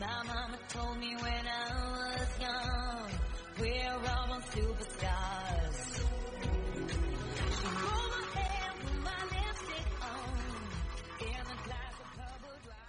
My 0.00 0.06
mama 0.26 0.58
told 0.70 0.98
me 0.98 1.14
when 1.14 1.46
I 1.46 2.18
was 2.18 2.40
young, 2.40 3.10
we're 3.60 3.92
all 3.92 4.40
superstars. 4.50 6.00
On, 7.64 8.20
dry. 12.64 12.80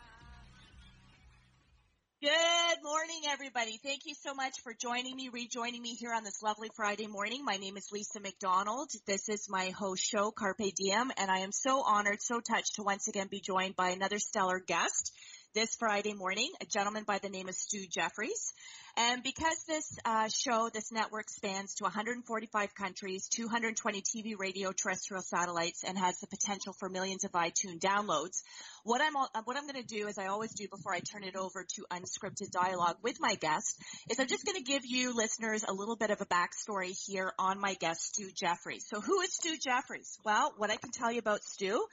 Good 2.21 2.83
morning, 2.83 3.21
everybody. 3.29 3.79
Thank 3.83 4.01
you 4.05 4.15
so 4.15 4.33
much 4.33 4.53
for 4.63 4.73
joining 4.73 5.15
me, 5.15 5.29
rejoining 5.31 5.83
me 5.83 5.93
here 5.93 6.11
on 6.11 6.23
this 6.23 6.41
lovely 6.41 6.69
Friday 6.75 7.05
morning. 7.05 7.45
My 7.45 7.57
name 7.57 7.77
is 7.77 7.89
Lisa 7.91 8.19
McDonald. 8.19 8.89
This 9.05 9.29
is 9.29 9.47
my 9.47 9.69
host 9.77 10.03
show, 10.03 10.31
Carpe 10.31 10.73
Diem, 10.75 11.11
and 11.17 11.29
I 11.29 11.39
am 11.39 11.51
so 11.51 11.83
honored, 11.85 12.23
so 12.23 12.39
touched 12.39 12.75
to 12.75 12.83
once 12.83 13.07
again 13.07 13.27
be 13.29 13.41
joined 13.41 13.75
by 13.75 13.89
another 13.89 14.17
stellar 14.17 14.59
guest 14.59 15.11
this 15.55 15.73
Friday 15.75 16.13
morning, 16.13 16.51
a 16.59 16.65
gentleman 16.65 17.05
by 17.07 17.17
the 17.17 17.29
name 17.29 17.47
of 17.47 17.55
Stu 17.55 17.85
Jeffries. 17.89 18.51
And 18.97 19.23
because 19.23 19.61
this 19.67 19.97
uh, 20.05 20.29
show, 20.29 20.69
this 20.73 20.89
network 20.89 21.29
spans 21.29 21.75
to 21.75 21.83
145 21.83 22.73
countries, 22.75 23.27
220 23.27 24.01
TV, 24.01 24.35
radio, 24.39 24.71
terrestrial 24.71 25.21
satellites, 25.21 25.83
and 25.83 25.97
has 25.97 26.17
the 26.19 26.27
potential 26.27 26.73
for 26.79 26.87
millions 26.87 27.25
of 27.25 27.33
iTunes 27.33 27.79
downloads, 27.79 28.41
what 28.85 29.01
I'm 29.01 29.17
all, 29.17 29.27
what 29.43 29.57
I'm 29.57 29.67
going 29.67 29.81
to 29.81 29.83
do, 29.83 30.07
as 30.07 30.17
I 30.17 30.27
always 30.27 30.53
do 30.53 30.67
before 30.69 30.93
I 30.93 30.99
turn 30.99 31.23
it 31.23 31.35
over 31.35 31.65
to 31.75 31.85
unscripted 31.91 32.51
dialogue 32.51 32.97
with 33.01 33.17
my 33.19 33.35
guest, 33.35 33.81
is 34.09 34.19
I'm 34.19 34.27
just 34.27 34.45
going 34.45 34.57
to 34.57 34.63
give 34.63 34.83
you 34.85 35.13
listeners 35.13 35.65
a 35.67 35.73
little 35.73 35.97
bit 35.97 36.11
of 36.11 36.21
a 36.21 36.25
backstory 36.25 36.95
here 37.05 37.33
on 37.37 37.59
my 37.59 37.73
guest, 37.73 38.13
Stu 38.13 38.29
Jeffries. 38.33 38.85
So 38.87 39.01
who 39.01 39.21
is 39.21 39.33
Stu 39.33 39.57
Jeffries? 39.57 40.19
Well, 40.23 40.53
what 40.57 40.69
I 40.69 40.77
can 40.77 40.91
tell 40.91 41.11
you 41.11 41.19
about 41.19 41.43
Stu 41.43 41.83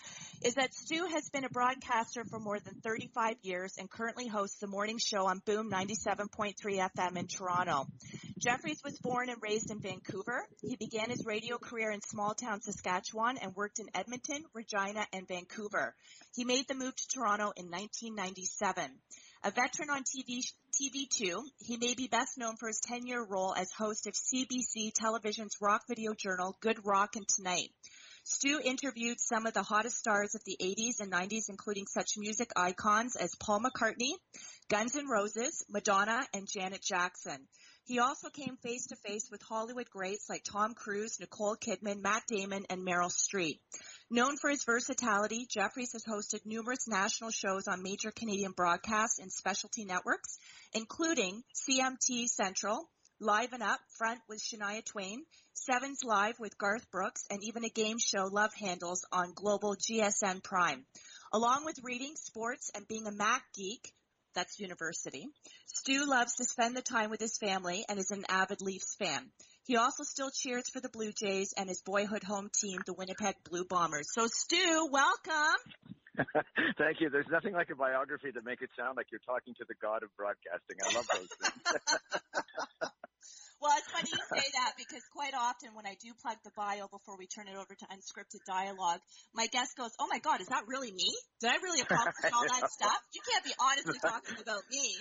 is 0.44 0.54
that 0.54 0.74
Stu 0.74 1.06
has 1.06 1.30
been 1.30 1.44
a 1.44 1.48
broadcaster 1.48 2.24
for 2.24 2.38
more 2.38 2.60
than 2.60 2.74
35 2.74 3.36
years 3.42 3.74
and 3.78 3.90
currently 3.90 4.28
hosts 4.28 4.60
the 4.60 4.66
morning 4.68 4.98
show 4.98 5.26
on 5.26 5.40
Boom 5.44 5.70
97.3 5.70 6.78
FM 6.98 7.16
in 7.16 7.26
Toronto. 7.26 7.86
Jeffries 8.38 8.80
was 8.84 8.98
born 8.98 9.28
and 9.28 9.40
raised 9.40 9.70
in 9.70 9.80
Vancouver. 9.80 10.46
He 10.60 10.76
began 10.76 11.10
his 11.10 11.24
radio 11.24 11.58
career 11.58 11.90
in 11.90 12.00
small 12.00 12.34
town 12.34 12.60
Saskatchewan 12.60 13.38
and 13.38 13.54
worked 13.54 13.78
in 13.78 13.86
Edmonton, 13.94 14.44
Regina, 14.52 15.06
and 15.12 15.26
Vancouver. 15.28 15.94
He 16.34 16.44
made 16.44 16.66
the 16.68 16.74
move 16.74 16.94
to 16.94 17.08
Toronto 17.08 17.52
in 17.56 17.70
1997. 17.70 18.90
A 19.44 19.50
veteran 19.50 19.90
on 19.90 20.02
TV, 20.02 20.42
TV2, 20.72 21.42
he 21.58 21.76
may 21.76 21.94
be 21.94 22.08
best 22.08 22.38
known 22.38 22.56
for 22.56 22.68
his 22.68 22.80
10-year 22.88 23.24
role 23.24 23.54
as 23.56 23.72
host 23.72 24.06
of 24.06 24.14
CBC 24.14 24.92
Television's 24.94 25.56
rock 25.60 25.82
video 25.88 26.14
journal 26.14 26.56
Good 26.60 26.78
Rockin' 26.84 27.24
Tonite. 27.24 27.72
Stu 28.24 28.60
interviewed 28.62 29.20
some 29.20 29.46
of 29.46 29.54
the 29.54 29.62
hottest 29.62 29.98
stars 29.98 30.34
of 30.34 30.44
the 30.44 30.56
80s 30.60 31.00
and 31.00 31.12
90s, 31.12 31.48
including 31.48 31.86
such 31.86 32.16
music 32.16 32.50
icons 32.54 33.16
as 33.16 33.34
Paul 33.34 33.60
McCartney, 33.60 34.12
Guns 34.68 34.96
N' 34.96 35.08
Roses, 35.08 35.64
Madonna, 35.68 36.26
and 36.32 36.48
Janet 36.48 36.82
Jackson. 36.82 37.48
He 37.84 37.98
also 37.98 38.30
came 38.30 38.56
face 38.58 38.86
to 38.86 38.96
face 38.96 39.28
with 39.28 39.42
Hollywood 39.42 39.90
greats 39.90 40.28
like 40.28 40.44
Tom 40.44 40.74
Cruise, 40.74 41.18
Nicole 41.18 41.56
Kidman, 41.56 42.00
Matt 42.00 42.22
Damon, 42.28 42.64
and 42.70 42.86
Meryl 42.86 43.10
Streep. 43.10 43.58
Known 44.08 44.36
for 44.36 44.50
his 44.50 44.62
versatility, 44.62 45.46
Jeffries 45.50 45.92
has 45.92 46.04
hosted 46.04 46.46
numerous 46.46 46.86
national 46.86 47.30
shows 47.30 47.66
on 47.66 47.82
major 47.82 48.12
Canadian 48.12 48.52
broadcasts 48.52 49.18
and 49.18 49.32
specialty 49.32 49.84
networks, 49.84 50.38
including 50.72 51.42
CMT 51.54 52.28
Central, 52.28 52.88
Live 53.22 53.52
and 53.52 53.62
Up 53.62 53.78
Front 53.98 54.18
with 54.28 54.42
Shania 54.42 54.84
Twain, 54.84 55.22
Sevens 55.52 56.00
Live 56.02 56.40
with 56.40 56.58
Garth 56.58 56.90
Brooks, 56.90 57.22
and 57.30 57.38
even 57.44 57.64
a 57.64 57.68
game 57.68 57.98
show 58.00 58.24
Love 58.24 58.50
Handles 58.52 59.06
on 59.12 59.32
Global 59.32 59.76
GSN 59.76 60.42
Prime. 60.42 60.84
Along 61.32 61.64
with 61.64 61.78
reading, 61.84 62.16
sports, 62.16 62.72
and 62.74 62.88
being 62.88 63.06
a 63.06 63.12
Mac 63.12 63.44
geek, 63.54 63.92
that's 64.34 64.58
university, 64.58 65.28
Stu 65.66 66.04
loves 66.04 66.34
to 66.34 66.44
spend 66.44 66.76
the 66.76 66.82
time 66.82 67.10
with 67.10 67.20
his 67.20 67.38
family 67.38 67.84
and 67.88 68.00
is 68.00 68.10
an 68.10 68.24
avid 68.28 68.60
Leafs 68.60 68.96
fan. 68.96 69.30
He 69.66 69.76
also 69.76 70.02
still 70.02 70.30
cheers 70.34 70.68
for 70.72 70.80
the 70.80 70.88
Blue 70.88 71.12
Jays 71.12 71.54
and 71.56 71.68
his 71.68 71.80
boyhood 71.80 72.24
home 72.24 72.50
team, 72.60 72.80
the 72.86 72.94
Winnipeg 72.94 73.36
Blue 73.48 73.64
Bombers. 73.64 74.08
So 74.12 74.26
Stu, 74.26 74.88
welcome. 74.90 75.60
Thank 76.76 77.00
you. 77.00 77.08
There's 77.08 77.30
nothing 77.30 77.54
like 77.54 77.70
a 77.70 77.76
biography 77.76 78.32
to 78.32 78.42
make 78.42 78.62
it 78.62 78.70
sound 78.76 78.96
like 78.96 79.06
you're 79.12 79.20
talking 79.24 79.54
to 79.54 79.64
the 79.68 79.74
god 79.80 80.02
of 80.02 80.08
broadcasting. 80.16 80.76
I 80.82 80.94
love 80.96 81.06
those 81.14 81.28
things. 81.40 82.00
Well, 83.62 83.78
it's 83.78 83.86
funny 83.94 84.10
you 84.10 84.18
say 84.26 84.42
that 84.58 84.74
because 84.74 85.06
quite 85.14 85.38
often 85.38 85.70
when 85.78 85.86
I 85.86 85.94
do 86.02 86.10
plug 86.18 86.34
the 86.42 86.50
bio 86.58 86.90
before 86.90 87.14
we 87.14 87.30
turn 87.30 87.46
it 87.46 87.54
over 87.54 87.70
to 87.70 87.86
unscripted 87.94 88.42
dialogue, 88.42 88.98
my 89.38 89.46
guest 89.46 89.78
goes, 89.78 89.94
"Oh 90.02 90.10
my 90.10 90.18
God, 90.18 90.42
is 90.42 90.50
that 90.50 90.66
really 90.66 90.90
me? 90.90 91.06
Did 91.38 91.54
I 91.54 91.62
really 91.62 91.78
accomplish 91.86 92.26
all 92.34 92.42
that 92.42 92.66
stuff? 92.74 92.98
You 93.14 93.22
can't 93.22 93.46
be 93.46 93.54
honestly 93.62 94.02
talking 94.02 94.34
about 94.42 94.66
me." 94.66 94.98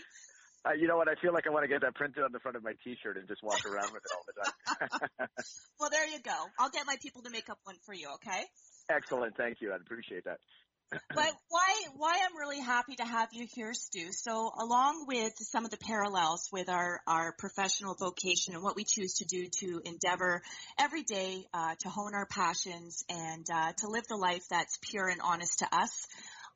Uh, 0.62 0.78
you 0.78 0.86
know 0.86 0.94
what? 0.94 1.10
I 1.10 1.18
feel 1.18 1.34
like 1.34 1.50
I 1.50 1.50
want 1.50 1.66
to 1.66 1.74
get 1.74 1.82
that 1.82 1.98
printed 1.98 2.22
on 2.22 2.30
the 2.30 2.38
front 2.38 2.54
of 2.54 2.62
my 2.62 2.78
T-shirt 2.86 3.18
and 3.18 3.28
just 3.28 3.42
walk 3.42 3.66
around 3.66 3.98
with 3.98 4.06
it 4.06 4.14
all 4.14 4.26
the 4.30 4.36
time. 4.38 5.30
Well, 5.82 5.90
there 5.90 6.06
you 6.06 6.22
go. 6.22 6.38
I'll 6.60 6.70
get 6.70 6.86
my 6.86 6.98
people 7.02 7.24
to 7.24 7.32
make 7.32 7.50
up 7.50 7.58
one 7.64 7.78
for 7.84 7.96
you. 7.96 8.14
Okay. 8.22 8.46
Excellent. 8.94 9.36
Thank 9.36 9.58
you. 9.60 9.74
I'd 9.74 9.82
appreciate 9.82 10.26
that. 10.26 10.38
But 10.92 11.32
why 11.50 11.76
why 11.96 12.20
I'm 12.24 12.38
really 12.38 12.60
happy 12.60 12.96
to 12.96 13.06
have 13.06 13.30
you 13.32 13.48
here, 13.54 13.74
Stu. 13.74 14.12
So 14.12 14.52
along 14.60 15.06
with 15.08 15.34
some 15.38 15.66
of 15.66 15.72
the 15.72 15.78
parallels 15.78 16.50
with 16.52 16.70
our 16.70 17.02
our 17.08 17.34
professional 17.38 17.96
vocation 17.96 18.54
and 18.54 18.64
what 18.64 18.76
we 18.76 18.84
choose 18.84 19.16
to 19.16 19.26
do 19.26 19.48
to 19.60 19.82
endeavor 19.86 20.42
every 20.78 21.04
day 21.04 21.46
uh, 21.54 21.76
to 21.80 21.90
hone 21.90 22.14
our 22.14 22.26
passions 22.26 23.04
and 23.10 23.46
uh, 23.54 23.74
to 23.78 23.88
live 23.88 24.06
the 24.08 24.18
life 24.18 24.44
that's 24.50 24.78
pure 24.82 25.08
and 25.08 25.22
honest 25.24 25.60
to 25.60 25.68
us. 25.72 26.08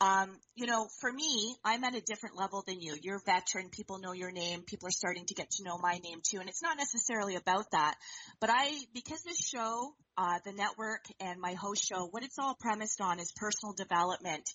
Um, 0.02 0.38
you 0.56 0.66
know, 0.66 0.88
for 1.00 1.12
me, 1.12 1.56
I'm 1.64 1.84
at 1.86 1.96
a 1.96 2.02
different 2.02 2.38
level 2.38 2.64
than 2.68 2.82
you. 2.82 2.98
You're 3.02 3.18
a 3.18 3.26
veteran. 3.26 3.70
People 3.70 4.00
know 4.00 4.12
your 4.12 4.32
name. 4.32 4.64
People 4.64 4.90
are 4.90 4.92
starting 4.92 5.26
to 5.28 5.34
get 5.34 5.52
to 5.52 5.64
know 5.64 5.78
my 5.78 6.00
name 6.04 6.20
too. 6.22 6.40
And 6.40 6.50
it's 6.50 6.62
not 6.62 6.78
necessarily 6.78 7.36
about 7.36 7.72
that. 7.72 7.96
But 8.42 8.50
I, 8.52 8.74
because 8.94 9.24
this 9.24 9.40
show, 9.40 9.94
uh, 10.18 10.40
the 10.46 10.54
network 10.54 11.04
and 11.20 11.40
my 11.40 11.54
host 11.54 11.84
show, 11.88 12.08
what 12.08 12.24
it's 12.24 12.40
all 12.40 12.56
premised 12.60 13.02
on 13.02 13.20
is 13.20 13.32
personal 13.36 13.74
development 13.74 14.48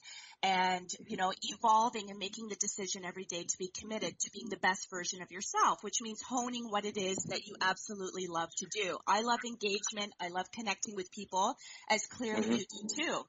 and, 0.43 0.89
you 1.07 1.17
know, 1.17 1.33
evolving 1.43 2.11
and 2.11 2.19
making 2.19 2.49
the 2.49 2.57
decision 2.57 3.05
every 3.05 3.25
day 3.25 3.43
to 3.43 3.59
be 3.59 3.71
committed 3.79 4.19
to 4.19 4.31
being 4.33 4.49
the 4.49 4.57
best 4.59 4.89
version 4.91 5.23
of 5.23 5.31
yourself, 5.31 5.79
which 5.83 6.01
means 6.01 6.21
honing 6.27 6.65
what 6.71 6.85
it 6.85 6.97
is 6.97 7.17
that 7.29 7.47
you 7.47 7.55
absolutely 7.61 8.27
love 8.27 8.49
to 8.57 8.67
do. 8.73 8.97
I 9.07 9.21
love 9.23 9.41
engagement. 9.45 10.13
I 10.21 10.29
love 10.29 10.47
connecting 10.53 10.97
with 10.97 11.11
people 11.13 11.55
as 11.91 12.07
clearly 12.07 12.49
Mhm. 12.49 12.59
you 12.59 12.65
do 12.65 13.03
too. 13.05 13.23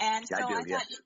And 0.00 0.24
Yeah, 0.30 0.36
I 0.38 0.42
so 0.42 0.46
do, 0.46 0.54
I 0.54 0.64
thought, 0.64 0.86
yes, 0.88 1.00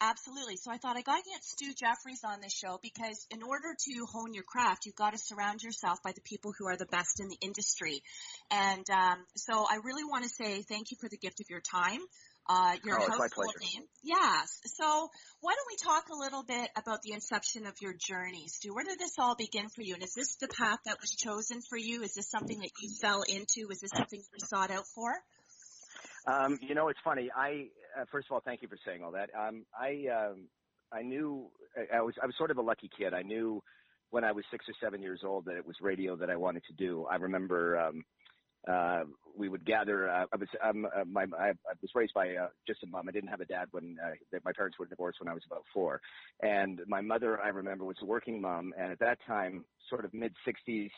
absolutely. 0.00 0.56
So 0.56 0.70
I 0.70 0.78
thought 0.78 0.96
I 0.96 1.02
gotta 1.02 1.22
get 1.22 1.42
Stu 1.44 1.72
Jeffries 1.74 2.20
on 2.24 2.40
this 2.40 2.52
show 2.52 2.78
because 2.82 3.26
in 3.30 3.42
order 3.42 3.74
to 3.76 4.06
hone 4.12 4.34
your 4.34 4.44
craft, 4.44 4.86
you've 4.86 4.96
got 4.96 5.12
to 5.12 5.18
surround 5.18 5.62
yourself 5.62 5.98
by 6.02 6.12
the 6.12 6.20
people 6.22 6.52
who 6.58 6.66
are 6.66 6.76
the 6.76 6.86
best 6.86 7.20
in 7.20 7.28
the 7.28 7.38
industry. 7.40 8.02
And 8.50 8.84
um, 8.90 9.18
so 9.36 9.66
I 9.68 9.78
really 9.82 10.04
want 10.04 10.24
to 10.24 10.30
say 10.30 10.62
thank 10.62 10.90
you 10.90 10.96
for 11.00 11.08
the 11.08 11.18
gift 11.18 11.40
of 11.40 11.46
your 11.48 11.60
time. 11.60 12.00
Uh, 12.48 12.74
your 12.84 12.98
Oh, 12.98 13.02
it's 13.02 13.10
my 13.10 13.14
household 13.14 13.54
pleasure. 13.54 13.78
name. 13.78 13.84
Yes. 14.02 14.58
So 14.64 15.08
why 15.40 15.54
don't 15.54 15.70
we 15.70 15.76
talk 15.76 16.08
a 16.10 16.18
little 16.18 16.42
bit 16.42 16.70
about 16.74 17.02
the 17.02 17.12
inception 17.12 17.66
of 17.66 17.74
your 17.80 17.94
journey, 17.94 18.48
Stu? 18.48 18.74
Where 18.74 18.84
did 18.84 18.98
this 18.98 19.14
all 19.18 19.36
begin 19.36 19.68
for 19.68 19.82
you? 19.82 19.94
And 19.94 20.02
is 20.02 20.14
this 20.14 20.36
the 20.36 20.48
path 20.48 20.78
that 20.86 20.98
was 21.00 21.10
chosen 21.10 21.60
for 21.68 21.78
you? 21.78 22.02
Is 22.02 22.14
this 22.14 22.28
something 22.30 22.58
that 22.58 22.70
you 22.80 22.90
fell 23.00 23.22
into? 23.22 23.70
Is 23.70 23.80
this 23.80 23.92
something 23.94 24.18
you 24.20 24.46
sought 24.46 24.70
out 24.70 24.86
for? 24.94 25.12
Um, 26.30 26.58
you 26.62 26.74
know, 26.74 26.88
it's 26.88 27.00
funny. 27.02 27.30
I 27.34 27.66
uh, 27.98 28.04
first 28.10 28.28
of 28.28 28.32
all, 28.32 28.40
thank 28.44 28.62
you 28.62 28.68
for 28.68 28.78
saying 28.86 29.02
all 29.02 29.12
that. 29.12 29.30
Um, 29.36 29.64
I 29.78 30.06
um, 30.14 30.48
I 30.92 31.02
knew 31.02 31.48
I, 31.92 32.00
was 32.00 32.14
I 32.22 32.26
was 32.26 32.34
sort 32.36 32.50
of 32.50 32.58
a 32.58 32.62
lucky 32.62 32.88
kid. 32.96 33.14
I 33.14 33.22
knew 33.22 33.62
when 34.10 34.24
I 34.24 34.32
was 34.32 34.44
six 34.50 34.66
or 34.68 34.74
seven 34.80 35.02
years 35.02 35.20
old 35.24 35.44
that 35.46 35.56
it 35.56 35.66
was 35.66 35.76
radio 35.80 36.16
that 36.16 36.30
I 36.30 36.36
wanted 36.36 36.62
to 36.68 36.72
do. 36.72 37.06
I 37.10 37.16
remember 37.16 37.78
um, 37.78 38.04
uh, 38.68 39.02
we 39.36 39.48
would 39.48 39.64
gather. 39.64 40.08
Uh, 40.08 40.26
I 40.32 40.36
was 40.36 40.48
um, 40.62 40.86
uh, 40.94 41.04
my 41.04 41.26
I, 41.36 41.48
I 41.48 41.74
was 41.80 41.90
raised 41.94 42.14
by 42.14 42.36
uh, 42.36 42.48
just 42.66 42.82
a 42.82 42.86
mom. 42.86 43.08
I 43.08 43.12
didn't 43.12 43.30
have 43.30 43.40
a 43.40 43.46
dad 43.46 43.68
when 43.72 43.96
uh, 44.04 44.38
my 44.44 44.52
parents 44.52 44.78
were 44.78 44.86
divorced 44.86 45.20
when 45.20 45.28
I 45.28 45.34
was 45.34 45.42
about 45.46 45.64
four, 45.74 46.00
and 46.42 46.80
my 46.86 47.00
mother 47.00 47.40
I 47.40 47.48
remember 47.48 47.84
was 47.84 47.96
a 48.02 48.06
working 48.06 48.40
mom, 48.40 48.72
and 48.78 48.92
at 48.92 49.00
that 49.00 49.18
time, 49.26 49.64
sort 49.88 50.04
of 50.04 50.14
mid 50.14 50.34
'60s 50.46 50.90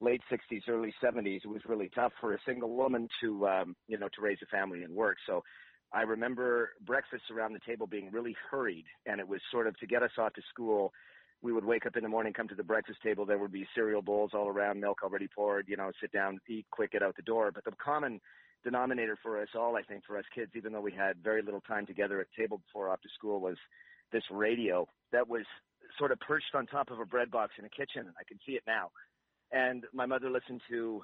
late 0.00 0.20
60s, 0.30 0.62
early 0.68 0.94
70s, 1.02 1.44
it 1.44 1.48
was 1.48 1.62
really 1.66 1.90
tough 1.94 2.12
for 2.20 2.34
a 2.34 2.38
single 2.46 2.74
woman 2.74 3.08
to, 3.20 3.46
um, 3.46 3.76
you 3.88 3.98
know, 3.98 4.08
to 4.14 4.20
raise 4.20 4.38
a 4.42 4.46
family 4.46 4.82
and 4.82 4.94
work. 4.94 5.16
So 5.26 5.42
I 5.92 6.02
remember 6.02 6.70
breakfasts 6.84 7.30
around 7.30 7.52
the 7.52 7.60
table 7.66 7.86
being 7.86 8.10
really 8.10 8.36
hurried, 8.50 8.84
and 9.06 9.20
it 9.20 9.28
was 9.28 9.40
sort 9.50 9.66
of 9.66 9.78
to 9.78 9.86
get 9.86 10.02
us 10.02 10.10
off 10.18 10.34
to 10.34 10.42
school. 10.50 10.92
we 11.42 11.52
would 11.52 11.64
wake 11.64 11.84
up 11.84 11.96
in 11.96 12.02
the 12.02 12.08
morning, 12.08 12.32
come 12.32 12.48
to 12.48 12.54
the 12.54 12.64
breakfast 12.64 13.00
table. 13.02 13.26
There 13.26 13.38
would 13.38 13.52
be 13.52 13.66
cereal 13.74 14.00
bowls 14.00 14.30
all 14.32 14.48
around, 14.48 14.80
milk 14.80 15.02
already 15.02 15.28
poured. 15.28 15.68
You 15.68 15.76
know, 15.76 15.90
sit 16.00 16.10
down, 16.10 16.40
eat 16.48 16.64
quick, 16.70 16.92
get 16.92 17.02
out 17.02 17.16
the 17.16 17.22
door. 17.22 17.52
But 17.52 17.64
the 17.64 17.72
common 17.72 18.20
denominator 18.64 19.18
for 19.22 19.40
us 19.40 19.48
all, 19.54 19.76
I 19.76 19.82
think, 19.82 20.04
for 20.06 20.16
us 20.16 20.24
kids, 20.34 20.52
even 20.56 20.72
though 20.72 20.80
we 20.80 20.92
had 20.92 21.22
very 21.22 21.42
little 21.42 21.60
time 21.60 21.86
together 21.86 22.18
at 22.20 22.28
table 22.36 22.58
before 22.58 22.90
after 22.90 23.08
school, 23.14 23.40
was 23.40 23.56
this 24.10 24.24
radio 24.30 24.88
that 25.12 25.28
was 25.28 25.44
sort 25.98 26.12
of 26.12 26.18
perched 26.20 26.54
on 26.54 26.66
top 26.66 26.90
of 26.90 26.98
a 26.98 27.04
bread 27.04 27.30
box 27.30 27.52
in 27.58 27.64
a 27.66 27.68
kitchen. 27.68 28.06
I 28.18 28.24
can 28.26 28.38
see 28.46 28.52
it 28.52 28.62
now. 28.66 28.90
And 29.54 29.84
my 29.92 30.04
mother 30.04 30.30
listened 30.30 30.60
to, 30.68 31.00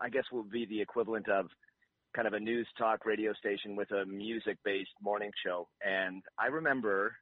I 0.00 0.08
guess, 0.08 0.24
would 0.32 0.50
be 0.50 0.64
the 0.64 0.80
equivalent 0.80 1.28
of 1.28 1.46
kind 2.16 2.26
of 2.26 2.32
a 2.32 2.40
news 2.40 2.66
talk 2.78 3.04
radio 3.04 3.34
station 3.34 3.76
with 3.76 3.90
a 3.90 4.06
music 4.06 4.56
based 4.64 4.90
morning 5.02 5.30
show. 5.44 5.68
And 5.86 6.22
I 6.38 6.46
remember 6.46 7.14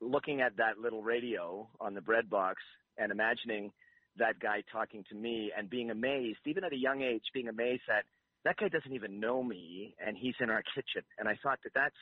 looking 0.00 0.42
at 0.42 0.58
that 0.58 0.78
little 0.78 1.02
radio 1.02 1.66
on 1.80 1.94
the 1.94 2.02
bread 2.02 2.28
box 2.28 2.62
and 2.98 3.10
imagining 3.10 3.72
that 4.18 4.38
guy 4.40 4.62
talking 4.70 5.04
to 5.08 5.14
me 5.14 5.52
and 5.56 5.70
being 5.70 5.90
amazed, 5.90 6.40
even 6.44 6.64
at 6.64 6.72
a 6.74 6.78
young 6.78 7.00
age, 7.00 7.22
being 7.32 7.48
amazed 7.48 7.82
that 7.88 8.04
that 8.44 8.58
guy 8.58 8.68
doesn't 8.68 8.92
even 8.92 9.18
know 9.18 9.42
me 9.42 9.94
and 10.04 10.18
he's 10.18 10.34
in 10.38 10.50
our 10.50 10.62
kitchen. 10.74 11.02
And 11.18 11.28
I 11.28 11.38
thought 11.42 11.60
that 11.64 11.72
that's 11.74 11.96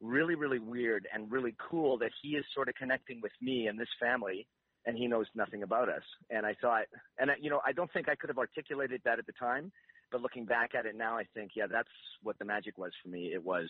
really, 0.00 0.36
really 0.36 0.58
weird 0.58 1.06
and 1.12 1.30
really 1.30 1.54
cool 1.70 1.98
that 1.98 2.12
he 2.22 2.30
is 2.30 2.44
sort 2.54 2.68
of 2.70 2.74
connecting 2.76 3.20
with 3.22 3.32
me 3.42 3.66
and 3.66 3.78
this 3.78 3.88
family 4.00 4.46
and 4.86 4.96
he 4.96 5.08
knows 5.08 5.26
nothing 5.34 5.62
about 5.62 5.88
us. 5.88 6.02
And 6.30 6.46
I 6.46 6.54
thought, 6.60 6.84
and 7.18 7.30
you 7.40 7.50
know, 7.50 7.60
I 7.66 7.72
don't 7.72 7.92
think 7.92 8.08
I 8.08 8.14
could 8.14 8.30
have 8.30 8.38
articulated 8.38 9.02
that 9.04 9.18
at 9.18 9.26
the 9.26 9.32
time, 9.32 9.72
but 10.10 10.20
looking 10.20 10.44
back 10.44 10.74
at 10.74 10.86
it 10.86 10.96
now, 10.96 11.18
I 11.18 11.24
think, 11.34 11.52
yeah, 11.56 11.66
that's 11.70 11.88
what 12.22 12.38
the 12.38 12.44
magic 12.44 12.78
was 12.78 12.92
for 13.02 13.08
me. 13.08 13.32
It 13.34 13.44
was, 13.44 13.68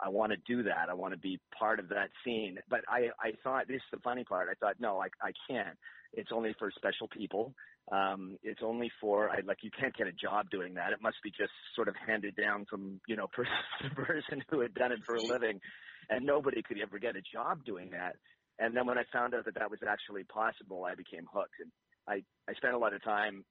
I 0.00 0.08
want 0.08 0.32
to 0.32 0.38
do 0.46 0.62
that. 0.64 0.88
I 0.88 0.94
want 0.94 1.12
to 1.12 1.18
be 1.18 1.38
part 1.56 1.78
of 1.78 1.88
that 1.90 2.08
scene. 2.24 2.58
But 2.68 2.80
I, 2.88 3.10
I 3.20 3.32
thought, 3.42 3.68
this 3.68 3.76
is 3.76 3.82
the 3.92 3.98
funny 3.98 4.24
part. 4.24 4.48
I 4.50 4.54
thought, 4.54 4.76
no, 4.80 5.00
I, 5.00 5.08
I 5.22 5.32
can't. 5.48 5.76
It's 6.14 6.30
only 6.32 6.54
for 6.58 6.70
special 6.74 7.08
people. 7.08 7.54
Um, 7.92 8.38
it's 8.42 8.60
only 8.64 8.90
for, 9.00 9.28
I, 9.28 9.40
like, 9.44 9.58
you 9.62 9.70
can't 9.78 9.94
get 9.94 10.06
a 10.06 10.12
job 10.12 10.48
doing 10.50 10.74
that. 10.74 10.92
It 10.92 11.02
must 11.02 11.16
be 11.22 11.30
just 11.30 11.52
sort 11.76 11.88
of 11.88 11.94
handed 12.06 12.34
down 12.34 12.66
from, 12.68 13.00
you 13.06 13.16
know, 13.16 13.26
person 13.32 13.52
to 13.82 13.90
person 13.90 14.44
who 14.50 14.60
had 14.60 14.74
done 14.74 14.92
it 14.92 15.00
for 15.04 15.16
a 15.16 15.22
living. 15.22 15.60
And 16.08 16.24
nobody 16.24 16.62
could 16.62 16.78
ever 16.80 16.98
get 16.98 17.16
a 17.16 17.22
job 17.22 17.64
doing 17.64 17.90
that. 17.90 18.16
And 18.58 18.76
then 18.76 18.86
when 18.86 18.98
I 18.98 19.02
found 19.12 19.34
out 19.34 19.44
that 19.46 19.54
that 19.54 19.70
was 19.70 19.80
actually 19.86 20.24
possible, 20.24 20.84
I 20.84 20.94
became 20.94 21.26
hooked. 21.32 21.58
And 21.60 21.70
I, 22.06 22.22
I 22.50 22.54
spent 22.54 22.74
a 22.74 22.78
lot 22.78 22.94
of 22.94 23.02
time 23.02 23.44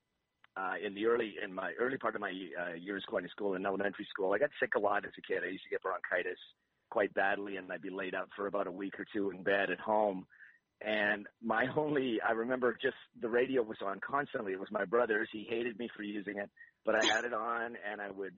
uh, 0.56 0.74
in 0.86 0.94
the 0.94 1.06
early 1.06 1.36
in 1.44 1.54
my 1.54 1.74
early 1.80 1.98
part 1.98 2.16
of 2.16 2.22
my 2.22 2.32
uh, 2.32 2.74
years 2.74 3.04
going 3.10 3.24
to 3.24 3.30
school 3.30 3.56
in 3.56 3.66
elementary 3.66 4.08
school. 4.10 4.34
I 4.34 4.38
got 4.38 4.52
sick 4.60 4.72
a 4.76 4.80
lot 4.80 5.06
as 5.06 5.12
a 5.18 5.22
kid. 5.22 5.44
I 5.44 5.52
used 5.52 5.64
to 5.64 5.70
get 5.70 5.82
bronchitis 5.82 6.38
quite 6.90 7.14
badly, 7.14 7.58
and 7.58 7.72
I'd 7.72 7.82
be 7.82 7.90
laid 7.90 8.14
up 8.14 8.30
for 8.36 8.48
about 8.48 8.68
a 8.68 8.72
week 8.72 9.00
or 9.00 9.06
two 9.12 9.32
in 9.32 9.42
bed 9.42 9.72
at 9.72 9.80
home. 9.80 10.26
And 10.86 11.28
my 11.42 11.66
only, 11.76 12.20
I 12.22 12.34
remember 12.34 12.78
just 12.80 12.96
the 13.20 13.30
radio 13.30 13.64
was 13.64 13.78
on 13.84 14.00
constantly. 14.00 14.54
It 14.54 14.60
was 14.60 14.70
my 14.72 14.86
brother's. 14.86 15.30
He 15.32 15.46
hated 15.50 15.80
me 15.80 15.90
for 15.96 16.04
using 16.04 16.38
it, 16.38 16.50
but 16.86 16.96
I 16.96 17.06
had 17.06 17.26
it 17.26 17.34
on, 17.34 17.76
and 17.90 18.00
I 18.00 18.12
would, 18.12 18.34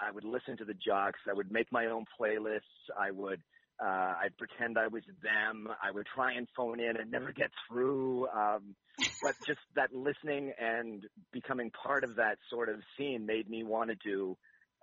I 0.00 0.10
would 0.10 0.24
listen 0.24 0.56
to 0.58 0.64
the 0.64 0.74
jocks. 0.74 1.20
I 1.28 1.32
would 1.32 1.50
make 1.50 1.72
my 1.72 1.86
own 1.86 2.04
playlists. 2.20 2.60
I 2.98 3.10
would 3.12 3.40
uh, 3.82 4.14
I'd 4.22 4.36
pretend 4.38 4.78
I 4.78 4.86
was 4.86 5.02
them. 5.22 5.68
I 5.82 5.90
would 5.90 6.06
try 6.14 6.32
and 6.32 6.48
phone 6.56 6.80
in 6.80 6.96
and 6.96 7.10
never 7.10 7.32
get 7.32 7.50
through. 7.68 8.26
Um, 8.28 8.74
but 9.22 9.34
just 9.46 9.60
that 9.74 9.94
listening 9.94 10.52
and 10.58 11.04
becoming 11.32 11.70
part 11.70 12.02
of 12.02 12.16
that 12.16 12.38
sort 12.48 12.68
of 12.68 12.76
scene 12.96 13.26
made 13.26 13.50
me 13.50 13.64
want 13.64 13.90
to 13.90 13.96
do, 13.96 14.36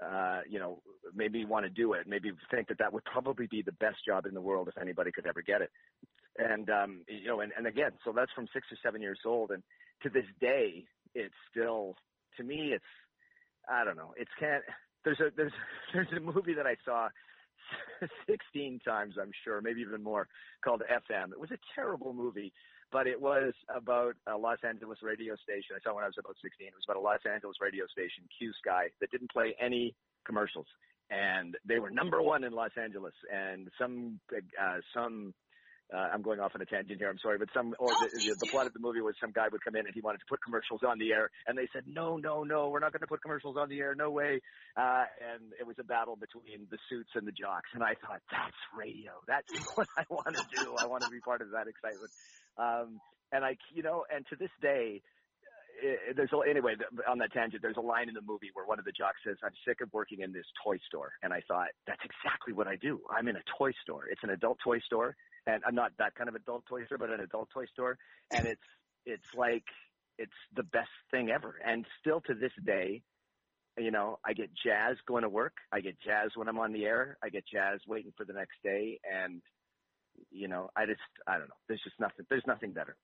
uh, 0.05 0.41
you 0.47 0.59
know, 0.59 0.81
made 1.15 1.31
me 1.31 1.45
want 1.45 1.65
to 1.65 1.69
do 1.69 1.93
it. 1.93 2.05
Maybe 2.07 2.31
think 2.51 2.67
that 2.67 2.77
that 2.79 2.93
would 2.93 3.03
probably 3.05 3.47
be 3.47 3.63
the 3.63 3.71
best 3.71 3.97
job 4.05 4.25
in 4.27 4.33
the 4.35 4.41
world 4.41 4.67
if 4.67 4.77
anybody 4.79 5.11
could 5.11 5.25
ever 5.25 5.41
get 5.41 5.61
it. 5.61 5.71
And, 6.37 6.69
um, 6.69 7.03
you 7.07 7.27
know, 7.27 7.39
and, 7.41 7.51
and 7.57 7.65
again, 7.65 7.91
so 8.05 8.11
that's 8.15 8.31
from 8.33 8.47
six 8.53 8.67
or 8.71 8.77
seven 8.83 9.01
years 9.01 9.19
old. 9.25 9.51
And 9.51 9.63
to 10.03 10.09
this 10.09 10.25
day, 10.39 10.85
it's 11.15 11.33
still, 11.49 11.95
to 12.37 12.43
me, 12.43 12.73
it's, 12.73 12.83
I 13.69 13.83
don't 13.85 13.95
know, 13.95 14.13
it's 14.17 14.31
can't, 14.39 14.63
there's 15.03 15.19
a, 15.19 15.29
there's, 15.35 15.53
there's 15.93 16.07
a 16.15 16.19
movie 16.19 16.53
that 16.55 16.67
I 16.67 16.75
saw 16.85 17.09
16 18.27 18.79
times, 18.85 19.15
I'm 19.19 19.31
sure, 19.43 19.61
maybe 19.61 19.81
even 19.81 20.03
more, 20.03 20.27
called 20.63 20.81
FM. 20.91 21.31
It 21.31 21.39
was 21.39 21.51
a 21.51 21.57
terrible 21.75 22.13
movie, 22.13 22.53
but 22.91 23.07
it 23.07 23.19
was 23.19 23.53
about 23.73 24.15
a 24.27 24.37
Los 24.37 24.59
Angeles 24.67 24.99
radio 25.01 25.35
station. 25.35 25.75
I 25.75 25.81
saw 25.83 25.95
when 25.95 26.03
I 26.03 26.07
was 26.07 26.17
about 26.19 26.35
16. 26.41 26.67
It 26.67 26.73
was 26.75 26.85
about 26.87 26.99
a 26.99 27.05
Los 27.05 27.21
Angeles 27.31 27.57
radio 27.61 27.85
station, 27.87 28.23
Q 28.37 28.51
Sky, 28.59 28.89
that 29.01 29.11
didn't 29.11 29.31
play 29.31 29.55
any 29.59 29.95
commercials. 30.25 30.67
And 31.09 31.57
they 31.67 31.79
were 31.79 31.89
number 31.91 32.21
one 32.21 32.43
in 32.43 32.53
Los 32.53 32.71
Angeles. 32.81 33.13
And 33.31 33.69
some, 33.77 34.19
uh, 34.33 34.77
some 34.93 35.33
uh, 35.93 36.09
I'm 36.11 36.21
going 36.21 36.39
off 36.39 36.53
on 36.55 36.61
a 36.61 36.65
tangent 36.65 36.99
here. 36.99 37.09
I'm 37.09 37.19
sorry, 37.19 37.37
but 37.37 37.49
some 37.53 37.75
or 37.77 37.89
the, 37.89 38.09
the, 38.17 38.35
the 38.39 38.47
plot 38.47 38.65
of 38.65 38.73
the 38.73 38.79
movie 38.79 39.01
was 39.01 39.13
some 39.21 39.31
guy 39.31 39.47
would 39.51 39.63
come 39.63 39.75
in 39.75 39.85
and 39.85 39.93
he 39.93 40.01
wanted 40.01 40.19
to 40.19 40.25
put 40.27 40.39
commercials 40.43 40.81
on 40.87 40.97
the 40.97 41.11
air, 41.11 41.29
and 41.45 41.57
they 41.57 41.67
said, 41.71 41.83
"No, 41.85 42.17
no, 42.17 42.43
no, 42.43 42.69
we're 42.69 42.79
not 42.79 42.91
going 42.91 43.01
to 43.01 43.07
put 43.07 43.21
commercials 43.21 43.57
on 43.57 43.69
the 43.69 43.79
air. 43.79 43.93
No 43.93 44.09
way." 44.09 44.41
Uh, 44.75 45.05
and 45.21 45.53
it 45.59 45.67
was 45.67 45.75
a 45.79 45.83
battle 45.83 46.15
between 46.15 46.65
the 46.71 46.77
suits 46.89 47.11
and 47.13 47.27
the 47.27 47.31
jocks, 47.31 47.69
and 47.73 47.83
I 47.83 47.93
thought, 48.01 48.21
"That's 48.31 48.57
radio. 48.75 49.11
That's 49.27 49.47
what 49.75 49.87
I 49.97 50.03
want 50.09 50.35
to 50.35 50.45
do. 50.55 50.75
I 50.79 50.87
want 50.87 51.03
to 51.03 51.09
be 51.09 51.19
part 51.19 51.41
of 51.41 51.51
that 51.51 51.67
excitement." 51.67 52.11
Um, 52.57 52.99
and 53.31 53.45
I, 53.45 53.57
you 53.73 53.83
know, 53.83 54.05
and 54.13 54.25
to 54.29 54.35
this 54.35 54.51
day, 54.61 55.01
it, 55.81 56.15
there's 56.15 56.31
a, 56.33 56.49
anyway 56.49 56.73
on 57.09 57.17
that 57.19 57.33
tangent. 57.33 57.61
There's 57.61 57.77
a 57.77 57.85
line 57.85 58.07
in 58.07 58.15
the 58.15 58.25
movie 58.25 58.49
where 58.53 58.65
one 58.65 58.79
of 58.79 58.85
the 58.85 58.91
jocks 58.91 59.17
says, 59.25 59.37
"I'm 59.43 59.53
sick 59.67 59.81
of 59.81 59.93
working 59.93 60.21
in 60.21 60.33
this 60.33 60.45
toy 60.63 60.77
store," 60.87 61.11
and 61.21 61.33
I 61.33 61.41
thought 61.47 61.69
that's 61.85 62.01
exactly 62.01 62.53
what 62.53 62.67
I 62.67 62.77
do. 62.77 62.99
I'm 63.09 63.27
in 63.27 63.35
a 63.35 63.45
toy 63.57 63.71
store. 63.83 64.05
It's 64.09 64.23
an 64.23 64.29
adult 64.29 64.57
toy 64.63 64.79
store, 64.79 65.15
and 65.47 65.61
I'm 65.65 65.75
not 65.75 65.91
that 65.99 66.15
kind 66.15 66.29
of 66.29 66.35
adult 66.35 66.65
toy 66.67 66.85
store, 66.85 66.97
but 66.97 67.09
an 67.09 67.19
adult 67.19 67.49
toy 67.53 67.65
store, 67.65 67.97
and 68.31 68.45
it's 68.45 68.61
it's 69.05 69.27
like 69.35 69.65
it's 70.17 70.31
the 70.55 70.63
best 70.63 70.89
thing 71.11 71.29
ever. 71.29 71.55
And 71.65 71.85
still 71.99 72.21
to 72.21 72.33
this 72.33 72.51
day, 72.65 73.01
you 73.77 73.91
know, 73.91 74.19
I 74.25 74.33
get 74.33 74.49
jazz 74.63 74.97
going 75.07 75.23
to 75.23 75.29
work. 75.29 75.53
I 75.71 75.81
get 75.81 75.99
jazz 75.99 76.31
when 76.35 76.47
I'm 76.47 76.59
on 76.59 76.73
the 76.73 76.85
air. 76.85 77.17
I 77.23 77.29
get 77.29 77.43
jazz 77.51 77.79
waiting 77.87 78.13
for 78.15 78.25
the 78.25 78.33
next 78.33 78.55
day, 78.63 78.99
and 79.11 79.41
you 80.31 80.47
know, 80.47 80.69
I 80.75 80.85
just 80.85 81.01
I 81.27 81.33
don't 81.33 81.49
know. 81.49 81.55
There's 81.67 81.81
just 81.83 81.99
nothing. 81.99 82.25
There's 82.29 82.47
nothing 82.47 82.71
better. 82.71 82.95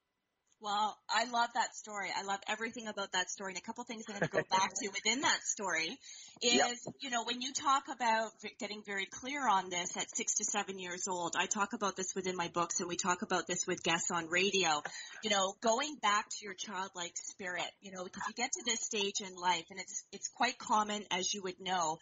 Well, 0.61 0.97
I 1.09 1.23
love 1.29 1.49
that 1.55 1.73
story. 1.73 2.09
I 2.15 2.23
love 2.23 2.39
everything 2.49 2.87
about 2.87 3.13
that 3.13 3.29
story. 3.29 3.53
And 3.53 3.57
a 3.57 3.61
couple 3.61 3.83
things 3.85 4.03
I'm 4.09 4.15
going 4.15 4.29
to 4.29 4.35
go 4.35 4.43
back 4.51 4.73
to 4.81 4.89
within 4.89 5.21
that 5.21 5.39
story 5.43 5.97
is, 6.41 6.53
yep. 6.53 6.77
you 6.99 7.09
know, 7.09 7.23
when 7.23 7.41
you 7.41 7.53
talk 7.53 7.83
about 7.89 8.31
getting 8.59 8.83
very 8.85 9.05
clear 9.05 9.47
on 9.47 9.69
this 9.69 9.95
at 9.95 10.13
six 10.13 10.35
to 10.35 10.43
seven 10.43 10.77
years 10.77 11.07
old, 11.07 11.35
I 11.37 11.45
talk 11.45 11.73
about 11.73 11.95
this 11.95 12.13
within 12.13 12.35
my 12.35 12.49
books 12.49 12.81
and 12.81 12.89
we 12.89 12.97
talk 12.97 13.21
about 13.21 13.47
this 13.47 13.65
with 13.67 13.83
guests 13.83 14.11
on 14.11 14.27
radio, 14.27 14.81
you 15.23 15.29
know, 15.29 15.53
going 15.61 15.95
back 16.01 16.27
to 16.29 16.45
your 16.45 16.55
childlike 16.55 17.15
spirit, 17.15 17.71
you 17.81 17.91
know, 17.91 18.03
because 18.03 18.23
you 18.27 18.33
get 18.33 18.51
to 18.51 18.63
this 18.65 18.81
stage 18.81 19.21
in 19.21 19.35
life 19.35 19.65
and 19.69 19.79
it's, 19.79 20.03
it's 20.11 20.27
quite 20.27 20.57
common, 20.57 21.03
as 21.11 21.33
you 21.33 21.41
would 21.43 21.59
know, 21.61 21.99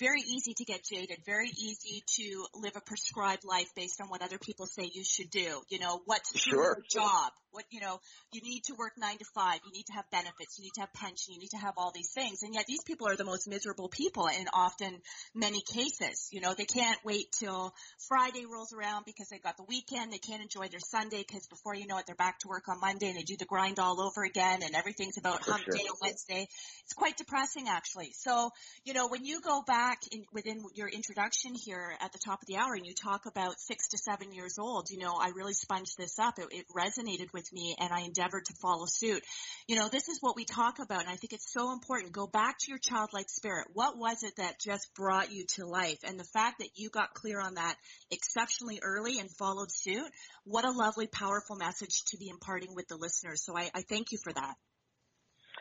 very 0.00 0.22
easy 0.22 0.54
to 0.54 0.64
get 0.64 0.82
jaded, 0.82 1.18
very 1.26 1.48
easy 1.48 2.02
to 2.06 2.46
live 2.54 2.72
a 2.74 2.80
prescribed 2.80 3.44
life 3.44 3.68
based 3.76 4.00
on 4.00 4.08
what 4.08 4.22
other 4.22 4.38
people 4.38 4.66
say 4.66 4.90
you 4.92 5.04
should 5.04 5.30
do. 5.30 5.60
You 5.68 5.78
know, 5.78 6.00
what's 6.06 6.36
sure. 6.36 6.54
your 6.54 6.78
job? 6.90 7.32
What, 7.52 7.64
you 7.70 7.80
know, 7.80 8.00
you 8.32 8.40
need 8.42 8.64
to 8.64 8.74
work 8.74 8.92
nine 8.98 9.18
to 9.18 9.24
five, 9.34 9.60
you 9.64 9.72
need 9.72 9.86
to 9.86 9.92
have 9.94 10.04
benefits, 10.10 10.58
you 10.58 10.64
need 10.64 10.74
to 10.74 10.82
have 10.82 10.92
pension, 10.92 11.34
you 11.34 11.40
need 11.40 11.50
to 11.50 11.58
have 11.58 11.74
all 11.76 11.92
these 11.94 12.12
things. 12.12 12.42
And 12.42 12.54
yet 12.54 12.66
these 12.66 12.82
people 12.84 13.08
are 13.08 13.16
the 13.16 13.24
most 13.24 13.48
miserable 13.48 13.88
people 13.88 14.26
in 14.26 14.46
often 14.52 15.00
many 15.34 15.62
cases. 15.62 16.28
You 16.32 16.40
know, 16.40 16.54
they 16.54 16.64
can't 16.64 16.98
wait 17.04 17.26
till 17.38 17.74
Friday 18.08 18.46
rolls 18.50 18.72
around 18.72 19.04
because 19.04 19.28
they 19.28 19.38
got 19.38 19.56
the 19.56 19.64
weekend, 19.64 20.12
they 20.12 20.18
can't 20.18 20.42
enjoy 20.42 20.68
their 20.68 20.80
Sunday 20.80 21.24
because 21.26 21.46
before 21.48 21.74
you 21.74 21.86
know 21.86 21.98
it, 21.98 22.06
they're 22.06 22.16
back 22.16 22.38
to 22.40 22.48
work 22.48 22.68
on 22.68 22.80
Monday 22.80 23.08
and 23.08 23.16
they 23.16 23.22
do 23.22 23.36
the 23.36 23.44
grind 23.44 23.78
all 23.78 24.00
over 24.00 24.24
again 24.24 24.60
and 24.62 24.74
everything's 24.74 25.18
about 25.18 25.42
hump 25.42 25.64
sure. 25.64 25.74
day 25.74 25.84
on 25.84 25.96
Wednesday. 26.00 26.46
It's 26.84 26.94
quite 26.94 27.16
depressing 27.16 27.68
actually. 27.68 28.12
So, 28.14 28.50
you 28.84 28.94
know, 28.94 29.08
when 29.08 29.24
you 29.24 29.40
go 29.40 29.62
back 29.66 29.98
in, 30.12 30.24
within 30.32 30.62
your 30.74 30.88
introduction 30.88 31.54
here 31.54 31.94
at 32.00 32.12
the 32.12 32.18
top 32.24 32.42
of 32.42 32.46
the 32.46 32.56
hour 32.56 32.74
and 32.74 32.86
you 32.86 32.94
talk 32.94 33.26
about 33.26 33.58
six 33.58 33.88
to 33.88 33.98
seven 33.98 34.32
years 34.32 34.56
old, 34.58 34.88
you 34.90 34.98
know, 34.98 35.14
I 35.20 35.30
really 35.34 35.54
sponged 35.54 35.86
this 35.98 36.18
up. 36.18 36.38
It, 36.38 36.48
it 36.50 36.66
resonated 36.76 37.32
with 37.32 37.39
me 37.52 37.76
and 37.78 37.92
I 37.92 38.00
endeavored 38.00 38.44
to 38.46 38.54
follow 38.54 38.86
suit. 38.86 39.22
You 39.66 39.76
know, 39.76 39.88
this 39.88 40.08
is 40.08 40.18
what 40.20 40.36
we 40.36 40.44
talk 40.44 40.78
about 40.78 41.00
and 41.00 41.08
I 41.08 41.16
think 41.16 41.32
it's 41.32 41.52
so 41.52 41.72
important. 41.72 42.12
Go 42.12 42.26
back 42.26 42.58
to 42.58 42.70
your 42.70 42.78
childlike 42.78 43.28
spirit. 43.28 43.68
What 43.72 43.96
was 43.96 44.22
it 44.22 44.36
that 44.36 44.60
just 44.60 44.94
brought 44.94 45.32
you 45.32 45.44
to 45.56 45.66
life? 45.66 45.98
And 46.04 46.18
the 46.18 46.24
fact 46.24 46.58
that 46.58 46.70
you 46.76 46.90
got 46.90 47.14
clear 47.14 47.40
on 47.40 47.54
that 47.54 47.76
exceptionally 48.10 48.80
early 48.82 49.18
and 49.18 49.30
followed 49.30 49.70
suit, 49.70 50.10
what 50.44 50.64
a 50.64 50.70
lovely, 50.70 51.06
powerful 51.06 51.56
message 51.56 52.04
to 52.08 52.16
be 52.16 52.28
imparting 52.28 52.74
with 52.74 52.88
the 52.88 52.96
listeners. 52.96 53.44
So 53.44 53.56
I, 53.56 53.70
I 53.74 53.82
thank 53.82 54.12
you 54.12 54.18
for 54.22 54.32
that. 54.32 54.54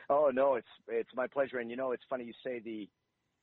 Oh 0.09 0.31
no, 0.33 0.55
it's 0.55 0.67
it's 0.87 1.09
my 1.15 1.27
pleasure. 1.27 1.59
And 1.59 1.69
you 1.69 1.77
know, 1.77 1.91
it's 1.91 2.03
funny 2.09 2.25
you 2.25 2.33
say 2.43 2.59
the 2.59 2.89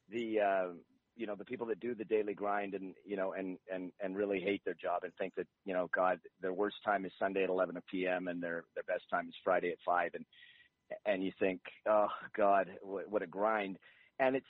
the 0.08 0.40
uh, 0.40 0.72
you 1.16 1.26
know 1.26 1.34
the 1.34 1.44
people 1.44 1.66
that 1.66 1.80
do 1.80 1.94
the 1.94 2.04
daily 2.04 2.34
grind 2.34 2.74
and 2.74 2.94
you 3.04 3.16
know 3.16 3.32
and 3.32 3.58
and 3.72 3.92
and 4.00 4.16
really 4.16 4.40
hate 4.40 4.62
their 4.64 4.74
job 4.74 5.02
and 5.04 5.12
think 5.18 5.34
that 5.36 5.46
you 5.64 5.74
know 5.74 5.88
God 5.94 6.18
their 6.40 6.52
worst 6.52 6.76
time 6.84 7.04
is 7.04 7.12
Sunday 7.18 7.44
at 7.44 7.50
11 7.50 7.76
p.m. 7.90 8.28
and 8.28 8.42
their 8.42 8.64
their 8.74 8.84
best 8.84 9.04
time 9.10 9.28
is 9.28 9.34
Friday 9.42 9.70
at 9.70 9.78
five 9.84 10.12
and 10.14 10.24
and 11.06 11.24
you 11.24 11.32
think 11.38 11.60
oh 11.88 12.08
God 12.36 12.68
what, 12.82 13.10
what 13.10 13.22
a 13.22 13.26
grind 13.26 13.78
and 14.18 14.36
it's 14.36 14.46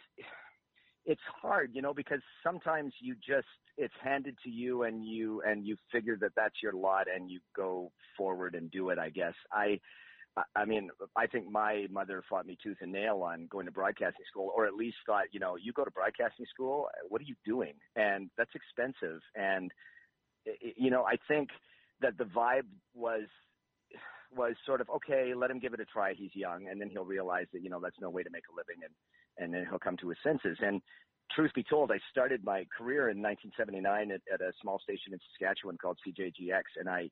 it's 1.07 1.21
hard, 1.41 1.71
you 1.73 1.83
know, 1.83 1.95
because 1.95 2.21
sometimes 2.43 2.93
you 3.01 3.15
just 3.15 3.47
it's 3.79 3.95
handed 4.03 4.37
to 4.43 4.51
you 4.51 4.83
and 4.83 5.07
you 5.07 5.41
and 5.47 5.65
you 5.67 5.77
figure 5.93 6.19
that 6.21 6.33
that's 6.35 6.57
your 6.63 6.73
lot 6.73 7.07
and 7.15 7.31
you 7.31 7.41
go 7.55 7.93
forward 8.17 8.55
and 8.55 8.71
do 8.71 8.91
it. 8.91 8.99
I 8.99 9.11
guess 9.11 9.35
I. 9.53 9.81
I 10.55 10.65
mean, 10.67 10.91
I 11.17 11.27
think 11.27 11.51
my 11.51 11.87
mother 11.91 12.23
fought 12.29 12.47
me 12.47 12.59
tooth 12.63 12.77
and 12.83 12.93
nail 12.93 13.23
on 13.23 13.47
going 13.51 13.67
to 13.67 13.73
broadcasting 13.73 14.25
school, 14.29 14.53
or 14.55 14.67
at 14.67 14.75
least 14.75 14.97
thought, 15.07 15.27
you 15.33 15.41
know, 15.41 15.57
you 15.57 15.73
go 15.73 15.85
to 15.85 15.91
broadcasting 15.91 16.47
school, 16.53 16.89
what 17.09 17.23
are 17.23 17.25
you 17.25 17.37
doing? 17.45 17.73
And 17.97 18.29
that's 18.37 18.51
expensive. 18.55 19.21
And, 19.35 19.71
you 20.77 20.91
know, 20.91 21.05
I 21.05 21.17
think 21.27 21.49
that 22.03 22.19
the 22.19 22.25
vibe 22.25 22.67
was 22.95 23.25
was 24.35 24.55
sort 24.67 24.81
of 24.81 24.91
okay, 24.91 25.33
let 25.35 25.51
him 25.51 25.59
give 25.59 25.73
it 25.73 25.81
a 25.81 25.85
try. 25.85 26.13
He's 26.13 26.35
young, 26.35 26.69
and 26.69 26.81
then 26.81 26.91
he'll 26.91 27.05
realize 27.05 27.47
that 27.53 27.63
you 27.63 27.71
know 27.71 27.81
that's 27.83 27.97
no 28.01 28.11
way 28.11 28.23
to 28.23 28.31
make 28.31 28.43
a 28.53 28.57
living, 28.57 28.83
and 28.85 28.93
and 29.39 29.55
then 29.55 29.67
he'll 29.69 29.79
come 29.79 29.97
to 29.99 30.09
his 30.09 30.19
senses. 30.23 30.59
And 30.61 30.83
truth 31.35 31.53
be 31.55 31.63
told, 31.63 31.91
I 31.91 31.99
started 32.11 32.45
my 32.45 32.67
career 32.77 33.09
in 33.09 33.23
1979 33.23 34.11
at, 34.11 34.21
at 34.33 34.41
a 34.41 34.53
small 34.61 34.79
station 34.79 35.13
in 35.13 35.19
Saskatchewan 35.31 35.79
called 35.79 35.99
CJGX, 36.07 36.63
and 36.77 36.89
I 36.89 37.11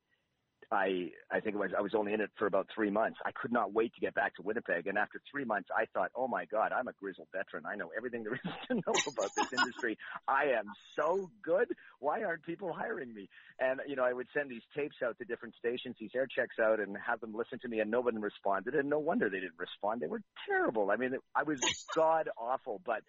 I 0.70 1.10
I 1.30 1.40
think 1.40 1.56
was 1.56 1.70
I 1.76 1.80
was 1.80 1.94
only 1.94 2.12
in 2.12 2.20
it 2.20 2.30
for 2.38 2.46
about 2.46 2.68
three 2.74 2.90
months. 2.90 3.18
I 3.24 3.30
could 3.32 3.52
not 3.52 3.72
wait 3.72 3.94
to 3.94 4.00
get 4.00 4.14
back 4.14 4.34
to 4.36 4.42
Winnipeg, 4.42 4.86
and 4.86 4.98
after 4.98 5.20
three 5.30 5.44
months, 5.44 5.68
I 5.76 5.86
thought, 5.92 6.10
oh 6.16 6.28
my 6.28 6.44
God, 6.44 6.72
I'm 6.72 6.88
a 6.88 6.92
grizzled 6.92 7.28
veteran. 7.32 7.64
I 7.66 7.76
know 7.76 7.90
everything 7.96 8.24
there 8.24 8.34
is 8.34 8.40
to 8.68 8.74
know 8.74 8.94
about 9.06 9.30
this 9.36 9.46
industry. 9.52 9.98
I 10.28 10.44
am 10.58 10.66
so 10.96 11.30
good. 11.42 11.68
Why 12.00 12.22
aren't 12.22 12.42
people 12.42 12.72
hiring 12.72 13.14
me? 13.14 13.28
And 13.58 13.80
you 13.86 13.96
know, 13.96 14.04
I 14.04 14.12
would 14.12 14.28
send 14.34 14.50
these 14.50 14.62
tapes 14.76 14.96
out 15.04 15.18
to 15.18 15.24
different 15.24 15.54
stations, 15.56 15.96
these 15.98 16.10
air 16.14 16.26
checks 16.26 16.56
out, 16.60 16.80
and 16.80 16.96
have 17.04 17.20
them 17.20 17.34
listen 17.34 17.58
to 17.60 17.68
me, 17.68 17.80
and 17.80 17.90
nobody 17.90 18.18
responded. 18.18 18.74
And 18.74 18.88
no 18.90 18.98
wonder 18.98 19.28
they 19.28 19.40
didn't 19.40 19.58
respond. 19.58 20.00
They 20.00 20.06
were 20.06 20.22
terrible. 20.46 20.90
I 20.90 20.96
mean, 20.96 21.16
I 21.34 21.42
was 21.42 21.60
god 21.94 22.28
awful, 22.36 22.80
but 22.84 23.02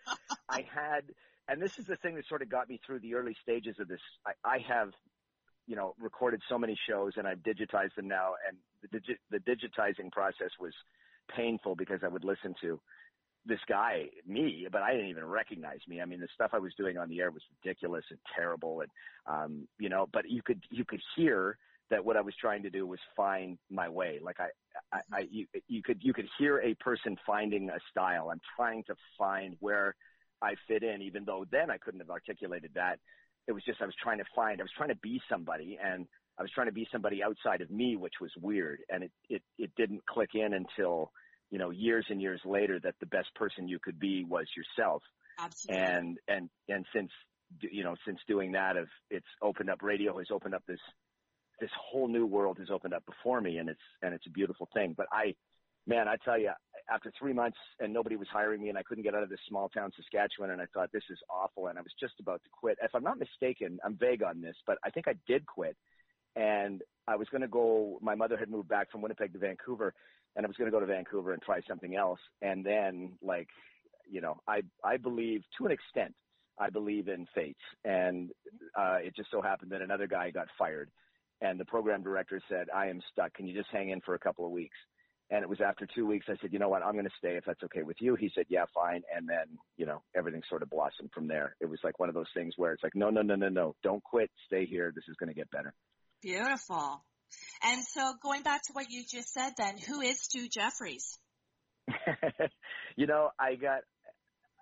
I 0.50 0.66
had. 0.74 1.04
And 1.48 1.62
this 1.62 1.78
is 1.78 1.86
the 1.86 1.96
thing 1.98 2.16
that 2.16 2.28
sort 2.28 2.42
of 2.42 2.50
got 2.50 2.68
me 2.68 2.80
through 2.86 3.02
the 3.02 3.14
early 3.14 3.36
stages 3.44 3.76
of 3.80 3.88
this. 3.88 4.00
I, 4.26 4.32
I 4.44 4.58
have 4.68 4.90
you 5.68 5.76
know, 5.76 5.96
recorded 6.00 6.42
so 6.48 6.58
many 6.58 6.78
shows 6.88 7.14
and 7.18 7.28
I've 7.28 7.40
digitized 7.40 7.96
them 7.96 8.08
now. 8.08 8.34
And 8.48 8.58
the, 8.82 9.00
digi- 9.00 9.18
the 9.32 9.40
digitizing 9.40 10.12
process 10.12 10.52
was 10.60 10.74
painful 11.36 11.76
because 11.76 12.02
I 12.04 12.08
would 12.08 12.24
listen 12.24 12.56
to 12.62 12.80
this 13.46 13.60
guy, 13.68 14.06
me, 14.28 14.68
but 14.72 14.82
I 14.82 14.92
didn't 14.92 15.10
even 15.10 15.26
recognize 15.26 15.80
me. 15.88 16.02
I 16.02 16.06
mean, 16.06 16.20
the 16.20 16.28
stuff 16.34 16.52
I 16.54 16.60
was 16.60 16.74
doing 16.76 16.98
on 16.98 17.10
the 17.10 17.20
air 17.20 17.32
was 17.32 17.44
ridiculous 17.64 18.04
and 18.10 18.20
terrible. 18.36 18.82
And, 18.82 18.92
um, 19.28 19.68
you 19.80 19.90
know, 19.90 20.08
but 20.12 20.30
you 20.30 20.42
could, 20.42 20.64
you 20.72 20.84
could 20.84 21.02
hear 21.16 21.58
that 21.92 22.04
what 22.04 22.18
I 22.18 22.22
was 22.22 22.34
trying 22.42 22.64
to 22.64 22.72
do 22.72 22.88
was 22.88 23.00
find 23.16 23.60
my 23.70 23.88
way. 23.88 24.20
Like 24.22 24.40
I, 24.40 24.48
I, 24.92 25.00
I 25.14 25.28
you, 25.30 25.46
you 25.68 25.84
could, 25.84 26.00
you 26.04 26.14
could 26.14 26.28
hear 26.40 26.60
a 26.60 26.74
person 26.76 27.16
finding 27.26 27.70
a 27.70 27.78
style. 27.92 28.30
I'm 28.32 28.42
trying 28.56 28.84
to 28.86 28.96
find 29.18 29.56
where 29.60 29.96
I 30.42 30.56
fit 30.68 30.82
in, 30.82 31.04
even 31.04 31.26
though 31.26 31.46
then 31.52 31.70
I 31.70 31.78
couldn't 31.78 32.00
have 32.00 32.10
articulated 32.10 32.72
that 32.74 33.00
it 33.48 33.52
was 33.52 33.64
just 33.64 33.82
I 33.82 33.86
was 33.86 33.96
trying 34.02 34.18
to 34.20 34.26
find 34.36 34.60
I 34.60 34.64
was 34.64 34.72
trying 34.76 34.90
to 34.90 34.96
be 34.96 35.22
somebody 35.30 35.78
and 35.84 36.08
I 36.38 36.42
was 36.42 36.52
trying 36.52 36.68
to 36.68 36.74
be 36.74 36.88
somebody 36.92 37.24
outside 37.24 37.62
of 37.62 37.72
me, 37.72 37.96
which 37.96 38.16
was 38.20 38.32
weird. 38.42 38.80
And 38.90 39.04
it 39.04 39.12
it 39.30 39.42
it 39.58 39.72
didn't 39.78 40.06
click 40.06 40.32
in 40.34 40.54
until 40.54 41.12
you 41.52 41.60
know 41.60 41.70
years 41.70 42.06
and 42.10 42.22
years 42.22 42.42
later 42.46 42.80
that 42.84 42.96
the 43.00 43.06
best 43.06 43.34
person 43.36 43.68
you 43.68 43.80
could 43.82 44.00
be 44.00 44.26
was 44.28 44.46
yourself. 44.56 45.04
Absolutely. 45.40 45.84
And 45.84 46.18
and 46.28 46.50
and 46.68 46.86
since 46.94 47.12
you 47.62 47.84
know 47.84 47.96
since 48.06 48.20
doing 48.28 48.54
that, 48.54 48.78
of 48.78 48.88
it's 49.10 49.28
opened 49.42 49.70
up 49.70 49.82
radio 49.82 50.18
has 50.18 50.28
opened 50.32 50.56
up 50.56 50.64
this 50.68 50.80
this 51.62 51.72
whole 51.80 52.10
new 52.10 52.26
world 52.26 52.58
has 52.60 52.70
opened 52.70 52.94
up 52.94 53.06
before 53.06 53.40
me, 53.40 53.58
and 53.58 53.70
it's 53.70 53.80
and 54.02 54.14
it's 54.14 54.28
a 54.28 54.32
beautiful 54.32 54.68
thing. 54.74 54.94
But 54.98 55.08
I 55.12 55.36
man, 55.88 56.08
I 56.08 56.18
tell 56.18 56.40
you, 56.40 56.52
after 56.90 57.12
three 57.18 57.34
months 57.34 57.58
and 57.80 57.94
nobody 57.94 58.16
was 58.16 58.28
hiring 58.32 58.62
me 58.62 58.70
and 58.70 58.78
I 58.78 58.84
couldn't 58.84 59.04
get 59.04 59.16
out 59.16 59.24
of 59.24 59.30
this 59.30 59.40
small 59.48 59.70
town 59.70 59.92
Saskatchewan 59.96 60.52
and 60.52 60.62
I 60.62 60.66
thought 60.74 60.92
this 60.92 61.04
is 61.10 61.18
awful 61.30 61.68
and 61.68 61.78
I 61.78 61.82
was 61.82 61.92
just 62.00 62.14
about 62.20 62.44
to 62.44 62.50
quit. 62.52 62.78
If 62.82 62.94
I'm 62.94 63.04
not 63.04 63.20
mistaken, 63.20 63.80
I'm 63.84 63.98
vague 63.98 64.24
on 64.24 64.42
this, 64.42 64.56
but 64.68 64.78
I 64.84 64.90
think 64.90 65.08
I 65.08 65.16
did 65.28 65.46
quit 65.46 65.76
and 66.36 66.82
I 67.08 67.16
was 67.16 67.28
going 67.30 67.42
to 67.42 67.48
go, 67.48 67.98
my 68.02 68.16
mother 68.16 68.38
had 68.38 68.50
moved 68.50 68.70
back 68.70 68.92
from 68.92 69.02
Winnipeg 69.02 69.34
to 69.34 69.40
Vancouver 69.40 69.94
and 70.36 70.46
I 70.46 70.48
was 70.48 70.58
going 70.58 70.70
to 70.70 70.76
go 70.76 70.80
to 70.80 70.86
Vancouver 70.86 71.34
and 71.34 71.42
try 71.42 71.62
something 71.68 71.96
else. 71.96 72.20
And 72.42 72.66
then 72.66 73.14
like, 73.22 73.48
you 74.10 74.22
know, 74.22 74.38
I, 74.48 74.62
I 74.84 74.98
believe 74.98 75.44
to 75.58 75.66
an 75.66 75.72
extent, 75.72 76.14
I 76.60 76.70
believe 76.70 77.08
in 77.08 77.26
fate. 77.34 77.58
And, 77.84 78.32
uh, 78.78 78.98
it 79.02 79.16
just 79.16 79.32
so 79.32 79.42
happened 79.42 79.72
that 79.72 79.82
another 79.82 80.08
guy 80.08 80.30
got 80.30 80.48
fired 80.58 80.90
and 81.42 81.60
the 81.60 81.66
program 81.66 82.04
director 82.04 82.42
said, 82.50 82.68
I 82.74 82.88
am 82.88 83.02
stuck. 83.12 83.34
Can 83.34 83.48
you 83.48 83.56
just 83.56 83.70
hang 83.72 83.90
in 83.90 84.02
for 84.02 84.16
a 84.16 84.20
couple 84.20 84.46
of 84.46 84.52
weeks? 84.52 84.78
And 85.32 85.42
it 85.42 85.50
was 85.50 85.60
after 85.60 85.88
two 85.88 86.06
weeks, 86.06 86.28
I 86.30 86.36
said, 86.40 86.54
you 86.54 86.60
know 86.60 86.70
what, 86.70 86.84
I'm 86.84 86.94
going 86.94 87.06
to 87.06 87.12
stay 87.18 87.36
if 87.36 87.46
that's 87.46 87.64
okay 87.64 87.82
with 87.82 87.98
you. 88.00 88.16
He 88.16 88.30
said, 88.36 88.46
yeah, 88.48 88.66
fine. 88.76 89.02
And 89.16 89.28
then, 89.28 89.58
you 89.76 89.88
know, 89.88 90.04
everything 90.16 90.44
sort 90.48 90.62
of 90.62 90.70
blossomed 90.70 91.10
from 91.14 91.28
there. 91.28 91.56
It 91.60 91.66
was 91.68 91.80
like 91.84 92.00
one 92.00 92.10
of 92.10 92.16
those 92.16 92.30
things 92.36 92.54
where 92.58 92.74
it's 92.74 92.84
like, 92.84 92.94
no, 92.96 93.10
no, 93.10 93.24
no, 93.24 93.36
no, 93.36 93.50
no, 93.50 93.76
don't 93.82 94.04
quit. 94.04 94.30
Stay 94.46 94.66
here. 94.66 94.92
This 94.94 95.06
is 95.10 95.16
going 95.20 95.30
to 95.30 95.34
get 95.34 95.50
better. 95.50 95.74
Beautiful. 96.22 97.04
And 97.64 97.84
so 97.84 98.14
going 98.22 98.44
back 98.44 98.62
to 98.68 98.74
what 98.74 98.86
you 98.90 99.04
just 99.12 99.34
said 99.34 99.54
then, 99.58 99.78
who 99.78 100.02
is 100.02 100.22
Stu 100.22 100.48
Jeffries? 100.48 101.18
you 102.96 103.08
know, 103.08 103.30
I 103.40 103.56
got, 103.56 103.80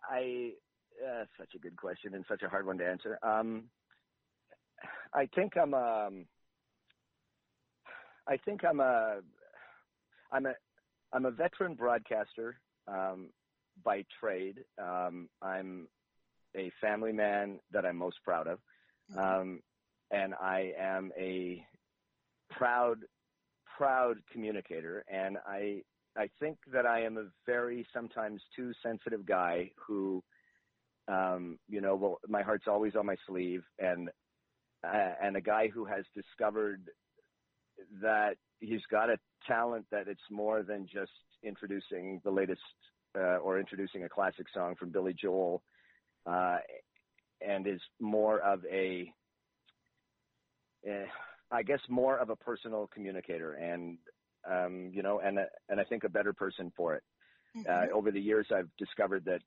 I, 0.10 0.52
uh, 1.06 1.26
such 1.38 1.50
a 1.56 1.60
good 1.60 1.76
question 1.76 2.14
and 2.14 2.24
such 2.30 2.42
a 2.42 2.50
hard 2.50 2.66
one 2.66 2.78
to 2.78 2.86
answer. 2.86 3.20
Um, 3.22 3.66
I 5.14 5.28
think 5.36 5.58
I'm, 5.62 5.74
um, 5.74 6.26
I 8.26 8.38
think 8.38 8.62
I'm 8.64 8.80
a, 8.80 9.20
I'm 10.34 10.48
a 10.48 10.54
I'm 11.14 11.26
a 11.26 11.32
veteran 11.32 11.76
broadcaster 11.76 12.60
um, 12.88 13.30
by 13.84 14.04
trade. 14.20 14.60
Um, 14.82 15.30
I'm 15.42 15.88
a 16.56 16.72
family 16.82 17.14
man 17.14 17.60
that 17.72 17.86
I'm 17.86 17.98
most 17.98 18.18
proud 18.24 18.48
of, 18.48 18.60
um, 19.18 19.62
and 20.12 20.34
I 20.34 20.74
am 20.78 21.12
a 21.18 21.64
proud 22.50 22.98
proud 23.78 24.18
communicator. 24.32 25.06
And 25.08 25.38
I 25.48 25.84
I 26.18 26.30
think 26.40 26.58
that 26.74 26.86
I 26.88 27.04
am 27.04 27.18
a 27.18 27.26
very 27.46 27.86
sometimes 27.94 28.42
too 28.56 28.72
sensitive 28.84 29.26
guy 29.26 29.70
who, 29.76 30.24
um, 31.08 31.60
you 31.70 31.80
know, 31.80 31.96
well, 31.96 32.20
my 32.28 32.42
heart's 32.42 32.68
always 32.68 32.96
on 32.96 33.06
my 33.06 33.18
sleeve, 33.28 33.64
and 33.78 34.10
uh, 34.84 35.14
and 35.22 35.38
a 35.38 35.42
guy 35.42 35.68
who 35.68 35.86
has 35.86 36.06
discovered 36.16 36.90
that 38.02 38.38
he's 38.60 38.82
got 38.90 39.10
a 39.10 39.18
talent 39.48 39.86
that 39.92 40.08
it's 40.08 40.22
more 40.30 40.64
than 40.64 40.88
just 40.92 41.12
introducing 41.44 42.22
the 42.24 42.32
latest 42.32 42.62
uh, 43.18 43.38
or 43.38 43.60
introducing 43.60 44.04
a 44.04 44.10
classic 44.10 44.48
song 44.54 44.76
from 44.76 44.90
Billy 44.90 45.14
Joel, 45.14 45.62
uh, 46.26 46.58
and 47.46 47.68
is 47.68 47.82
more 48.00 48.40
of 48.40 48.62
a, 48.72 49.12
eh, 50.88 51.06
I 51.52 51.64
guess, 51.64 51.82
more 51.90 52.18
of 52.18 52.30
a 52.30 52.36
personal 52.36 52.90
communicator, 52.94 53.54
and 53.54 53.98
um, 54.50 54.92
you 54.94 55.04
know, 55.04 55.20
and 55.20 55.40
and 55.70 55.80
I 55.80 55.84
think 55.84 56.04
a 56.04 56.10
better 56.10 56.34
person 56.34 56.72
for 56.76 56.96
it. 56.96 57.04
Mm-hmm. 57.56 57.94
Uh, 57.94 57.96
over 57.96 58.12
the 58.12 58.20
years, 58.20 58.48
I've 58.56 58.70
discovered 58.78 59.26
that 59.26 59.42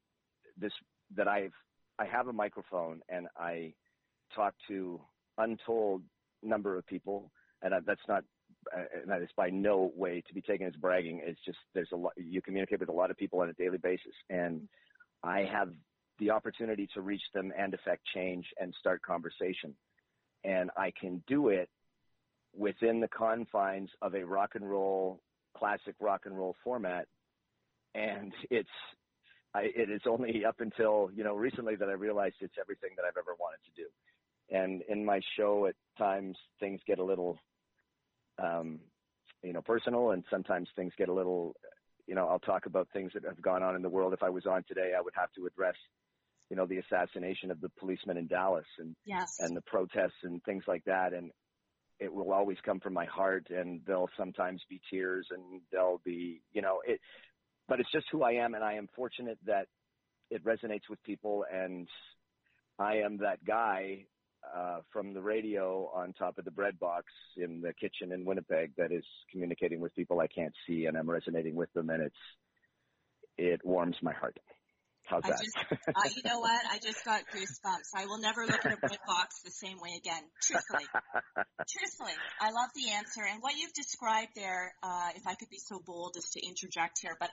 this 0.57 0.73
that 1.16 1.28
I've 1.28 1.52
I 1.99 2.05
have 2.05 2.28
a 2.28 2.33
microphone 2.33 3.00
and 3.09 3.26
I 3.37 3.73
talk 4.35 4.55
to 4.69 5.00
untold 5.38 6.02
number 6.43 6.76
of 6.76 6.87
people, 6.87 7.31
and 7.62 7.75
that's 7.86 8.00
not 8.08 8.25
uh, 8.75 8.84
and 9.00 9.10
that 9.10 9.22
is 9.22 9.28
by 9.36 9.48
no 9.50 9.92
way 9.94 10.22
to 10.26 10.34
be 10.34 10.40
taken 10.40 10.66
as 10.66 10.75
bragging. 10.75 11.22
It's 11.25 11.40
just 11.44 11.58
there's 11.75 11.90
a 11.92 11.96
lot 11.96 12.12
you 12.16 12.42
communicate 12.42 12.80
with 12.80 12.88
a 12.88 12.92
lot 12.92 13.10
of 13.10 13.16
people 13.16 13.40
on 13.40 13.48
a 13.48 13.52
daily 13.54 13.78
basis, 13.78 14.14
and 14.30 14.68
I 15.22 15.40
have 15.40 15.70
the 16.18 16.30
opportunity 16.30 16.88
to 16.94 17.00
reach 17.00 17.22
them 17.34 17.52
and 17.56 17.75
affect 17.75 18.02
change 18.14 18.46
and 18.60 18.75
start 18.78 19.02
conversation, 19.02 19.75
and 20.44 20.70
I 20.76 20.92
can 20.98 21.22
do 21.26 21.48
it 21.48 21.68
within 22.56 23.00
the 23.00 23.08
confines 23.08 23.90
of 24.00 24.14
a 24.14 24.25
rock 24.25 24.52
and 24.54 24.68
roll 24.68 25.20
classic 25.56 25.94
rock 26.00 26.22
and 26.25 26.36
roll 26.36 26.56
format, 26.64 27.06
and 27.94 28.32
it's 28.50 28.68
I, 29.54 29.70
it 29.75 29.90
is 29.90 30.02
only 30.06 30.44
up 30.44 30.60
until 30.60 31.10
you 31.14 31.25
know 31.25 31.34
recently 31.34 31.76
that 31.76 31.88
I 31.88 31.92
realized 31.92 32.36
it's 32.40 32.56
everything 32.60 32.90
that 32.96 33.04
I've 33.04 33.16
ever 33.16 33.34
wanted 33.38 33.60
to 33.64 33.82
do. 33.82 33.88
And 34.50 34.83
in 34.88 35.05
my 35.05 35.21
show, 35.37 35.67
at 35.67 35.75
times 35.99 36.37
things 36.61 36.81
get 36.87 36.99
a 36.99 37.05
little 37.05 37.38
um, 38.38 38.81
you 39.43 39.53
know, 39.53 39.62
personal, 39.62 40.11
and 40.11 40.25
sometimes 40.31 40.69
things 40.76 40.93
get 40.99 41.09
a 41.09 41.12
little, 41.12 41.55
you 42.07 42.15
know, 42.15 42.26
I'll 42.29 42.38
talk 42.38 42.67
about 42.67 42.88
things 42.93 43.12
that 43.15 43.25
have 43.25 43.41
gone 43.41 43.62
on 43.62 43.76
in 43.76 43.83
the 43.83 43.88
world. 43.88 44.12
If 44.12 44.23
I 44.23 44.31
was 44.31 44.47
on 44.47 44.65
today, 44.67 44.93
I 44.97 45.00
would 45.00 45.15
have 45.17 45.33
to 45.37 45.47
address, 45.47 45.76
you 46.50 46.57
know, 46.57 46.67
the 46.67 46.79
assassination 46.79 47.50
of 47.50 47.61
the 47.61 47.71
policeman 47.79 48.17
in 48.17 48.26
Dallas 48.26 48.67
and 48.79 48.95
yes. 49.05 49.37
and 49.41 49.57
the 49.57 49.62
protests 49.62 50.23
and 50.23 50.43
things 50.45 50.65
like 50.67 50.85
that, 50.85 51.12
and 51.12 51.31
it 51.99 52.12
will 52.12 52.33
always 52.33 52.59
come 52.65 52.81
from 52.81 52.93
my 52.93 53.07
heart, 53.07 53.47
and 53.50 53.81
there'll 53.87 54.11
sometimes 54.17 54.62
be 54.69 54.81
tears, 54.91 55.26
and 55.31 55.61
there'll 55.73 56.03
be, 56.05 56.43
you 56.53 56.62
know, 56.62 56.81
it, 56.87 57.00
but 57.69 57.81
it's 57.81 57.91
just 57.91 58.07
who 58.12 58.23
I 58.23 58.33
am, 58.33 58.55
and 58.55 58.62
I 58.62 58.75
am 58.75 58.88
fortunate 58.95 59.38
that 59.47 59.67
it 60.31 60.45
resonates 60.45 60.88
with 60.91 61.03
people, 61.05 61.45
and 61.53 61.88
I 62.79 62.97
am 62.97 63.19
that 63.19 63.45
guy 63.45 64.07
uh, 64.55 64.79
from 64.93 65.15
the 65.15 65.23
radio 65.23 65.91
on 65.95 66.12
top 66.12 66.38
of 66.38 66.45
the 66.45 66.50
bread 66.50 66.79
box 66.79 67.07
in 67.37 67.61
the 67.61 67.73
kitchen 67.73 68.12
in 68.12 68.25
Winnipeg 68.25 68.73
that 68.76 68.93
is 68.93 69.05
communicating 69.31 69.81
with 69.81 69.95
people 69.95 70.21
I 70.21 70.26
can't 70.26 70.55
see, 70.67 70.87
and 70.87 70.97
I'm 70.97 71.09
resonating 71.09 71.55
with 71.55 71.73
them, 71.73 71.91
and 71.91 72.03
it's 72.03 72.17
it 73.38 73.61
warms 73.65 73.97
my 74.03 74.12
heart. 74.12 74.38
How's 75.05 75.23
I 75.25 75.29
that? 75.29 75.38
just, 75.38 75.57
uh, 75.71 76.09
you 76.17 76.23
know 76.25 76.41
what? 76.41 76.61
I 76.69 76.79
just 76.79 77.05
got 77.05 77.23
goosebumps. 77.31 77.95
I 77.95 78.07
will 78.07 78.19
never 78.19 78.45
look 78.45 78.67
at 78.67 78.73
a 78.73 78.79
red 78.83 78.99
box 79.07 79.41
the 79.45 79.53
same 79.53 79.79
way 79.79 79.95
again. 79.97 80.23
Truthfully, 80.43 80.85
truthfully, 81.71 82.17
I 82.41 82.50
love 82.50 82.71
the 82.75 82.91
answer 82.91 83.23
and 83.23 83.41
what 83.41 83.55
you've 83.57 83.73
described 83.73 84.33
there. 84.35 84.75
Uh, 84.83 85.11
if 85.15 85.26
I 85.26 85.35
could 85.35 85.49
be 85.49 85.59
so 85.59 85.81
bold 85.85 86.17
as 86.19 86.31
to 86.31 86.45
interject 86.45 86.99
here, 87.00 87.17
but 87.21 87.31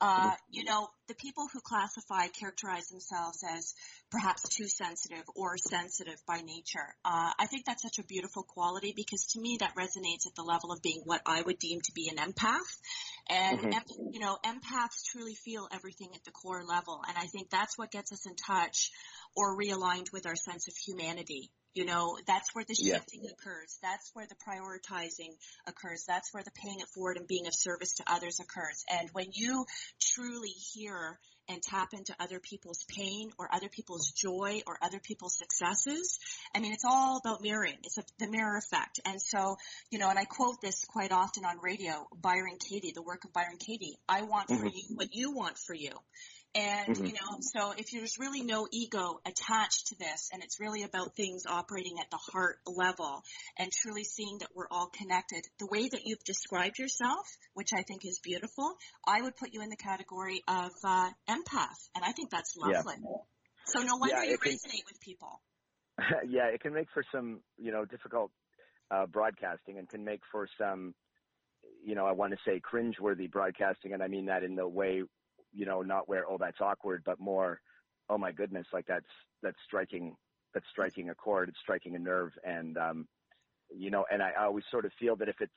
uh, 0.00 0.32
you 0.50 0.64
know, 0.64 0.88
the 1.08 1.14
people 1.14 1.46
who 1.52 1.60
classify, 1.60 2.28
characterize 2.28 2.88
themselves 2.88 3.44
as 3.56 3.74
perhaps 4.10 4.48
too 4.48 4.66
sensitive 4.66 5.24
or 5.36 5.58
sensitive 5.58 6.16
by 6.26 6.40
nature. 6.40 6.94
Uh, 7.04 7.32
I 7.38 7.46
think 7.46 7.66
that's 7.66 7.82
such 7.82 7.98
a 7.98 8.04
beautiful 8.04 8.42
quality 8.42 8.94
because 8.96 9.26
to 9.32 9.40
me 9.40 9.58
that 9.60 9.74
resonates 9.76 10.26
at 10.26 10.34
the 10.36 10.42
level 10.42 10.72
of 10.72 10.80
being 10.80 11.02
what 11.04 11.20
I 11.26 11.42
would 11.42 11.58
deem 11.58 11.80
to 11.82 11.92
be 11.92 12.08
an 12.08 12.16
empath. 12.16 12.80
And, 13.28 13.60
Mhm. 13.60 13.74
em- 13.74 14.10
you 14.12 14.20
know, 14.20 14.38
empaths 14.44 15.04
truly 15.04 15.34
feel 15.34 15.68
everything 15.70 16.14
at 16.14 16.24
the 16.24 16.30
core 16.30 16.64
level. 16.64 17.02
And 17.06 17.18
I 17.18 17.26
think 17.26 17.50
that's 17.50 17.76
what 17.76 17.90
gets 17.90 18.12
us 18.12 18.26
in 18.26 18.36
touch 18.36 18.90
or 19.36 19.56
realigned 19.56 20.12
with 20.12 20.26
our 20.26 20.36
sense 20.36 20.68
of 20.68 20.74
humanity. 20.76 21.50
You 21.72 21.84
know, 21.84 22.18
that's 22.26 22.52
where 22.52 22.64
the 22.64 22.74
Yeah. 22.76 22.96
shifting 22.96 23.26
occurs. 23.30 23.78
That's 23.80 24.10
where 24.12 24.26
the 24.26 24.34
prioritizing 24.34 25.36
occurs. 25.68 26.04
That's 26.04 26.34
where 26.34 26.42
the 26.42 26.50
paying 26.50 26.80
it 26.80 26.88
forward 26.88 27.16
and 27.16 27.28
being 27.28 27.46
of 27.46 27.54
service 27.54 27.94
to 27.94 28.12
others 28.12 28.40
occurs. 28.40 28.84
And 28.90 29.08
when 29.12 29.28
you 29.32 29.66
truly 30.00 30.48
hear 30.48 31.20
and 31.48 31.62
tap 31.62 31.88
into 31.92 32.14
other 32.18 32.40
people's 32.40 32.84
pain 32.88 33.30
or 33.38 33.48
other 33.52 33.68
people's 33.68 34.10
joy 34.10 34.62
or 34.66 34.78
other 34.82 34.98
people's 34.98 35.38
successes, 35.38 36.18
I 36.54 36.58
mean, 36.58 36.72
it's 36.72 36.84
all 36.84 37.20
about 37.24 37.40
mirroring. 37.40 37.78
It's 37.84 37.98
a, 37.98 38.04
the 38.18 38.28
mirror 38.28 38.56
effect. 38.56 38.98
And 39.04 39.22
so, 39.22 39.56
you 39.90 40.00
know, 40.00 40.10
and 40.10 40.18
I 40.18 40.24
quote 40.24 40.60
this 40.60 40.84
quite 40.84 41.12
often 41.12 41.44
on 41.44 41.58
radio, 41.62 42.08
Byron 42.16 42.58
Katie, 42.58 42.92
the 42.94 43.02
work 43.02 43.24
of 43.24 43.32
Byron 43.32 43.58
Katie. 43.58 43.96
I 44.08 44.22
want 44.22 44.48
for 44.48 44.66
Mhm. 44.66 44.72
you 44.74 44.96
what 44.96 45.14
you 45.14 45.30
want 45.32 45.56
for 45.56 45.74
you. 45.74 45.92
And, 46.54 46.96
Mhm. 46.96 47.06
you 47.06 47.12
know, 47.12 47.38
so 47.40 47.70
if 47.72 47.90
there's 47.92 48.18
really 48.18 48.42
no 48.42 48.66
ego 48.72 49.20
attached 49.24 49.86
to 49.88 49.94
this 49.98 50.30
and 50.32 50.42
it's 50.42 50.58
really 50.58 50.82
about 50.82 51.14
things 51.14 51.46
operating 51.46 52.00
at 52.00 52.10
the 52.10 52.16
heart 52.16 52.58
level 52.66 53.22
and 53.56 53.70
truly 53.70 54.02
seeing 54.02 54.38
that 54.38 54.48
we're 54.54 54.66
all 54.68 54.88
connected, 54.88 55.46
the 55.60 55.66
way 55.70 55.88
that 55.88 56.00
you've 56.04 56.24
described 56.24 56.78
yourself, 56.78 57.24
which 57.54 57.72
I 57.72 57.82
think 57.82 58.04
is 58.04 58.18
beautiful, 58.18 58.76
I 59.06 59.22
would 59.22 59.36
put 59.36 59.54
you 59.54 59.62
in 59.62 59.70
the 59.70 59.76
category 59.76 60.42
of 60.48 60.72
uh, 60.82 61.10
empath. 61.28 61.88
And 61.94 62.04
I 62.04 62.12
think 62.12 62.30
that's 62.30 62.56
Yeah. 62.56 62.82
lovely. 62.82 62.96
So 63.66 63.82
no 63.82 63.96
wonder 63.96 64.16
Yeah, 64.16 64.30
you 64.32 64.38
can- 64.38 64.52
resonate 64.52 64.86
with 64.86 65.00
people. 65.00 65.40
yeah, 66.26 66.46
it 66.46 66.60
can 66.60 66.72
make 66.72 66.90
for 66.90 67.04
some, 67.12 67.44
you 67.58 67.70
know, 67.70 67.84
difficult 67.84 68.32
uh, 68.90 69.06
broadcasting 69.06 69.78
and 69.78 69.88
can 69.88 70.04
make 70.04 70.24
for 70.32 70.48
some, 70.58 70.96
you 71.84 71.94
know, 71.94 72.06
I 72.06 72.12
want 72.12 72.32
to 72.32 72.38
say 72.44 72.58
cringeworthy 72.60 73.30
broadcasting, 73.30 73.92
and 73.92 74.02
I 74.02 74.08
mean 74.08 74.26
that 74.26 74.42
in 74.42 74.56
the 74.56 74.66
way, 74.66 75.04
you 75.52 75.66
know, 75.66 75.82
not 75.82 76.08
where 76.08 76.28
oh 76.28 76.38
that's 76.38 76.60
awkward, 76.60 77.02
but 77.04 77.20
more, 77.20 77.60
oh 78.08 78.18
my 78.18 78.32
goodness, 78.32 78.66
like 78.72 78.86
that's 78.86 79.06
that's 79.42 79.58
striking 79.66 80.16
that's 80.54 80.66
striking 80.70 81.10
a 81.10 81.14
chord, 81.14 81.48
it's 81.48 81.58
striking 81.62 81.94
a 81.96 81.98
nerve, 81.98 82.32
and 82.44 82.76
um, 82.76 83.08
you 83.74 83.90
know, 83.90 84.04
and 84.10 84.22
I, 84.22 84.32
I 84.38 84.44
always 84.44 84.64
sort 84.70 84.84
of 84.84 84.92
feel 84.98 85.16
that 85.16 85.28
if 85.28 85.36
it's 85.40 85.52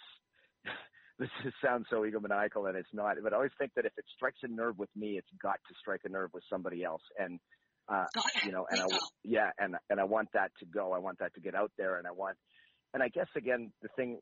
this 1.19 1.29
is, 1.45 1.53
sounds 1.63 1.87
so 1.89 2.01
egomaniacal 2.01 2.67
and 2.67 2.77
it's 2.77 2.93
not, 2.93 3.17
but 3.21 3.33
I 3.33 3.37
always 3.37 3.51
think 3.57 3.71
that 3.75 3.85
if 3.85 3.93
it 3.97 4.05
strikes 4.15 4.39
a 4.43 4.47
nerve 4.47 4.77
with 4.77 4.89
me, 4.95 5.17
it's 5.17 5.27
got 5.41 5.59
to 5.67 5.75
strike 5.79 6.01
a 6.05 6.09
nerve 6.09 6.31
with 6.33 6.43
somebody 6.49 6.83
else, 6.83 7.01
and 7.19 7.39
uh, 7.89 8.05
you 8.45 8.51
know, 8.51 8.65
and 8.69 8.81
I 8.81 8.87
yeah, 9.23 9.51
and 9.59 9.75
and 9.89 9.99
I 9.99 10.03
want 10.03 10.29
that 10.33 10.51
to 10.59 10.65
go. 10.65 10.93
I 10.93 10.99
want 10.99 11.19
that 11.19 11.33
to 11.35 11.41
get 11.41 11.55
out 11.55 11.71
there, 11.77 11.97
and 11.97 12.07
I 12.07 12.11
want, 12.11 12.37
and 12.93 13.03
I 13.03 13.09
guess 13.09 13.27
again, 13.35 13.71
the 13.81 13.89
thing 13.95 14.19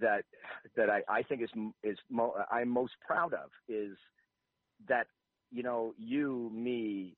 that 0.00 0.24
that 0.76 0.90
I 0.90 1.02
I 1.08 1.22
think 1.22 1.42
is 1.42 1.50
is 1.82 1.98
mo- 2.10 2.34
I'm 2.50 2.68
most 2.68 2.92
proud 3.06 3.32
of 3.32 3.50
is 3.68 3.96
that 4.88 5.06
you 5.50 5.62
know 5.62 5.94
you 5.98 6.50
me 6.54 7.14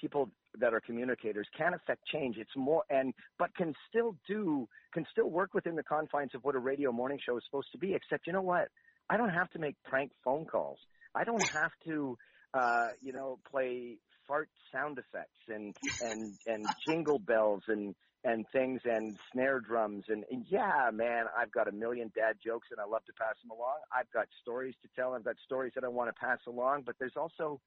people 0.00 0.30
that 0.60 0.72
are 0.72 0.80
communicators 0.80 1.46
can 1.56 1.74
affect 1.74 2.06
change. 2.06 2.36
It's 2.38 2.56
more 2.56 2.84
and 2.90 3.14
but 3.38 3.54
can 3.54 3.74
still 3.88 4.16
do 4.26 4.68
can 4.92 5.06
still 5.10 5.30
work 5.30 5.54
within 5.54 5.76
the 5.76 5.82
confines 5.82 6.34
of 6.34 6.44
what 6.44 6.54
a 6.54 6.58
radio 6.58 6.92
morning 6.92 7.18
show 7.24 7.36
is 7.36 7.42
supposed 7.44 7.68
to 7.72 7.78
be. 7.78 7.94
Except 7.94 8.26
you 8.26 8.32
know 8.32 8.42
what? 8.42 8.68
I 9.10 9.16
don't 9.16 9.30
have 9.30 9.50
to 9.50 9.58
make 9.58 9.76
prank 9.84 10.12
phone 10.24 10.44
calls. 10.44 10.78
I 11.14 11.24
don't 11.24 11.46
have 11.52 11.72
to 11.86 12.16
uh, 12.54 12.88
you 13.00 13.12
know 13.12 13.38
play 13.50 13.98
fart 14.26 14.48
sound 14.72 14.98
effects 14.98 15.40
and 15.48 15.74
and 16.02 16.34
and 16.46 16.66
jingle 16.86 17.18
bells 17.18 17.62
and 17.68 17.94
and 18.24 18.44
things 18.52 18.80
and 18.84 19.16
snare 19.32 19.60
drums. 19.60 20.04
And, 20.08 20.24
and 20.30 20.44
yeah 20.48 20.90
man 20.92 21.26
i've 21.36 21.52
got 21.52 21.68
a 21.68 21.72
million 21.72 22.10
dad 22.14 22.36
jokes 22.44 22.68
and 22.70 22.80
i 22.80 22.84
love 22.84 23.04
to 23.06 23.12
pass 23.12 23.34
them 23.42 23.50
along. 23.50 23.76
I've 23.96 24.10
got 24.12 24.26
stories 24.42 24.74
to 24.82 24.88
tell. 24.96 25.14
I've 25.14 25.24
got 25.24 25.36
stories 25.44 25.72
that 25.74 25.84
i 25.84 25.88
want 25.88 26.08
to 26.14 26.20
pass 26.20 26.38
along 26.46 26.82
but 26.86 26.96
there's 26.98 27.16
also 27.16 27.60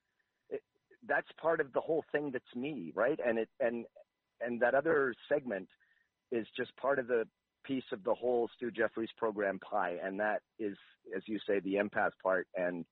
it, 0.50 0.62
that's 1.08 1.28
part 1.42 1.60
of 1.60 1.74
the 1.74 1.80
whole 1.80 2.04
thing 2.12 2.32
that's 2.32 2.56
me 2.56 2.92
right? 2.96 3.20
And 3.26 3.40
it 3.40 3.50
and 3.60 3.86
and 4.40 4.60
that 4.62 4.76
other 4.76 5.14
segment 5.30 5.68
is 6.32 6.48
just 6.58 6.76
part 6.78 7.00
of 7.00 7.08
the 7.08 7.28
piece 7.64 7.84
of 7.92 8.04
the 8.04 8.14
whole 8.14 8.50
stu 8.56 8.72
jeffries 8.72 9.10
program 9.18 9.60
pie. 9.60 9.98
And 10.04 10.20
that 10.20 10.42
is 10.60 10.76
as 11.16 11.24
you 11.28 11.40
say 11.48 11.60
the 11.60 11.76
empath 11.76 12.12
part. 12.24 12.48
And 12.56 12.86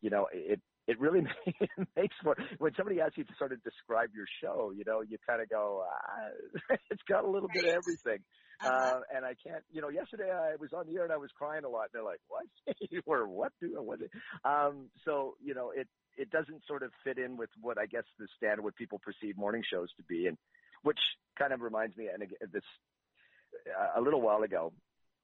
you 0.00 0.10
know 0.10 0.28
it 0.32 0.60
it 0.88 0.98
really 0.98 1.20
makes 1.96 2.16
for 2.22 2.34
when 2.58 2.72
somebody 2.74 3.00
asks 3.00 3.18
you 3.18 3.24
to 3.24 3.32
sort 3.38 3.52
of 3.52 3.62
describe 3.62 4.08
your 4.16 4.24
show, 4.42 4.72
you 4.74 4.84
know, 4.86 5.02
you 5.02 5.18
kind 5.28 5.42
of 5.42 5.48
go, 5.48 5.84
ah, 5.86 6.74
it's 6.90 7.02
got 7.06 7.24
a 7.24 7.30
little 7.30 7.48
bit 7.52 7.64
of 7.64 7.70
everything. 7.70 8.24
Uh-huh. 8.64 8.72
Uh, 8.72 9.00
and 9.14 9.24
I 9.24 9.34
can't, 9.34 9.62
you 9.70 9.82
know, 9.82 9.90
yesterday 9.90 10.32
I 10.32 10.56
was 10.58 10.70
on 10.72 10.86
the 10.88 10.96
air 10.96 11.04
and 11.04 11.12
I 11.12 11.18
was 11.18 11.30
crying 11.36 11.64
a 11.64 11.68
lot. 11.68 11.82
And 11.82 11.90
they're 11.92 12.02
like, 12.02 12.20
what? 12.26 12.46
you 12.90 13.02
were 13.06 13.28
what? 13.28 13.52
Do 13.60 13.70
what? 13.76 14.00
Um, 14.44 14.88
so, 15.04 15.34
you 15.44 15.54
know, 15.54 15.70
it, 15.76 15.86
it 16.16 16.30
doesn't 16.30 16.66
sort 16.66 16.82
of 16.82 16.90
fit 17.04 17.18
in 17.18 17.36
with 17.36 17.50
what 17.60 17.78
I 17.78 17.84
guess 17.84 18.04
the 18.18 18.26
standard, 18.36 18.64
what 18.64 18.74
people 18.74 18.98
perceive 18.98 19.36
morning 19.36 19.62
shows 19.70 19.90
to 19.98 20.02
be. 20.02 20.26
And 20.26 20.38
which 20.82 20.98
kind 21.38 21.52
of 21.52 21.60
reminds 21.60 21.96
me, 21.96 22.08
and 22.12 22.22
this, 22.50 22.62
uh, 23.68 24.00
a 24.00 24.00
little 24.00 24.22
while 24.22 24.42
ago, 24.42 24.72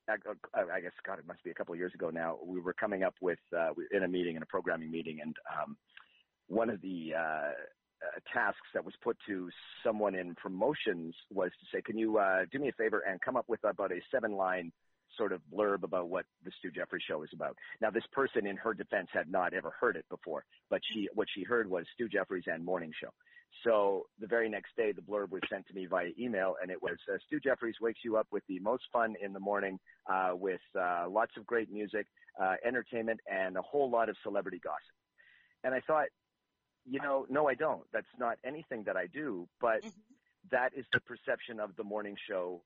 I 0.08 0.60
I 0.72 0.80
guess 0.80 0.92
God, 1.06 1.18
it 1.18 1.26
must 1.26 1.42
be 1.44 1.50
a 1.50 1.54
couple 1.54 1.72
of 1.72 1.78
years 1.78 1.94
ago 1.94 2.10
now. 2.10 2.38
We 2.44 2.60
were 2.60 2.74
coming 2.74 3.02
up 3.02 3.14
with 3.20 3.38
uh, 3.56 3.70
in 3.90 4.02
a 4.04 4.08
meeting, 4.08 4.36
in 4.36 4.42
a 4.42 4.46
programming 4.46 4.90
meeting, 4.90 5.20
and 5.22 5.36
um, 5.60 5.76
one 6.48 6.70
of 6.70 6.80
the 6.82 7.12
uh, 7.16 7.20
uh, 7.20 7.52
tasks 8.32 8.68
that 8.74 8.84
was 8.84 8.94
put 9.02 9.16
to 9.26 9.48
someone 9.84 10.14
in 10.14 10.34
promotions 10.34 11.14
was 11.30 11.50
to 11.60 11.76
say, 11.76 11.82
"Can 11.82 11.96
you 11.98 12.18
uh, 12.18 12.44
do 12.52 12.58
me 12.58 12.68
a 12.68 12.72
favor 12.72 13.00
and 13.08 13.20
come 13.20 13.36
up 13.36 13.48
with 13.48 13.60
about 13.64 13.92
a 13.92 14.00
seven-line 14.10 14.72
sort 15.16 15.32
of 15.32 15.40
blurb 15.52 15.84
about 15.84 16.08
what 16.08 16.24
the 16.44 16.50
Stu 16.58 16.70
Jeffrey 16.70 17.02
show 17.06 17.22
is 17.22 17.30
about?" 17.32 17.56
Now, 17.80 17.90
this 17.90 18.04
person, 18.12 18.46
in 18.46 18.56
her 18.56 18.74
defense, 18.74 19.08
had 19.12 19.30
not 19.30 19.54
ever 19.54 19.70
heard 19.80 19.96
it 19.96 20.04
before, 20.10 20.44
but 20.70 20.80
she 20.92 21.08
what 21.14 21.28
she 21.34 21.44
heard 21.44 21.68
was 21.68 21.86
Stu 21.94 22.08
Jeffries 22.08 22.44
and 22.46 22.64
Morning 22.64 22.92
Show. 23.00 23.10
So 23.62 24.06
the 24.18 24.26
very 24.26 24.48
next 24.48 24.76
day, 24.76 24.92
the 24.92 25.00
blurb 25.00 25.30
was 25.30 25.42
sent 25.50 25.66
to 25.68 25.74
me 25.74 25.86
via 25.86 26.10
email, 26.18 26.56
and 26.60 26.70
it 26.70 26.82
was 26.82 26.96
uh, 27.12 27.18
Stu 27.26 27.38
Jeffries 27.40 27.76
wakes 27.80 28.00
you 28.04 28.16
up 28.16 28.26
with 28.30 28.42
the 28.48 28.58
most 28.58 28.84
fun 28.92 29.14
in 29.22 29.32
the 29.32 29.40
morning, 29.40 29.78
uh, 30.10 30.32
with 30.34 30.60
uh, 30.78 31.06
lots 31.08 31.32
of 31.36 31.46
great 31.46 31.70
music, 31.70 32.06
uh, 32.40 32.56
entertainment, 32.64 33.20
and 33.30 33.56
a 33.56 33.62
whole 33.62 33.88
lot 33.88 34.08
of 34.08 34.16
celebrity 34.22 34.60
gossip. 34.62 34.94
And 35.62 35.74
I 35.74 35.80
thought, 35.80 36.08
you 36.84 37.00
know, 37.00 37.26
no, 37.30 37.48
I 37.48 37.54
don't. 37.54 37.82
That's 37.92 38.06
not 38.18 38.38
anything 38.44 38.82
that 38.84 38.96
I 38.96 39.06
do, 39.06 39.48
but 39.60 39.82
Mhm. 39.82 39.92
that 40.50 40.74
is 40.74 40.84
the 40.92 41.00
perception 41.00 41.60
of 41.60 41.74
the 41.76 41.84
morning 41.84 42.16
show 42.16 42.62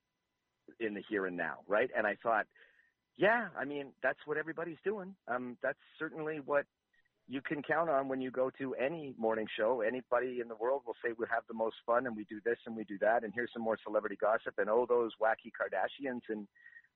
in 0.79 0.93
the 0.93 1.01
here 1.07 1.25
and 1.27 1.37
now, 1.37 1.63
right? 1.67 1.89
And 1.95 2.05
I 2.05 2.15
thought, 2.15 2.47
yeah, 3.15 3.49
I 3.57 3.65
mean, 3.65 3.93
that's 4.01 4.19
what 4.25 4.37
everybody's 4.37 4.81
doing. 4.83 5.15
Um, 5.27 5.57
that's 5.61 5.79
certainly 5.97 6.39
what 6.39 6.65
you 7.29 7.41
can 7.41 7.61
count 7.61 7.89
on 7.91 8.09
when 8.09 8.21
you 8.21 8.31
go 8.31 8.49
to 8.57 8.73
any 8.73 9.13
morning 9.17 9.47
show. 9.55 9.81
Anybody 9.81 10.39
in 10.41 10.47
the 10.47 10.55
world 10.55 10.81
will 10.85 10.95
say 11.05 11.11
we 11.17 11.27
have 11.31 11.43
the 11.47 11.53
most 11.53 11.75
fun 11.85 12.07
and 12.07 12.15
we 12.15 12.25
do 12.25 12.41
this 12.43 12.57
and 12.65 12.75
we 12.75 12.83
do 12.83 12.97
that 12.99 13.23
and 13.23 13.31
here's 13.33 13.51
some 13.53 13.61
more 13.61 13.77
celebrity 13.83 14.17
gossip 14.19 14.55
and 14.57 14.67
oh 14.69 14.85
those 14.89 15.11
wacky 15.21 15.51
Kardashians 15.53 16.21
and 16.27 16.47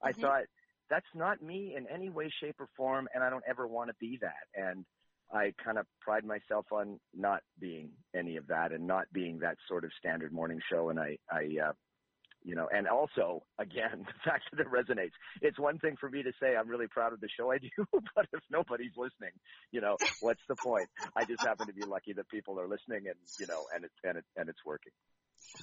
I 0.01 0.11
Mhm. 0.11 0.21
thought 0.21 0.43
that's 0.89 1.05
not 1.15 1.41
me 1.41 1.75
in 1.75 1.87
any 1.87 2.09
way, 2.09 2.29
shape, 2.29 2.59
or 2.59 2.67
form, 2.75 3.07
and 3.13 3.23
I 3.23 3.29
don't 3.29 3.43
ever 3.47 3.67
want 3.67 3.89
to 3.89 3.95
be 3.99 4.17
that. 4.17 4.47
And 4.53 4.85
I 5.31 5.53
kind 5.63 5.77
of 5.77 5.87
pride 6.01 6.25
myself 6.25 6.65
on 6.71 6.99
not 7.13 7.41
being 7.59 7.91
any 8.13 8.35
of 8.37 8.47
that 8.47 8.71
and 8.71 8.85
not 8.85 9.11
being 9.13 9.39
that 9.39 9.57
sort 9.67 9.85
of 9.85 9.91
standard 9.97 10.31
morning 10.31 10.59
show. 10.69 10.89
And 10.89 10.99
I, 10.99 11.17
I, 11.31 11.57
uh, 11.69 11.73
you 12.43 12.55
know, 12.55 12.67
and 12.73 12.87
also 12.87 13.43
again, 13.59 14.05
the 14.05 14.29
fact 14.29 14.43
that 14.51 14.59
it 14.59 14.71
resonates. 14.71 15.11
It's 15.41 15.59
one 15.59 15.79
thing 15.79 15.95
for 15.99 16.09
me 16.09 16.23
to 16.23 16.31
say 16.41 16.55
I'm 16.55 16.67
really 16.67 16.87
proud 16.87 17.13
of 17.13 17.21
the 17.21 17.29
show 17.37 17.51
I 17.51 17.57
do, 17.57 17.69
but 18.15 18.27
if 18.33 18.41
nobody's 18.51 18.93
listening, 18.97 19.31
you 19.71 19.81
know, 19.81 19.97
what's 20.21 20.41
the 20.47 20.55
point? 20.55 20.89
I 21.15 21.25
just 21.25 21.41
happen 21.41 21.67
to 21.67 21.73
be 21.73 21.85
lucky 21.85 22.13
that 22.13 22.29
people 22.29 22.59
are 22.59 22.67
listening 22.67 23.07
and, 23.07 23.15
you 23.39 23.47
know, 23.47 23.65
and 23.73 23.85
it's, 23.85 23.95
and 24.03 24.17
it, 24.17 24.25
and 24.35 24.49
it's 24.49 24.59
working. 24.65 24.91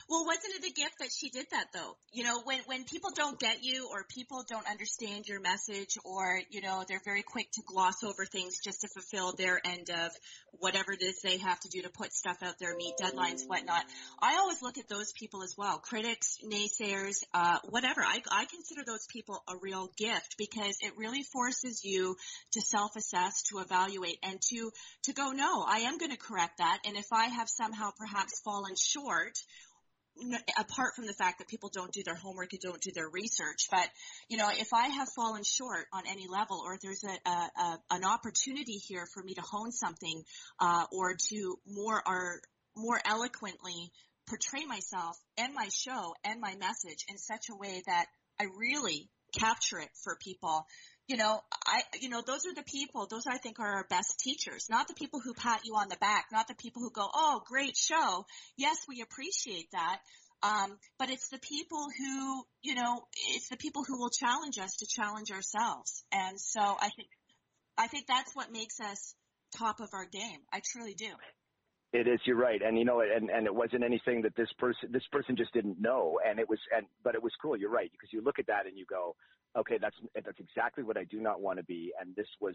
Well, 0.08 0.24
wasn't 0.26 0.54
it 0.54 0.70
a 0.70 0.72
gift 0.72 0.98
that 1.00 1.10
she 1.12 1.30
did 1.30 1.46
that 1.52 1.66
though? 1.72 1.96
You 2.12 2.24
know, 2.24 2.42
when 2.42 2.60
when 2.66 2.84
people 2.84 3.10
don't 3.14 3.38
get 3.38 3.62
you 3.62 3.88
or 3.92 4.04
people 4.08 4.44
don't 4.48 4.68
understand 4.68 5.26
your 5.28 5.40
message 5.40 5.96
or, 6.04 6.40
you 6.50 6.60
know, 6.60 6.84
they're 6.88 7.02
very 7.04 7.22
quick 7.22 7.50
to 7.52 7.62
gloss 7.66 8.02
over 8.02 8.24
things 8.24 8.58
just 8.64 8.80
to 8.80 8.88
fulfill 8.88 9.32
their 9.32 9.60
end 9.64 9.90
of 9.90 10.10
whatever 10.52 10.92
it 10.92 11.02
is 11.02 11.20
they 11.22 11.38
have 11.38 11.60
to 11.60 11.68
do 11.68 11.82
to 11.82 11.90
put 11.90 12.12
stuff 12.12 12.38
out 12.42 12.58
there, 12.58 12.74
meet 12.76 12.94
deadlines, 13.00 13.46
whatnot. 13.46 13.84
I 14.20 14.36
always 14.36 14.62
look 14.62 14.78
at 14.78 14.88
those 14.88 15.12
people 15.12 15.42
as 15.42 15.54
well. 15.56 15.78
Critics, 15.78 16.38
naysayers, 16.44 17.22
uh, 17.32 17.58
whatever. 17.68 18.02
I, 18.02 18.20
I 18.30 18.44
consider 18.46 18.82
those 18.84 19.06
people 19.12 19.42
a 19.48 19.54
real 19.60 19.90
gift 19.96 20.36
because 20.38 20.76
it 20.80 20.92
really 20.96 21.22
forces 21.22 21.84
you 21.84 22.16
to 22.52 22.60
self-assess, 22.60 23.42
to 23.50 23.58
evaluate 23.60 24.18
and 24.22 24.40
to, 24.50 24.70
to 25.04 25.12
go, 25.12 25.30
no, 25.30 25.64
I 25.66 25.80
am 25.80 25.98
going 25.98 26.10
to 26.10 26.18
correct 26.18 26.58
that. 26.58 26.80
And 26.84 26.96
if 26.96 27.12
I 27.12 27.26
have 27.26 27.48
somehow 27.48 27.90
perhaps 27.96 28.40
fallen 28.44 28.74
short, 28.76 29.38
apart 30.58 30.94
from 30.96 31.06
the 31.06 31.12
fact 31.12 31.38
that 31.38 31.48
people 31.48 31.70
don't 31.72 31.92
do 31.92 32.02
their 32.02 32.14
homework 32.14 32.52
and 32.52 32.60
don't 32.60 32.80
do 32.80 32.90
their 32.92 33.08
research, 33.08 33.68
but 33.70 33.88
you 34.28 34.36
know, 34.36 34.48
if 34.50 34.72
I 34.72 34.88
have 34.88 35.08
fallen 35.14 35.42
short 35.44 35.86
on 35.92 36.02
any 36.08 36.26
level, 36.28 36.62
or 36.64 36.74
if 36.74 36.80
there's 36.80 37.04
a, 37.04 37.28
a, 37.28 37.32
a 37.32 37.78
an 37.90 38.04
opportunity 38.04 38.78
here 38.88 39.06
for 39.12 39.22
me 39.22 39.34
to 39.34 39.42
hone 39.42 39.72
something, 39.72 40.22
uh, 40.58 40.84
or 40.92 41.14
to 41.30 41.56
more 41.66 42.02
or 42.06 42.40
more 42.76 43.00
eloquently 43.04 43.90
portray 44.28 44.64
myself 44.64 45.16
and 45.36 45.54
my 45.54 45.68
show 45.72 46.14
and 46.24 46.40
my 46.40 46.54
message 46.56 47.04
in 47.08 47.18
such 47.18 47.46
a 47.50 47.56
way 47.56 47.82
that 47.86 48.06
I 48.40 48.44
really 48.56 49.10
capture 49.32 49.78
it 49.78 49.90
for 50.02 50.16
people, 50.16 50.66
you 51.06 51.16
know, 51.16 51.40
I, 51.66 51.82
you 52.00 52.08
know, 52.08 52.22
those 52.24 52.46
are 52.46 52.54
the 52.54 52.62
people, 52.62 53.06
those 53.10 53.26
I 53.26 53.38
think 53.38 53.58
are 53.58 53.74
our 53.76 53.86
best 53.88 54.20
teachers, 54.20 54.68
not 54.70 54.86
the 54.86 54.94
people 54.94 55.20
who 55.20 55.34
pat 55.34 55.62
you 55.64 55.74
on 55.74 55.88
the 55.88 55.96
back, 55.96 56.26
not 56.30 56.46
the 56.46 56.54
people 56.54 56.82
who 56.82 56.90
go, 56.90 57.08
oh, 57.12 57.42
great 57.46 57.76
show. 57.76 58.26
Yes, 58.56 58.76
we 58.88 59.00
appreciate 59.02 59.70
that. 59.72 59.98
Um, 60.42 60.78
but 60.98 61.10
it's 61.10 61.28
the 61.28 61.40
people 61.40 61.86
who, 61.98 62.44
you 62.62 62.74
know, 62.74 63.02
it's 63.34 63.48
the 63.48 63.56
people 63.56 63.82
who 63.84 63.98
will 63.98 64.10
challenge 64.10 64.58
us 64.58 64.76
to 64.76 64.86
challenge 64.86 65.30
ourselves. 65.32 66.04
And 66.12 66.40
so 66.40 66.60
I 66.60 66.90
think, 66.96 67.08
I 67.76 67.88
think 67.88 68.06
that's 68.06 68.34
what 68.34 68.52
makes 68.52 68.80
us 68.80 69.14
top 69.56 69.80
of 69.80 69.88
our 69.92 70.06
game. 70.06 70.38
I 70.52 70.60
truly 70.64 70.94
do. 70.94 71.10
It 71.92 72.06
is. 72.06 72.20
You're 72.24 72.36
right, 72.36 72.62
and 72.62 72.78
you 72.78 72.84
know, 72.84 73.00
and 73.00 73.30
and 73.30 73.46
it 73.46 73.54
wasn't 73.54 73.82
anything 73.82 74.22
that 74.22 74.36
this 74.36 74.52
person 74.58 74.92
this 74.92 75.02
person 75.10 75.34
just 75.36 75.52
didn't 75.52 75.80
know, 75.80 76.20
and 76.24 76.38
it 76.38 76.48
was, 76.48 76.60
and 76.76 76.86
but 77.02 77.16
it 77.16 77.22
was 77.22 77.32
cool. 77.42 77.56
You're 77.56 77.70
right 77.70 77.90
because 77.90 78.12
you 78.12 78.22
look 78.22 78.38
at 78.38 78.46
that 78.46 78.66
and 78.66 78.78
you 78.78 78.86
go, 78.88 79.16
okay, 79.56 79.76
that's 79.80 79.96
that's 80.14 80.38
exactly 80.38 80.84
what 80.84 80.96
I 80.96 81.02
do 81.04 81.20
not 81.20 81.40
want 81.40 81.58
to 81.58 81.64
be, 81.64 81.92
and 82.00 82.14
this 82.14 82.28
was 82.40 82.54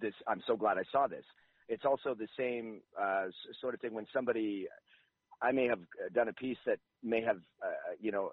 this. 0.00 0.14
I'm 0.26 0.42
so 0.48 0.56
glad 0.56 0.78
I 0.78 0.82
saw 0.90 1.06
this. 1.06 1.24
It's 1.68 1.84
also 1.84 2.14
the 2.14 2.26
same 2.36 2.80
uh, 3.00 3.26
sort 3.60 3.74
of 3.74 3.80
thing 3.80 3.94
when 3.94 4.06
somebody, 4.12 4.66
I 5.42 5.52
may 5.52 5.66
have 5.66 5.80
done 6.12 6.28
a 6.28 6.32
piece 6.32 6.58
that 6.64 6.78
may 7.02 7.22
have, 7.22 7.38
uh, 7.62 7.94
you 8.00 8.12
know, 8.12 8.30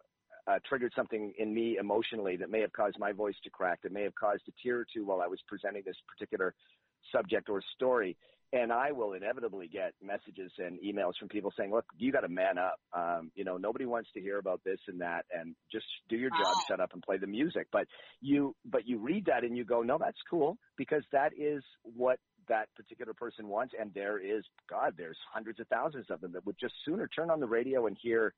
uh, 0.47 0.59
triggered 0.67 0.93
something 0.95 1.33
in 1.37 1.53
me 1.53 1.77
emotionally 1.79 2.37
that 2.37 2.49
may 2.49 2.61
have 2.61 2.73
caused 2.73 2.99
my 2.99 3.11
voice 3.11 3.35
to 3.43 3.49
crack, 3.49 3.81
that 3.83 3.91
may 3.91 4.03
have 4.03 4.13
caused 4.15 4.43
a 4.47 4.51
tear 4.61 4.79
or 4.79 4.87
two 4.91 5.05
while 5.05 5.21
I 5.21 5.27
was 5.27 5.39
presenting 5.47 5.83
this 5.85 5.95
particular 6.07 6.53
subject 7.11 7.49
or 7.49 7.61
story 7.75 8.15
and 8.53 8.71
I 8.71 8.91
will 8.91 9.13
inevitably 9.13 9.67
get 9.67 9.93
messages 10.01 10.51
and 10.59 10.79
emails 10.79 11.13
from 11.19 11.27
people 11.27 11.51
saying, 11.57 11.71
"Look, 11.71 11.85
you 11.97 12.11
got 12.11 12.21
to 12.21 12.29
man 12.29 12.59
up. 12.59 12.79
Um, 12.93 13.31
you 13.33 13.43
know, 13.43 13.57
nobody 13.57 13.85
wants 13.85 14.11
to 14.13 14.21
hear 14.21 14.37
about 14.37 14.61
this 14.63 14.79
and 14.87 15.01
that, 15.01 15.25
and 15.33 15.55
just 15.71 15.85
do 16.07 16.15
your 16.15 16.29
job, 16.29 16.55
shut 16.67 16.79
up, 16.79 16.93
and 16.93 17.01
play 17.01 17.17
the 17.17 17.27
music." 17.27 17.67
But 17.71 17.87
you, 18.21 18.55
but 18.63 18.87
you 18.87 18.99
read 18.99 19.25
that 19.25 19.43
and 19.43 19.57
you 19.57 19.65
go, 19.65 19.81
"No, 19.81 19.97
that's 19.97 20.21
cool," 20.29 20.57
because 20.77 21.03
that 21.11 21.33
is 21.35 21.63
what 21.81 22.19
that 22.47 22.69
particular 22.75 23.13
person 23.13 23.47
wants, 23.47 23.73
and 23.79 23.91
there 23.95 24.19
is, 24.19 24.43
God, 24.69 24.93
there's 24.97 25.17
hundreds 25.31 25.59
of 25.59 25.67
thousands 25.69 26.11
of 26.11 26.21
them 26.21 26.31
that 26.33 26.45
would 26.45 26.59
just 26.59 26.75
sooner 26.85 27.07
turn 27.07 27.31
on 27.31 27.39
the 27.39 27.47
radio 27.47 27.87
and 27.87 27.97
hear 27.99 28.35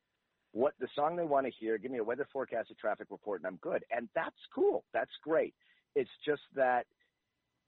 what 0.54 0.74
the 0.80 0.88
song 0.96 1.18
they 1.18 1.26
want 1.26 1.46
to 1.46 1.52
hear. 1.60 1.78
Give 1.78 1.92
me 1.92 1.98
a 1.98 2.04
weather 2.04 2.28
forecast, 2.32 2.72
a 2.72 2.76
traffic 2.76 3.08
report, 3.10 3.42
and 3.42 3.48
I'm 3.48 3.58
good. 3.58 3.84
And 3.92 4.08
that's 4.16 4.40
cool. 4.54 4.86
That's 4.94 5.12
great. 5.24 5.54
It's 5.96 6.10
just 6.26 6.44
that 6.56 6.86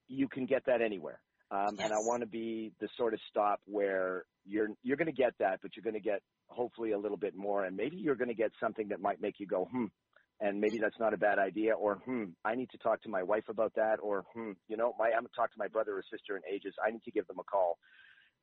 you 0.08 0.30
can 0.30 0.46
get 0.46 0.66
that 0.68 0.82
anywhere 0.82 1.20
um, 1.52 1.76
yes. 1.78 1.86
And 1.86 1.94
I 1.94 1.98
want 1.98 2.22
to 2.22 2.28
be 2.28 2.72
the 2.80 2.90
sort 2.98 3.14
of 3.14 3.20
stop 3.30 3.62
where 3.66 4.26
you're 4.46 4.70
you're 4.84 4.98
going 4.98 5.08
to 5.08 5.12
get 5.12 5.34
that, 5.40 5.60
but 5.62 5.72
you're 5.76 5.84
going 5.84 5.94
to 5.94 6.00
get 6.00 6.22
hopefully 6.48 6.92
a 6.92 6.98
little 6.98 7.18
bit 7.18 7.36
more, 7.36 7.66
and 7.66 7.76
maybe 7.76 7.98
you're 7.98 8.16
going 8.16 8.30
to 8.30 8.34
get 8.34 8.52
something 8.60 8.90
that 8.90 9.02
might 9.02 9.22
make 9.22 9.40
you 9.40 9.48
go 9.48 9.68
hmm, 9.72 9.86
and 10.40 10.60
maybe 10.60 10.78
that's 10.78 11.00
not 11.00 11.14
a 11.14 11.18
bad 11.18 11.40
idea, 11.40 11.74
or 11.74 11.96
hmm, 11.96 12.26
I 12.46 12.56
need 12.56 12.70
to 12.72 12.78
talk 12.78 13.02
to 13.04 13.10
my 13.10 13.24
wife 13.24 13.50
about 13.50 13.74
that, 13.76 13.98
or 14.02 14.26
hmm, 14.34 14.52
you 14.68 14.78
know, 14.78 14.94
my 15.00 15.12
I'm 15.16 15.26
talk 15.36 15.52
to 15.52 15.60
my 15.60 15.68
brother 15.68 15.94
or 15.98 16.04
sister 16.12 16.36
in 16.36 16.44
ages, 16.52 16.74
I 16.86 16.92
need 16.92 17.04
to 17.06 17.12
give 17.12 17.28
them 17.28 17.40
a 17.40 17.44
call, 17.44 17.78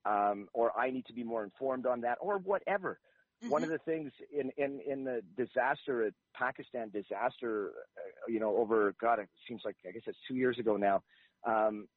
um, 0.05 0.49
or 0.53 0.79
I 0.79 0.91
need 0.91 1.07
to 1.07 1.13
be 1.13 1.25
more 1.25 1.45
informed 1.45 1.87
on 1.87 2.01
that, 2.03 2.19
or 2.21 2.39
whatever. 2.39 2.99
Mm-hmm. 3.43 3.51
One 3.51 3.65
of 3.65 3.69
the 3.69 3.79
things 3.79 4.13
in, 4.33 4.51
in, 4.57 4.81
in 4.87 5.05
the 5.05 5.21
disaster, 5.37 6.11
Pakistan 6.35 6.91
disaster, 6.91 7.73
uh, 7.97 8.33
you 8.33 8.41
know, 8.41 8.57
over, 8.57 8.95
God, 9.01 9.19
it 9.19 9.29
seems 9.49 9.63
like, 9.65 9.77
I 9.87 9.91
guess 9.91 10.03
it's 10.07 10.19
two 10.29 10.37
years 10.37 10.59
ago 10.59 10.77
now, 10.77 11.03
um, 11.47 11.89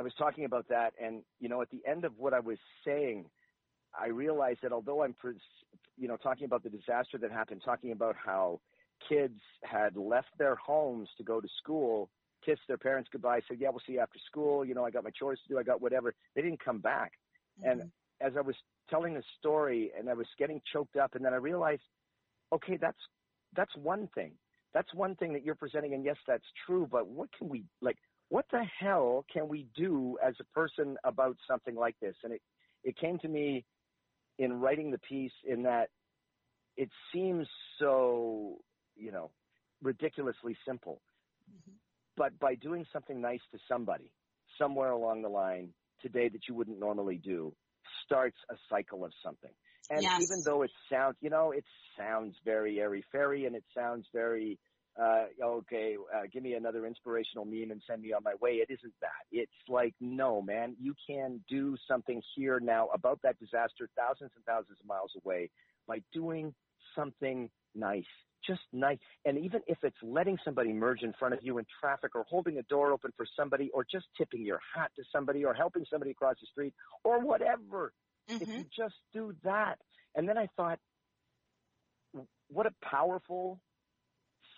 I 0.00 0.02
was 0.02 0.14
talking 0.16 0.46
about 0.46 0.66
that, 0.70 0.94
and 0.98 1.20
you 1.40 1.50
know, 1.50 1.60
at 1.60 1.68
the 1.70 1.82
end 1.86 2.06
of 2.06 2.12
what 2.16 2.32
I 2.32 2.40
was 2.40 2.56
saying, 2.86 3.26
I 3.98 4.08
realized 4.08 4.60
that 4.62 4.72
although 4.72 5.02
I'm, 5.02 5.14
you 5.98 6.08
know, 6.08 6.16
talking 6.16 6.46
about 6.46 6.62
the 6.62 6.70
disaster 6.70 7.18
that 7.18 7.30
happened, 7.30 7.60
talking 7.62 7.92
about 7.92 8.16
how 8.16 8.60
kids 9.06 9.38
had 9.62 9.98
left 9.98 10.28
their 10.38 10.54
homes 10.54 11.10
to 11.18 11.22
go 11.22 11.38
to 11.38 11.48
school, 11.62 12.08
kissed 12.42 12.62
their 12.66 12.78
parents 12.78 13.10
goodbye, 13.12 13.40
said, 13.46 13.58
"Yeah, 13.60 13.68
we'll 13.68 13.82
see 13.86 13.92
you 13.92 14.00
after 14.00 14.18
school." 14.26 14.64
You 14.64 14.72
know, 14.72 14.86
I 14.86 14.90
got 14.90 15.04
my 15.04 15.10
chores 15.10 15.38
to 15.42 15.48
do, 15.52 15.58
I 15.58 15.62
got 15.64 15.82
whatever. 15.82 16.14
They 16.34 16.40
didn't 16.40 16.64
come 16.64 16.78
back, 16.78 17.12
mm-hmm. 17.60 17.80
and 17.80 17.90
as 18.22 18.32
I 18.38 18.40
was 18.40 18.56
telling 18.88 19.12
the 19.12 19.22
story, 19.38 19.92
and 19.98 20.08
I 20.08 20.14
was 20.14 20.26
getting 20.38 20.62
choked 20.72 20.96
up, 20.96 21.14
and 21.14 21.22
then 21.22 21.34
I 21.34 21.36
realized, 21.36 21.82
okay, 22.54 22.78
that's 22.80 22.98
that's 23.54 23.76
one 23.76 24.08
thing. 24.14 24.32
That's 24.72 24.94
one 24.94 25.14
thing 25.16 25.34
that 25.34 25.44
you're 25.44 25.56
presenting, 25.56 25.92
and 25.92 26.06
yes, 26.06 26.16
that's 26.26 26.46
true. 26.66 26.88
But 26.90 27.06
what 27.06 27.28
can 27.36 27.50
we 27.50 27.64
like? 27.82 27.98
What 28.30 28.46
the 28.50 28.64
hell 28.78 29.26
can 29.30 29.48
we 29.48 29.66
do 29.76 30.16
as 30.24 30.34
a 30.40 30.44
person 30.58 30.96
about 31.04 31.36
something 31.46 31.74
like 31.74 31.96
this? 32.00 32.14
And 32.24 32.32
it, 32.32 32.40
it 32.84 32.96
came 32.96 33.18
to 33.18 33.28
me 33.28 33.64
in 34.38 34.60
writing 34.60 34.90
the 34.90 34.98
piece 34.98 35.32
in 35.44 35.64
that 35.64 35.90
it 36.76 36.88
seems 37.12 37.46
so, 37.78 38.58
you 38.96 39.12
know, 39.12 39.30
ridiculously 39.82 40.56
simple. 40.66 41.02
Mm-hmm. 41.50 41.76
But 42.16 42.38
by 42.38 42.54
doing 42.54 42.86
something 42.92 43.20
nice 43.20 43.40
to 43.52 43.58
somebody 43.68 44.12
somewhere 44.58 44.92
along 44.92 45.22
the 45.22 45.28
line 45.28 45.70
today 46.00 46.28
that 46.28 46.42
you 46.48 46.54
wouldn't 46.54 46.78
normally 46.78 47.16
do 47.16 47.52
starts 48.06 48.36
a 48.50 48.54
cycle 48.70 49.04
of 49.04 49.12
something. 49.24 49.50
And 49.90 50.02
yes. 50.02 50.22
even 50.22 50.42
though 50.44 50.62
it 50.62 50.70
sounds, 50.90 51.16
you 51.20 51.30
know, 51.30 51.50
it 51.50 51.64
sounds 51.98 52.36
very 52.44 52.78
airy 52.78 53.04
fairy 53.10 53.46
and 53.46 53.56
it 53.56 53.64
sounds 53.76 54.06
very 54.14 54.58
uh, 55.00 55.24
okay, 55.42 55.96
uh, 56.14 56.22
give 56.32 56.42
me 56.42 56.54
another 56.54 56.86
inspirational 56.86 57.44
meme 57.44 57.70
and 57.70 57.82
send 57.86 58.02
me 58.02 58.12
on 58.12 58.22
my 58.24 58.34
way. 58.40 58.52
It 58.52 58.70
isn't 58.70 58.92
that. 59.00 59.10
It's 59.30 59.52
like, 59.68 59.94
no, 60.00 60.42
man, 60.42 60.76
you 60.80 60.94
can 61.06 61.40
do 61.48 61.76
something 61.88 62.22
here 62.34 62.60
now 62.60 62.88
about 62.92 63.20
that 63.22 63.38
disaster 63.38 63.88
thousands 63.96 64.30
and 64.36 64.44
thousands 64.44 64.78
of 64.80 64.86
miles 64.86 65.12
away 65.24 65.50
by 65.86 66.02
doing 66.12 66.54
something 66.94 67.50
nice. 67.74 68.04
Just 68.46 68.62
nice. 68.72 68.98
And 69.24 69.38
even 69.38 69.60
if 69.66 69.78
it's 69.82 69.96
letting 70.02 70.38
somebody 70.44 70.72
merge 70.72 71.02
in 71.02 71.12
front 71.18 71.34
of 71.34 71.40
you 71.42 71.58
in 71.58 71.66
traffic 71.80 72.14
or 72.14 72.24
holding 72.28 72.58
a 72.58 72.62
door 72.62 72.92
open 72.92 73.12
for 73.16 73.26
somebody 73.36 73.70
or 73.72 73.84
just 73.90 74.06
tipping 74.16 74.44
your 74.44 74.60
hat 74.74 74.90
to 74.96 75.02
somebody 75.12 75.44
or 75.44 75.52
helping 75.52 75.84
somebody 75.90 76.10
across 76.10 76.36
the 76.40 76.46
street 76.50 76.74
or 77.04 77.20
whatever. 77.20 77.92
Mm-hmm. 78.28 78.42
If 78.42 78.48
you 78.48 78.64
just 78.76 78.94
do 79.12 79.34
that. 79.44 79.76
And 80.14 80.28
then 80.28 80.38
I 80.38 80.48
thought, 80.56 80.78
what 82.48 82.66
a 82.66 82.72
powerful 82.82 83.60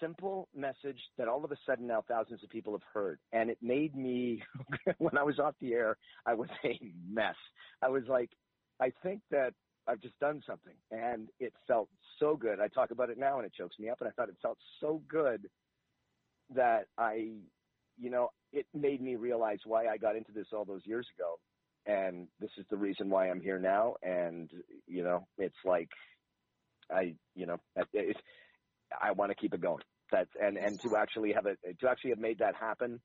simple 0.02 0.48
message 0.54 0.98
that 1.16 1.28
all 1.28 1.44
of 1.44 1.52
a 1.52 1.56
sudden 1.64 1.86
now 1.86 2.02
thousands 2.08 2.42
of 2.42 2.50
people 2.50 2.72
have 2.72 2.82
heard. 2.92 3.18
And 3.32 3.48
it 3.48 3.58
made 3.62 3.94
me, 3.94 4.42
when 4.98 5.16
I 5.16 5.22
was 5.22 5.38
off 5.38 5.54
the 5.60 5.72
air, 5.72 5.96
I 6.26 6.34
was 6.34 6.48
a 6.64 6.78
mess. 7.08 7.36
I 7.82 7.88
was 7.88 8.02
like, 8.08 8.30
I 8.80 8.92
think 9.02 9.20
that 9.30 9.54
I've 9.86 10.00
just 10.00 10.18
done 10.18 10.42
something. 10.46 10.74
And 10.90 11.28
it 11.40 11.52
felt 11.66 11.88
so 12.18 12.36
good. 12.36 12.60
I 12.60 12.68
talk 12.68 12.90
about 12.90 13.10
it 13.10 13.18
now 13.18 13.38
and 13.38 13.46
it 13.46 13.52
chokes 13.56 13.78
me 13.78 13.88
up. 13.88 14.00
And 14.00 14.08
I 14.08 14.12
thought 14.12 14.28
it 14.28 14.36
felt 14.42 14.58
so 14.80 15.00
good 15.08 15.48
that 16.54 16.86
I, 16.98 17.30
you 17.98 18.10
know, 18.10 18.30
it 18.52 18.66
made 18.74 19.00
me 19.00 19.16
realize 19.16 19.58
why 19.64 19.86
I 19.86 19.96
got 19.96 20.16
into 20.16 20.32
this 20.32 20.48
all 20.52 20.64
those 20.64 20.82
years 20.84 21.06
ago. 21.16 21.38
And 21.86 22.28
this 22.40 22.50
is 22.58 22.64
the 22.70 22.76
reason 22.76 23.08
why 23.08 23.28
I'm 23.28 23.40
here 23.40 23.58
now. 23.58 23.94
And, 24.02 24.50
you 24.86 25.02
know, 25.02 25.26
it's 25.38 25.54
like, 25.64 25.88
I, 26.90 27.14
you 27.34 27.46
know, 27.46 27.58
it, 27.92 28.16
I 29.00 29.12
want 29.12 29.30
to 29.30 29.34
keep 29.34 29.54
it 29.54 29.60
going. 29.60 29.82
That's 30.12 30.30
and 30.40 30.56
and 30.56 30.80
to 30.82 30.96
actually 30.96 31.32
have 31.32 31.46
it 31.46 31.58
to 31.80 31.88
actually 31.88 32.10
have 32.10 32.18
made 32.18 32.38
that 32.38 32.54
happen, 32.54 33.00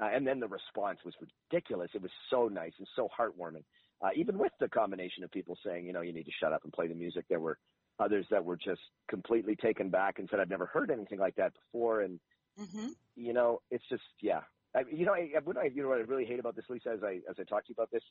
uh, 0.00 0.08
and 0.12 0.26
then 0.26 0.40
the 0.40 0.48
response 0.48 0.98
was 1.04 1.14
ridiculous. 1.20 1.90
It 1.94 2.02
was 2.02 2.10
so 2.30 2.48
nice 2.48 2.72
and 2.78 2.88
so 2.96 3.08
heartwarming. 3.16 3.64
Uh, 4.02 4.08
even 4.16 4.38
with 4.38 4.52
the 4.58 4.68
combination 4.68 5.22
of 5.22 5.30
people 5.30 5.56
saying, 5.64 5.86
you 5.86 5.92
know, 5.92 6.00
you 6.02 6.12
need 6.12 6.24
to 6.24 6.32
shut 6.40 6.52
up 6.52 6.64
and 6.64 6.72
play 6.72 6.86
the 6.86 6.94
music, 6.94 7.24
there 7.28 7.40
were 7.40 7.58
others 7.98 8.26
that 8.30 8.44
were 8.44 8.56
just 8.56 8.80
completely 9.08 9.56
taken 9.56 9.88
back 9.88 10.18
and 10.18 10.28
said, 10.30 10.38
I've 10.40 10.50
never 10.50 10.66
heard 10.66 10.90
anything 10.90 11.18
like 11.18 11.34
that 11.36 11.52
before. 11.54 12.02
And 12.02 12.20
mm-hmm. 12.60 12.88
you 13.14 13.32
know, 13.32 13.60
it's 13.70 13.84
just 13.88 14.02
yeah. 14.20 14.40
I, 14.74 14.82
you 14.90 15.06
know, 15.06 15.14
I, 15.14 15.30
what 15.44 15.56
I 15.56 15.70
you 15.72 15.82
know 15.82 15.88
what 15.88 15.98
I 15.98 16.02
really 16.02 16.26
hate 16.26 16.40
about 16.40 16.56
this, 16.56 16.66
Lisa, 16.68 16.90
as 16.90 17.02
I 17.02 17.20
as 17.28 17.36
I 17.38 17.44
talk 17.44 17.64
to 17.64 17.68
you 17.68 17.74
about 17.74 17.90
this, 17.90 18.02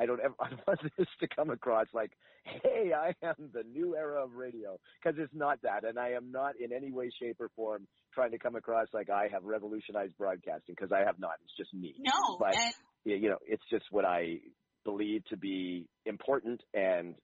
I 0.00 0.06
don't 0.06 0.20
ever 0.20 0.34
I 0.40 0.50
want 0.66 0.80
this 0.96 1.08
to 1.20 1.28
come 1.28 1.50
across 1.50 1.86
like, 1.92 2.12
hey, 2.44 2.92
I 2.96 3.14
am 3.26 3.50
the 3.52 3.62
new 3.62 3.96
era 3.96 4.22
of 4.22 4.34
radio, 4.34 4.78
because 5.02 5.18
it's 5.18 5.34
not 5.34 5.60
that, 5.62 5.84
and 5.84 5.98
I 5.98 6.10
am 6.10 6.30
not 6.30 6.54
in 6.60 6.72
any 6.72 6.92
way, 6.92 7.10
shape, 7.20 7.36
or 7.40 7.50
form 7.56 7.86
trying 8.14 8.30
to 8.32 8.38
come 8.38 8.56
across 8.56 8.88
like 8.92 9.10
I 9.10 9.28
have 9.32 9.44
revolutionized 9.44 10.16
broadcasting, 10.18 10.74
because 10.76 10.92
I 10.92 11.00
have 11.00 11.18
not. 11.18 11.32
It's 11.44 11.56
just 11.56 11.74
me. 11.74 11.94
No, 11.98 12.36
but 12.38 12.54
and 12.56 12.74
you 13.04 13.28
know, 13.28 13.38
it's 13.46 13.64
just 13.70 13.84
what 13.90 14.04
I 14.04 14.38
believe 14.84 15.24
to 15.26 15.36
be 15.36 15.86
important, 16.04 16.60
and 16.74 17.14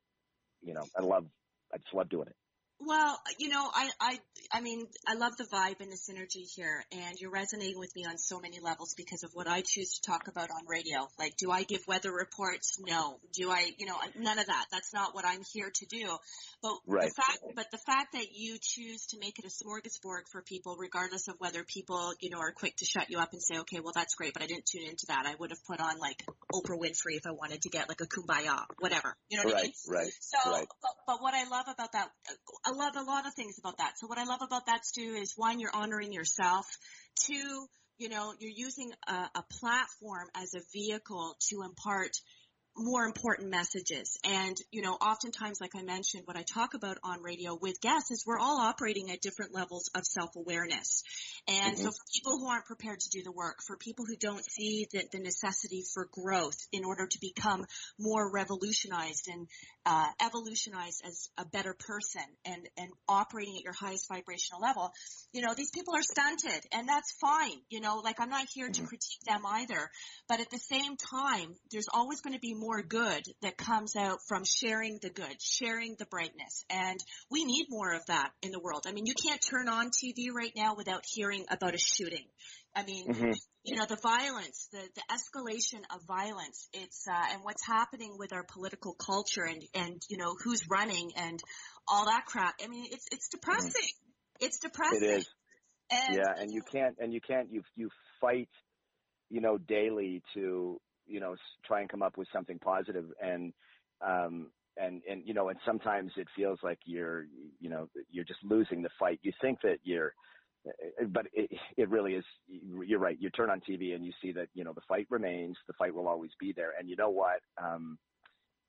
you 0.63 0.75
know, 0.75 0.85
I 0.99 1.03
love. 1.03 1.27
I 1.73 1.79
just 1.79 1.95
love 1.95 2.11
doing 2.11 2.27
it. 2.29 2.37
Well, 2.85 3.21
you 3.39 3.49
know, 3.49 3.69
I, 3.73 3.91
I, 4.01 4.19
I 4.53 4.61
mean, 4.61 4.87
I 5.07 5.15
love 5.15 5.33
the 5.37 5.45
vibe 5.45 5.81
and 5.81 5.91
the 5.91 5.97
synergy 5.97 6.45
here, 6.55 6.85
and 6.91 7.17
you're 7.19 7.31
resonating 7.31 7.79
with 7.79 7.95
me 7.95 8.05
on 8.07 8.19
so 8.19 8.41
many 8.41 8.59
levels 8.61 8.95
because 8.97 9.23
of 9.23 9.31
what 9.35 9.47
I 9.47 9.63
choose 9.65 9.95
to 9.95 10.11
talk 10.11 10.27
about 10.29 10.51
on 10.51 10.67
radio. 10.67 11.07
Like, 11.19 11.37
do 11.37 11.51
I 11.51 11.63
give 11.63 11.81
weather 11.87 12.13
reports? 12.13 12.79
No. 12.81 13.19
Do 13.35 13.51
I, 13.51 13.71
you 13.79 13.87
know, 13.87 13.97
none 14.19 14.39
of 14.39 14.47
that. 14.47 14.67
That's 14.73 14.93
not 14.93 15.15
what 15.15 15.25
I'm 15.25 15.43
here 15.53 15.71
to 15.73 15.87
do. 15.87 16.17
But 16.61 16.73
Right. 16.87 17.09
the 17.09 17.15
fact, 17.15 17.39
but 17.55 17.71
the 17.71 17.79
fact 17.79 18.13
that 18.15 18.33
you 18.33 18.59
choose 18.61 19.07
to 19.11 19.19
make 19.19 19.39
it 19.39 19.45
a 19.45 19.49
smorgasbord 19.49 20.29
for 20.31 20.43
people, 20.43 20.77
regardless 20.79 21.29
of 21.29 21.37
whether 21.39 21.65
people, 21.65 22.13
you 22.21 22.31
know, 22.31 22.39
are 22.39 22.53
quick 22.53 22.77
to 22.77 22.85
shut 22.85 23.11
you 23.11 23.19
up 23.19 23.33
and 23.33 23.43
say, 23.43 23.61
okay, 23.61 23.81
well, 23.81 23.93
that's 23.95 24.15
great, 24.15 24.35
but 24.35 24.43
I 24.43 24.47
didn't 24.47 24.67
tune 24.67 24.89
into 24.89 25.07
that. 25.09 25.27
I 25.27 25.35
would 25.39 25.51
have 25.51 25.65
put 25.67 25.81
on 25.81 25.99
like 25.99 26.25
Oprah 26.53 26.79
Winfrey 26.79 27.17
if 27.17 27.27
I 27.27 27.33
wanted 27.33 27.63
to 27.63 27.69
get 27.69 27.89
like 27.89 28.01
a 28.01 28.07
kumbaya, 28.07 28.65
whatever. 28.79 29.17
You 29.29 29.39
know 29.39 29.45
what 29.45 29.59
I 29.59 29.63
mean? 29.63 29.73
Right, 29.89 30.03
right, 30.03 30.13
So, 30.21 30.51
right. 30.51 30.67
but, 30.83 30.91
but 31.07 31.23
what 31.23 31.35
I 31.35 31.49
love 31.49 31.67
about 31.69 31.93
that, 31.93 32.09
I 32.73 32.75
love 32.75 32.97
a 32.97 33.03
lot 33.03 33.27
of 33.27 33.35
things 33.35 33.59
about 33.59 33.77
that. 33.79 33.99
So 33.99 34.07
what 34.07 34.17
I 34.17 34.25
love 34.25 34.41
about 34.41 34.65
that, 34.67 34.87
Stu, 34.87 35.15
is 35.15 35.35
one, 35.37 35.61
you're 35.61 35.75
honoring 35.75 36.11
yourself. 36.11 36.67
Two, 37.21 37.67
you 37.99 38.09
know, 38.09 38.33
you're 38.39 38.53
using 38.55 38.91
a, 39.07 39.13
a 39.13 39.45
platform 39.61 40.29
as 40.35 40.55
a 40.55 40.61
vehicle 40.73 41.37
to 41.51 41.63
impart 41.63 42.13
more 42.77 43.05
important 43.05 43.51
messages. 43.51 44.17
And, 44.25 44.57
you 44.71 44.83
know, 44.83 44.93
oftentimes, 44.93 45.59
like 45.61 45.73
I 45.77 45.83
mentioned, 45.83 46.23
what 46.27 46.37
I 46.37 46.43
talk 46.43 46.75
about 46.75 46.99
on 47.05 47.23
radio 47.23 47.59
with 47.61 47.81
guests 47.81 48.11
is 48.11 48.25
we're 48.27 48.39
all 48.39 48.61
operating 48.61 49.11
at 49.11 49.21
different 49.21 49.55
levels 49.55 49.91
of 49.95 50.05
self-awareness. 50.05 51.03
And 51.49 51.77
so 51.77 51.85
for 51.85 52.05
people 52.15 52.39
who 52.39 52.49
aren't 52.49 52.67
prepared 52.67 53.01
to 53.01 53.11
do 53.11 53.23
the 53.23 53.33
work, 53.33 53.59
for 53.67 53.77
people 53.77 54.05
who 54.07 54.17
don't 54.17 54.45
see 54.45 54.87
the, 54.93 55.05
the 55.13 55.19
necessity 55.19 55.83
for 55.93 56.09
growth 56.13 56.57
in 56.73 56.85
order 56.85 57.07
to 57.07 57.19
become 57.21 57.65
more 57.99 58.31
revolutionized 58.33 59.29
and 59.29 59.49
uh, 59.85 60.07
evolutionized 60.25 61.03
as 61.05 61.29
a 61.37 61.45
better 61.45 61.75
person 61.79 62.23
and, 62.45 62.69
and 62.79 62.91
operating 63.09 63.57
at 63.57 63.65
your 63.65 63.75
highest 63.75 64.07
vibrational 64.09 64.61
level, 64.61 64.93
you 65.33 65.43
know, 65.43 65.55
these 65.57 65.71
people 65.71 65.95
are 65.95 66.03
stunted 66.03 66.65
and 66.73 66.89
that's 66.89 67.13
fine. 67.21 67.59
You 67.69 67.81
know, 67.81 68.01
like 68.05 68.21
I'm 68.21 68.31
not 68.31 68.47
here 68.53 68.69
to 68.69 68.83
critique 68.83 69.25
them 69.27 69.43
either. 69.47 69.91
But 70.29 70.41
at 70.41 70.51
the 70.51 70.59
same 70.59 70.97
time, 70.97 71.55
there's 71.71 71.89
always 71.93 72.21
going 72.21 72.35
to 72.35 72.41
be 72.41 72.55
more 72.63 72.81
good 72.81 73.25
that 73.43 73.57
comes 73.57 73.97
out 73.97 74.21
from 74.29 74.45
sharing 74.45 74.99
the 75.03 75.11
good, 75.11 75.37
sharing 75.43 75.97
the 75.99 76.07
brightness. 76.07 76.65
And 76.71 76.99
we 77.31 77.45
need 77.45 77.67
more 77.69 77.93
of 77.93 78.07
that 78.07 78.31
in 78.41 78.53
the 78.53 78.61
world. 78.61 78.85
I 78.87 78.93
mean, 78.93 79.07
you 79.07 79.15
can't 79.15 79.43
turn 79.43 79.69
on 79.69 79.91
TV 79.91 80.31
right 80.33 80.53
now 80.57 80.77
without 80.77 81.03
hearing 81.07 81.45
about 81.51 81.75
a 81.75 81.79
shooting. 81.79 82.27
I 82.75 82.85
mean, 82.85 83.09
Mhm. 83.09 83.35
you 83.65 83.77
know, 83.77 83.85
the 83.87 83.99
violence, 84.03 84.69
the, 84.73 84.89
the 84.95 85.03
escalation 85.11 85.83
of 85.95 86.03
violence, 86.07 86.69
it's, 86.73 87.07
uh, 87.09 87.27
and 87.33 87.43
what's 87.43 87.67
happening 87.67 88.17
with 88.19 88.33
our 88.33 88.45
political 88.45 88.95
culture 88.95 89.45
and, 89.45 89.63
and, 89.75 90.01
you 90.09 90.17
know, 90.17 90.35
who's 90.43 90.63
running 90.71 91.13
and 91.17 91.41
all 91.87 92.07
that 92.07 92.25
crap. 92.27 92.55
I 92.63 92.69
mean, 92.69 92.87
it's, 92.91 93.07
it's 93.13 93.29
depressing. 93.29 93.91
It's 94.41 94.59
depressing. 94.59 95.03
It 95.03 95.19
is. 95.19 95.29
And, 95.91 96.17
yeah, 96.17 96.33
and 96.39 96.51
you 96.53 96.63
can't, 96.63 96.97
and 96.99 97.13
you 97.13 97.21
can't, 97.21 97.53
you 97.53 97.63
you 97.77 97.91
fight, 98.21 98.49
you 99.29 99.41
know, 99.41 99.59
daily 99.59 100.23
to, 100.35 100.81
you 101.07 101.21
know, 101.21 101.37
try 101.67 101.81
and 101.81 101.89
come 101.89 102.03
up 102.03 102.17
with 102.17 102.29
something 102.33 102.59
positive, 102.59 103.07
and 103.23 103.53
um, 104.01 104.49
and 104.77 105.03
and 105.09 105.23
you 105.27 105.35
know, 105.35 105.49
and 105.49 105.59
sometimes 105.65 106.13
it 106.17 106.29
feels 106.35 106.59
like 106.63 106.79
you're, 106.85 107.27
you 107.61 107.69
know, 107.69 107.89
you're 108.11 108.25
just 108.25 108.43
losing 108.45 108.83
the 108.83 108.91
fight. 108.99 109.21
You 109.23 109.33
think 109.41 109.61
that 109.63 109.79
you're, 109.85 110.15
uh, 110.67 111.05
but 111.09 111.27
it, 111.33 111.51
it 111.77 111.89
really 111.89 112.15
is. 112.15 112.25
You're 112.49 112.99
right. 112.99 113.17
You 113.21 113.31
turn 113.31 113.51
on 113.51 113.61
TV 113.61 113.95
and 113.95 114.05
you 114.05 114.13
see 114.23 114.33
that, 114.33 114.49
you 114.55 114.65
know, 114.65 114.73
the 114.73 114.81
fight 114.89 115.07
remains. 115.11 115.57
The 115.67 115.75
fight 115.75 115.95
will 115.95 116.09
always 116.09 116.31
be 116.41 116.53
there, 116.53 116.73
and 116.79 116.89
you 116.89 116.97
know 116.97 117.11
what? 117.11 117.41
Um, 117.63 117.99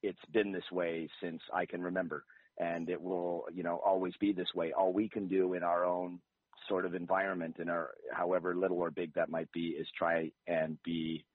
it's 0.01 0.19
been 0.33 0.51
this 0.51 0.69
way 0.71 1.09
since 1.21 1.41
I 1.53 1.65
can 1.65 1.81
remember, 1.81 2.25
and 2.59 2.89
it 2.89 3.01
will, 3.01 3.45
you 3.53 3.63
know, 3.63 3.81
always 3.85 4.13
be 4.19 4.33
this 4.33 4.53
way. 4.53 4.73
All 4.73 4.91
we 4.91 5.07
can 5.07 5.27
do 5.27 5.53
in 5.53 5.63
our 5.63 5.85
own 5.85 6.19
sort 6.67 6.85
of 6.85 6.95
environment 6.95 7.57
in 7.59 7.69
our 7.69 7.91
however 8.11 8.55
little 8.55 8.77
or 8.77 8.91
big 8.91 9.13
that 9.13 9.29
might 9.29 9.51
be 9.51 9.69
is 9.69 9.87
try 9.97 10.31
and 10.47 10.77
be 10.83 11.25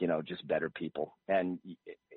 you 0.00 0.06
know 0.06 0.22
just 0.22 0.46
better 0.46 0.70
people. 0.70 1.16
And 1.28 1.58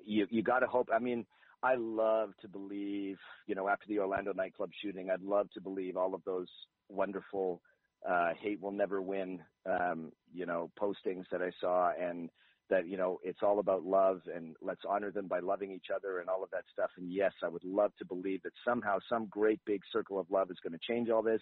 you 0.07 0.25
you 0.29 0.41
got 0.41 0.59
to 0.59 0.67
hope 0.67 0.89
i 0.93 0.97
mean 0.97 1.25
i 1.61 1.75
love 1.75 2.31
to 2.41 2.47
believe 2.47 3.17
you 3.45 3.53
know 3.53 3.67
after 3.67 3.85
the 3.87 3.99
orlando 3.99 4.33
nightclub 4.33 4.71
shooting 4.81 5.09
i'd 5.09 5.21
love 5.21 5.51
to 5.51 5.61
believe 5.61 5.97
all 5.97 6.15
of 6.15 6.23
those 6.25 6.47
wonderful 6.89 7.61
uh 8.07 8.29
hate 8.41 8.61
will 8.61 8.71
never 8.71 9.01
win 9.01 9.39
um 9.65 10.11
you 10.33 10.45
know 10.45 10.71
postings 10.79 11.25
that 11.31 11.41
i 11.41 11.51
saw 11.59 11.91
and 11.99 12.29
that 12.69 12.87
you 12.87 12.97
know 12.97 13.19
it's 13.23 13.39
all 13.43 13.59
about 13.59 13.83
love 13.83 14.21
and 14.33 14.55
let's 14.61 14.81
honor 14.87 15.11
them 15.11 15.27
by 15.27 15.39
loving 15.39 15.71
each 15.71 15.87
other 15.93 16.19
and 16.19 16.29
all 16.29 16.43
of 16.43 16.49
that 16.51 16.63
stuff. 16.71 16.89
And 16.97 17.11
yes 17.11 17.31
i 17.43 17.47
would 17.47 17.63
love 17.63 17.91
to 17.99 18.05
believe 18.05 18.43
that 18.43 18.53
somehow 18.65 18.97
some 19.09 19.27
great 19.27 19.59
big 19.65 19.81
circle 19.91 20.19
of 20.19 20.29
love 20.29 20.51
is 20.51 20.57
going 20.61 20.73
to 20.73 20.93
change 20.93 21.09
all 21.09 21.21
this 21.21 21.41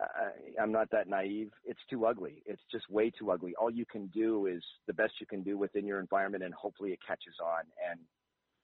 I, 0.00 0.62
I'm 0.62 0.72
not 0.72 0.90
that 0.90 1.08
naive. 1.08 1.50
It's 1.64 1.80
too 1.90 2.06
ugly. 2.06 2.42
It's 2.46 2.62
just 2.70 2.88
way 2.90 3.10
too 3.10 3.30
ugly. 3.30 3.54
All 3.60 3.70
you 3.70 3.84
can 3.84 4.06
do 4.08 4.46
is 4.46 4.62
the 4.86 4.92
best 4.92 5.14
you 5.20 5.26
can 5.26 5.42
do 5.42 5.58
within 5.58 5.86
your 5.86 6.00
environment, 6.00 6.44
and 6.44 6.54
hopefully 6.54 6.92
it 6.92 7.00
catches 7.06 7.34
on. 7.42 7.64
And 7.90 8.00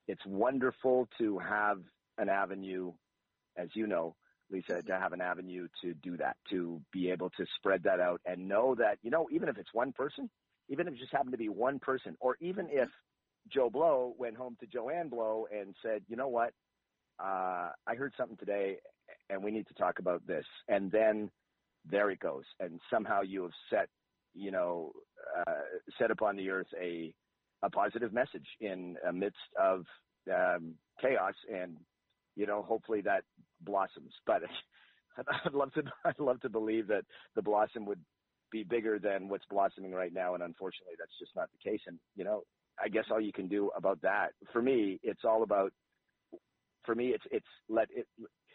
it's 0.07 0.25
wonderful 0.27 1.09
to 1.19 1.39
have 1.39 1.79
an 2.19 2.29
avenue, 2.29 2.93
as 3.57 3.69
you 3.75 3.87
know, 3.87 4.15
Lisa, 4.51 4.83
to 4.83 4.99
have 4.99 5.13
an 5.13 5.21
avenue 5.21 5.69
to 5.83 5.95
do 5.95 6.17
that, 6.19 6.37
to 6.51 6.81
be 6.93 7.11
able 7.11 7.31
to 7.31 7.47
spread 7.57 7.83
that 7.85 8.01
out 8.01 8.21
and 8.27 8.47
know 8.49 8.75
that, 8.75 8.99
you 9.03 9.11
know, 9.11 9.29
even 9.33 9.49
if 9.49 9.59
it's 9.59 9.73
one 9.73 9.93
person, 9.93 10.31
even 10.69 10.87
if 10.87 10.95
it 10.95 10.99
just 10.99 11.13
happened 11.13 11.33
to 11.33 11.39
be 11.39 11.49
one 11.49 11.79
person, 11.79 12.17
or 12.21 12.37
even 12.41 12.69
if 12.71 12.89
Joe 13.53 13.71
Blow 13.71 14.15
went 14.19 14.37
home 14.37 14.57
to 14.61 14.67
Joanne 14.67 15.09
Blow 15.09 15.47
and 15.53 15.75
said, 15.83 16.03
you 16.09 16.17
know 16.17 16.29
what, 16.29 16.53
uh, 17.19 17.71
I 17.87 17.95
heard 17.97 18.13
something 18.17 18.37
today 18.37 18.79
and 19.31 19.43
we 19.43 19.51
need 19.51 19.67
to 19.69 19.75
talk 19.75 19.99
about 19.99 20.27
this. 20.27 20.45
And 20.69 20.91
then 20.91 21.31
there 21.89 22.11
it 22.11 22.21
goes. 22.21 22.45
And 22.61 22.81
somehow 22.91 23.23
you 23.23 23.43
have 23.43 23.53
set, 23.71 23.89
you 24.35 24.51
know, 24.51 24.93
uh, 25.47 25.53
set 25.99 26.11
upon 26.11 26.37
the 26.37 26.51
earth 26.51 26.67
a, 26.81 27.15
a 27.63 27.71
positive 27.71 28.13
message 28.13 28.47
in 28.61 28.97
amidst 29.09 29.39
of 29.61 29.85
um, 30.33 30.75
chaos. 31.01 31.35
And, 31.53 31.77
you 32.37 32.47
know, 32.47 32.63
hopefully 32.63 33.01
that 33.03 33.25
blossoms. 33.61 34.13
But 34.27 34.43
I'd 35.45 35.53
love 35.53 35.73
to, 35.75 35.83
I'd 36.05 36.19
love 36.19 36.41
to 36.41 36.49
believe 36.49 36.89
that 36.89 37.05
the 37.35 37.43
blossom 37.43 37.87
would 37.87 38.01
be 38.51 38.63
bigger 38.63 38.99
than 38.99 39.29
what's 39.29 39.45
blossoming 39.51 39.93
right 39.93 40.13
now. 40.13 40.35
And 40.35 40.43
unfortunately, 40.43 40.95
that's 40.99 41.19
just 41.19 41.35
not 41.35 41.49
the 41.53 41.71
case. 41.71 41.81
And, 41.87 41.99
you 42.17 42.25
know, 42.25 42.43
I 42.83 42.89
guess 42.89 43.05
all 43.11 43.21
you 43.21 43.33
can 43.33 43.49
do 43.49 43.71
about 43.77 44.01
that, 44.03 44.31
for 44.53 44.61
me, 44.61 44.99
it's 45.03 45.25
all 45.25 45.43
about, 45.43 45.73
for 46.85 46.95
me, 46.95 47.09
it's, 47.09 47.25
it's 47.31 47.47
let 47.69 47.89
it, 47.95 48.07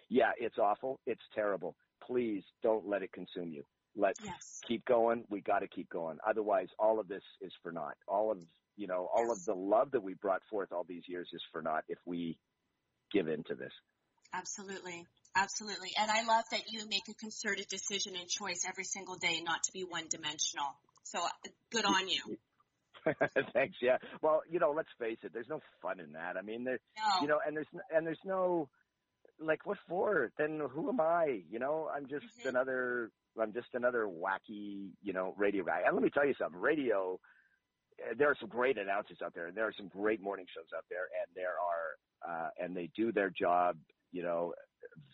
yeah, 0.10 0.32
it's 0.40 0.58
awful. 0.58 1.00
It's 1.06 1.22
terrible. 1.34 1.76
Please 2.06 2.44
don't 2.64 2.88
let 2.88 3.04
it 3.04 3.12
consume 3.12 3.52
you. 3.54 3.64
Let 3.96 4.16
Yes. 4.24 4.62
keep 4.68 4.86
going. 4.86 5.26
We 5.30 5.42
got 5.42 5.60
to 5.60 5.68
keep 5.68 5.90
going. 5.90 6.18
Otherwise, 6.28 6.70
all 6.78 7.00
of 7.00 7.08
this 7.08 7.24
is 7.42 7.52
for 7.62 7.72
naught. 7.72 7.98
All 8.08 8.32
of 8.32 8.40
you 8.76 8.88
know, 8.88 9.10
all 9.14 9.30
of 9.32 9.44
the 9.44 9.54
love 9.54 9.92
that 9.92 10.02
we 10.02 10.14
brought 10.14 10.42
forth 10.50 10.72
all 10.72 10.86
these 10.86 11.04
years 11.08 11.30
is 11.34 11.42
for 11.52 11.62
naught 11.62 11.84
if 11.90 11.98
we 12.06 12.38
give 13.12 13.28
in 13.28 13.44
to 13.44 13.56
this. 13.56 13.74
Absolutely. 14.34 15.06
Absolutely. 15.36 15.90
And 16.00 16.10
I 16.10 16.24
love 16.24 16.46
that 16.52 16.64
you 16.72 16.88
make 16.88 17.08
a 17.10 17.14
concerted 17.16 17.68
decision 17.68 18.16
and 18.16 18.30
choice 18.30 18.64
every 18.68 18.86
single 18.86 19.16
day 19.16 19.42
not 19.42 19.64
to 19.64 19.72
be 19.74 19.84
one 19.84 20.08
dimensional. 20.10 20.68
So 21.04 21.20
uh, 21.20 21.30
good 21.72 21.84
on 21.86 22.08
you. 22.08 22.38
Thanks. 23.54 23.78
Yeah. 23.82 23.98
Well, 24.22 24.42
you 24.50 24.60
know, 24.60 24.72
let's 24.72 24.90
face 25.00 25.18
it. 25.24 25.32
There's 25.34 25.50
no 25.50 25.62
fun 25.82 26.00
in 26.00 26.14
that. 26.14 26.38
I 26.38 26.42
mean, 26.42 26.64
there, 26.64 26.80
No. 26.98 27.22
you 27.22 27.28
know, 27.28 27.40
and 27.46 27.56
there's 27.56 27.68
and 27.94 28.06
there's 28.06 28.20
no 28.24 28.70
like 29.40 29.66
what 29.66 29.78
for? 29.88 30.32
Then 30.38 30.60
who 30.72 30.90
am 30.90 31.00
I? 31.00 31.44
You 31.50 31.60
know, 31.60 31.90
I'm 31.94 32.08
just 32.08 32.26
Mhm. 32.44 32.50
another. 32.50 33.12
I'm 33.40 33.54
just 33.54 33.74
another 33.74 34.06
wacky, 34.06 34.92
you 35.02 35.14
know, 35.14 35.34
radio 35.38 35.64
guy. 35.64 35.82
And 35.86 35.94
let 35.96 36.04
me 36.04 36.10
tell 36.10 36.26
you 36.26 36.34
something. 36.34 36.60
Radio. 36.60 37.20
uh, 38.10 38.14
There 38.16 38.30
are 38.30 38.36
some 38.36 38.50
great 38.50 38.78
announcers 38.78 39.22
out 39.22 39.34
there, 39.34 39.48
and 39.48 39.56
there 39.58 39.68
are 39.68 39.74
some 39.74 39.88
great 39.90 40.22
morning 40.22 40.46
shows 40.48 40.72
out 40.76 40.86
there, 40.90 41.10
and 41.22 41.36
there 41.36 41.56
are, 41.60 41.98
uh, 42.28 42.50
and 42.58 42.76
they 42.76 42.88
do 42.88 43.12
their 43.12 43.30
job, 43.30 43.78
you 44.12 44.24
know, 44.24 44.54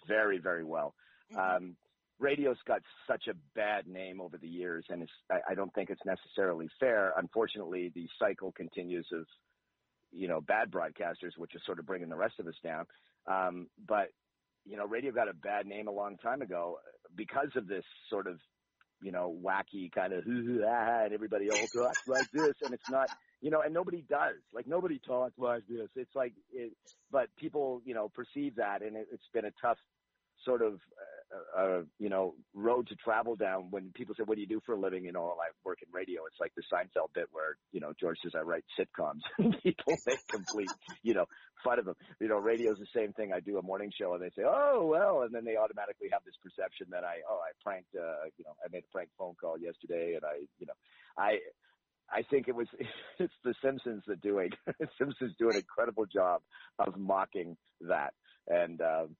very, 0.08 0.38
very 0.38 0.64
well. 0.64 0.96
Mhm. 1.32 1.38
Um, 1.38 1.78
radio's 2.20 2.62
got 2.64 2.84
such 3.08 3.28
a 3.28 3.34
bad 3.56 3.88
name 3.88 4.22
over 4.22 4.38
the 4.38 4.48
years, 4.48 4.86
and 4.90 5.02
it's, 5.04 5.12
I, 5.32 5.42
I 5.50 5.56
don't 5.56 5.74
think 5.74 5.90
it's 5.90 6.06
necessarily 6.06 6.68
fair. 6.80 7.12
Unfortunately, 7.18 7.90
the 7.90 8.08
cycle 8.20 8.52
continues 8.52 9.12
of, 9.12 9.28
you 10.12 10.28
know, 10.28 10.40
bad 10.40 10.70
broadcasters, 10.72 11.38
which 11.38 11.56
is 11.56 11.64
sort 11.66 11.80
of 11.80 11.86
bringing 11.88 12.10
the 12.10 12.16
rest 12.16 12.40
of 12.40 12.48
us 12.48 12.60
down. 12.64 12.86
Um, 13.28 13.68
but, 13.88 14.10
you 14.66 14.78
know, 14.78 14.86
radio 14.86 15.12
got 15.12 15.30
a 15.30 15.34
bad 15.34 15.66
name 15.66 15.88
a 15.88 15.92
long 15.92 16.18
time 16.18 16.42
ago 16.42 16.78
because 17.16 17.50
of 17.56 17.68
this 17.68 17.86
sort 18.10 18.28
of 18.28 18.40
you 19.02 19.12
know, 19.12 19.36
wacky 19.44 19.92
kind 19.92 20.14
of 20.14 20.24
hoo 20.24 20.44
hoo 20.44 20.64
ah, 20.66 21.04
and 21.04 21.14
everybody 21.14 21.50
all 21.50 21.68
talks 21.68 22.08
like 22.08 22.30
this, 22.32 22.54
and 22.64 22.74
it's 22.74 22.90
not, 22.90 23.10
you 23.42 23.52
know, 23.52 23.62
and 23.62 23.74
nobody 23.74 24.04
does. 24.10 24.36
Like 24.54 24.68
nobody 24.68 25.00
talks 25.06 25.38
like 25.38 25.64
this. 25.70 25.90
It's 25.96 26.16
like, 26.16 26.34
it, 26.54 26.72
but 27.12 27.28
people, 27.38 27.82
you 27.86 27.94
know, 27.94 28.10
perceive 28.10 28.56
that, 28.56 28.82
and 28.82 28.96
it, 28.96 29.08
it's 29.12 29.28
been 29.34 29.46
a 29.46 29.52
tough 29.62 29.78
sort 30.44 30.62
of 30.62 30.80
uh, 31.36 31.62
uh, 31.62 31.82
you 32.00 32.10
know 32.10 32.36
road 32.54 32.88
to 32.88 32.96
travel 32.96 33.36
down 33.36 33.68
when 33.70 33.92
people 33.94 34.16
say 34.16 34.24
what 34.24 34.36
do 34.36 34.42
you 34.42 34.48
do 34.48 34.62
for 34.66 34.74
a 34.74 34.80
living 34.80 35.06
you 35.06 35.12
know 35.12 35.36
I 35.40 35.52
work 35.64 35.80
in 35.82 35.92
radio? 35.94 36.26
It's 36.26 36.40
like 36.40 36.54
the 36.56 36.64
Seinfeld 36.72 37.14
bit 37.14 37.28
where 37.32 37.58
you 37.72 37.80
know 37.80 37.94
George 38.00 38.18
says 38.24 38.34
I 38.36 38.42
write 38.42 38.64
sitcoms. 38.80 39.22
And 39.38 39.56
people 39.62 39.96
make 40.06 40.28
complete 40.30 40.72
you 41.04 41.14
know 41.14 41.26
fun 41.64 41.80
of 41.80 41.86
them 41.86 41.96
you 42.20 42.28
know 42.28 42.38
radio's 42.38 42.78
the 42.80 42.88
same 42.96 43.14
thing. 43.14 43.34
I 43.34 43.40
do 43.40 43.58
a 43.58 43.62
morning 43.62 43.92
show 44.00 44.14
and 44.14 44.22
they 44.22 44.32
say 44.36 44.44
oh 44.46 44.86
well 44.86 45.24
and 45.24 45.34
then 45.34 45.46
they 45.46 45.58
automatically 45.58 46.10
have 46.12 46.24
this 46.26 46.36
perception 46.42 46.88
that 46.92 47.04
I 47.04 47.22
oh 47.30 47.40
I 47.40 47.52
pranked 47.64 47.96
uh, 47.96 48.30
you 48.38 48.46
know 48.46 48.56
I 48.64 48.68
made 48.72 48.84
a 48.90 48.92
prank 48.92 49.10
phone 49.18 49.36
call 49.40 49.58
yesterday 49.58 50.16
and 50.16 50.24
I 50.24 50.46
you 50.60 50.68
know 50.68 50.78
I 51.18 51.40
I 52.12 52.22
think 52.30 52.48
it 52.48 52.56
was 52.56 52.68
it's 53.20 53.34
the 53.44 53.54
Simpsons 53.64 54.04
that 54.08 54.22
doing 54.22 54.50
Simpsons 54.98 55.34
do 55.40 55.50
an 55.50 55.56
incredible 55.56 56.06
job 56.06 56.42
of 56.80 56.98
mocking 56.98 57.58
that. 57.82 58.14
And 58.48 58.82
um 58.82 59.16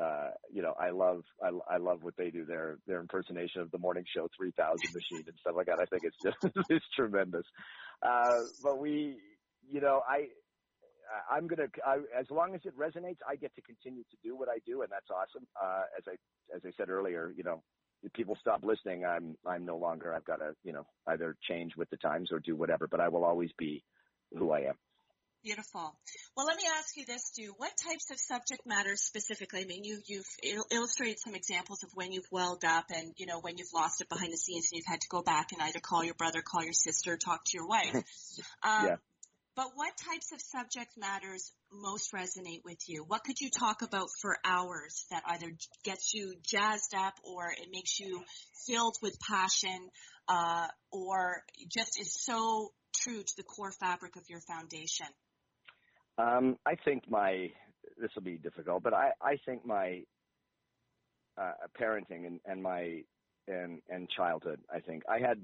uh, 0.00 0.30
you 0.52 0.62
know, 0.62 0.74
I 0.78 0.90
love, 0.90 1.22
I, 1.42 1.50
I 1.74 1.76
love 1.78 2.02
what 2.02 2.16
they 2.16 2.30
do. 2.30 2.44
Their, 2.44 2.78
their 2.86 3.00
impersonation 3.00 3.60
of 3.60 3.70
the 3.70 3.78
morning 3.78 4.04
show 4.14 4.28
3000 4.36 4.80
machine 4.92 5.24
and 5.26 5.36
stuff 5.40 5.54
like 5.56 5.66
that. 5.66 5.78
I 5.80 5.86
think 5.86 6.02
it's 6.04 6.16
just, 6.22 6.56
it's 6.70 6.84
tremendous. 6.96 7.44
Uh, 8.02 8.40
but 8.62 8.78
we, 8.78 9.16
you 9.70 9.80
know, 9.80 10.02
I, 10.08 10.26
I'm 11.30 11.46
gonna, 11.46 11.68
I, 11.86 11.98
as 12.18 12.26
long 12.30 12.54
as 12.54 12.62
it 12.64 12.76
resonates, 12.78 13.18
I 13.28 13.36
get 13.36 13.54
to 13.56 13.62
continue 13.62 14.02
to 14.02 14.16
do 14.22 14.36
what 14.36 14.48
I 14.48 14.58
do, 14.66 14.82
and 14.82 14.90
that's 14.90 15.10
awesome. 15.10 15.46
Uh, 15.60 15.82
as 15.96 16.04
I, 16.08 16.56
as 16.56 16.62
I 16.64 16.70
said 16.76 16.88
earlier, 16.88 17.32
you 17.36 17.44
know, 17.44 17.62
if 18.02 18.12
people 18.12 18.36
stop 18.40 18.64
listening, 18.64 19.04
I'm, 19.04 19.36
I'm 19.46 19.64
no 19.64 19.76
longer. 19.76 20.14
I've 20.14 20.24
got 20.24 20.36
to, 20.36 20.54
you 20.62 20.72
know, 20.72 20.86
either 21.06 21.36
change 21.48 21.72
with 21.76 21.88
the 21.90 21.96
times 21.96 22.30
or 22.32 22.38
do 22.38 22.54
whatever. 22.54 22.86
But 22.86 23.00
I 23.00 23.08
will 23.08 23.24
always 23.24 23.50
be 23.58 23.82
who 24.36 24.50
I 24.50 24.60
am. 24.60 24.74
Beautiful. 25.44 25.94
Well, 26.34 26.46
let 26.46 26.56
me 26.56 26.62
ask 26.78 26.96
you 26.96 27.04
this, 27.04 27.26
Stu. 27.26 27.52
What 27.58 27.72
types 27.76 28.10
of 28.10 28.18
subject 28.18 28.62
matters 28.64 29.02
specifically? 29.02 29.60
I 29.60 29.66
mean, 29.66 29.84
you, 29.84 30.00
you've 30.06 30.26
illustrated 30.70 31.18
some 31.20 31.34
examples 31.34 31.84
of 31.84 31.90
when 31.92 32.12
you've 32.12 32.30
welled 32.30 32.64
up 32.64 32.86
and, 32.88 33.12
you 33.18 33.26
know, 33.26 33.40
when 33.40 33.58
you've 33.58 33.74
lost 33.74 34.00
it 34.00 34.08
behind 34.08 34.32
the 34.32 34.38
scenes 34.38 34.70
and 34.72 34.78
you've 34.78 34.86
had 34.86 35.02
to 35.02 35.08
go 35.10 35.20
back 35.20 35.52
and 35.52 35.60
either 35.60 35.80
call 35.80 36.02
your 36.02 36.14
brother, 36.14 36.40
call 36.40 36.64
your 36.64 36.72
sister, 36.72 37.18
talk 37.18 37.44
to 37.44 37.58
your 37.58 37.68
wife. 37.68 37.94
Um, 38.62 38.86
yeah. 38.86 38.96
But 39.54 39.72
what 39.74 39.92
types 39.96 40.32
of 40.32 40.40
subject 40.40 40.92
matters 40.96 41.52
most 41.70 42.12
resonate 42.12 42.64
with 42.64 42.78
you? 42.88 43.04
What 43.06 43.22
could 43.22 43.38
you 43.40 43.50
talk 43.50 43.82
about 43.82 44.08
for 44.20 44.38
hours 44.44 45.04
that 45.10 45.22
either 45.26 45.52
gets 45.84 46.14
you 46.14 46.34
jazzed 46.42 46.94
up 46.96 47.14
or 47.22 47.50
it 47.50 47.68
makes 47.70 48.00
you 48.00 48.22
filled 48.66 48.96
with 49.02 49.20
passion, 49.20 49.90
uh, 50.28 50.66
or 50.90 51.44
just 51.68 52.00
is 52.00 52.12
so 52.14 52.72
true 52.96 53.22
to 53.22 53.36
the 53.36 53.42
core 53.42 53.72
fabric 53.72 54.16
of 54.16 54.22
your 54.28 54.40
foundation? 54.40 55.06
Um, 56.18 56.56
I 56.64 56.76
think 56.76 57.04
my 57.08 57.50
this 58.00 58.10
will 58.14 58.22
be 58.22 58.36
difficult, 58.36 58.82
but 58.82 58.94
I 58.94 59.12
I 59.20 59.36
think 59.44 59.66
my 59.66 60.02
uh, 61.36 61.52
parenting 61.80 62.26
and 62.26 62.40
and 62.46 62.62
my 62.62 63.02
and 63.48 63.80
and 63.88 64.08
childhood. 64.08 64.60
I 64.72 64.80
think 64.80 65.02
I 65.08 65.18
had 65.18 65.40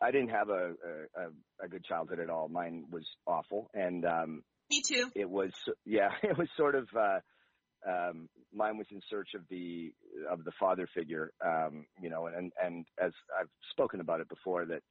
I 0.00 0.10
didn't 0.10 0.30
have 0.30 0.48
a 0.48 0.74
a, 1.16 1.64
a 1.64 1.68
good 1.68 1.84
childhood 1.84 2.20
at 2.20 2.30
all. 2.30 2.48
Mine 2.48 2.84
was 2.90 3.04
awful, 3.26 3.70
and 3.74 4.04
um, 4.04 4.42
me 4.70 4.82
too. 4.86 5.10
It 5.14 5.28
was 5.28 5.52
yeah, 5.84 6.10
it 6.22 6.36
was 6.36 6.48
sort 6.56 6.74
of. 6.74 6.88
Uh, 6.96 7.20
um, 7.88 8.28
mine 8.52 8.76
was 8.76 8.86
in 8.90 9.00
search 9.08 9.30
of 9.34 9.40
the 9.48 9.92
of 10.30 10.44
the 10.44 10.52
father 10.60 10.86
figure, 10.94 11.32
um, 11.44 11.86
you 12.00 12.10
know, 12.10 12.26
and 12.26 12.52
and 12.62 12.84
as 13.02 13.12
I've 13.38 13.48
spoken 13.70 14.00
about 14.00 14.20
it 14.20 14.28
before, 14.28 14.66
that 14.66 14.82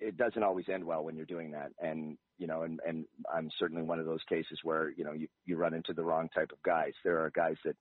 it 0.00 0.16
doesn't 0.16 0.42
always 0.42 0.68
end 0.68 0.84
well 0.84 1.04
when 1.04 1.16
you're 1.16 1.26
doing 1.26 1.50
that. 1.52 1.70
And, 1.80 2.16
you 2.38 2.46
know, 2.46 2.62
and, 2.62 2.80
and 2.86 3.04
I'm 3.32 3.50
certainly 3.58 3.82
one 3.82 3.98
of 3.98 4.06
those 4.06 4.22
cases 4.28 4.58
where, 4.62 4.90
you 4.90 5.04
know, 5.04 5.12
you, 5.12 5.28
you 5.44 5.56
run 5.56 5.74
into 5.74 5.92
the 5.92 6.04
wrong 6.04 6.28
type 6.34 6.50
of 6.52 6.62
guys. 6.62 6.92
There 7.04 7.24
are 7.24 7.30
guys 7.30 7.56
that, 7.64 7.76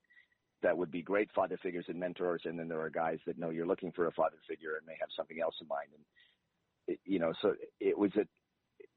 that 0.63 0.77
would 0.77 0.91
be 0.91 1.03
great 1.03 1.29
father 1.35 1.57
figures 1.61 1.85
and 1.87 1.99
mentors. 1.99 2.41
And 2.45 2.57
then 2.57 2.67
there 2.67 2.81
are 2.81 2.89
guys 2.89 3.19
that 3.27 3.37
know 3.37 3.51
you're 3.51 3.67
looking 3.67 3.91
for 3.91 4.07
a 4.07 4.11
father 4.13 4.37
figure 4.49 4.77
and 4.77 4.87
they 4.87 4.97
have 4.99 5.09
something 5.15 5.39
else 5.41 5.55
in 5.61 5.67
mind. 5.67 5.89
And, 5.93 6.95
it, 6.95 6.99
you 7.05 7.19
know, 7.19 7.33
so 7.41 7.53
it 7.79 7.97
was 7.97 8.11
a, 8.15 8.25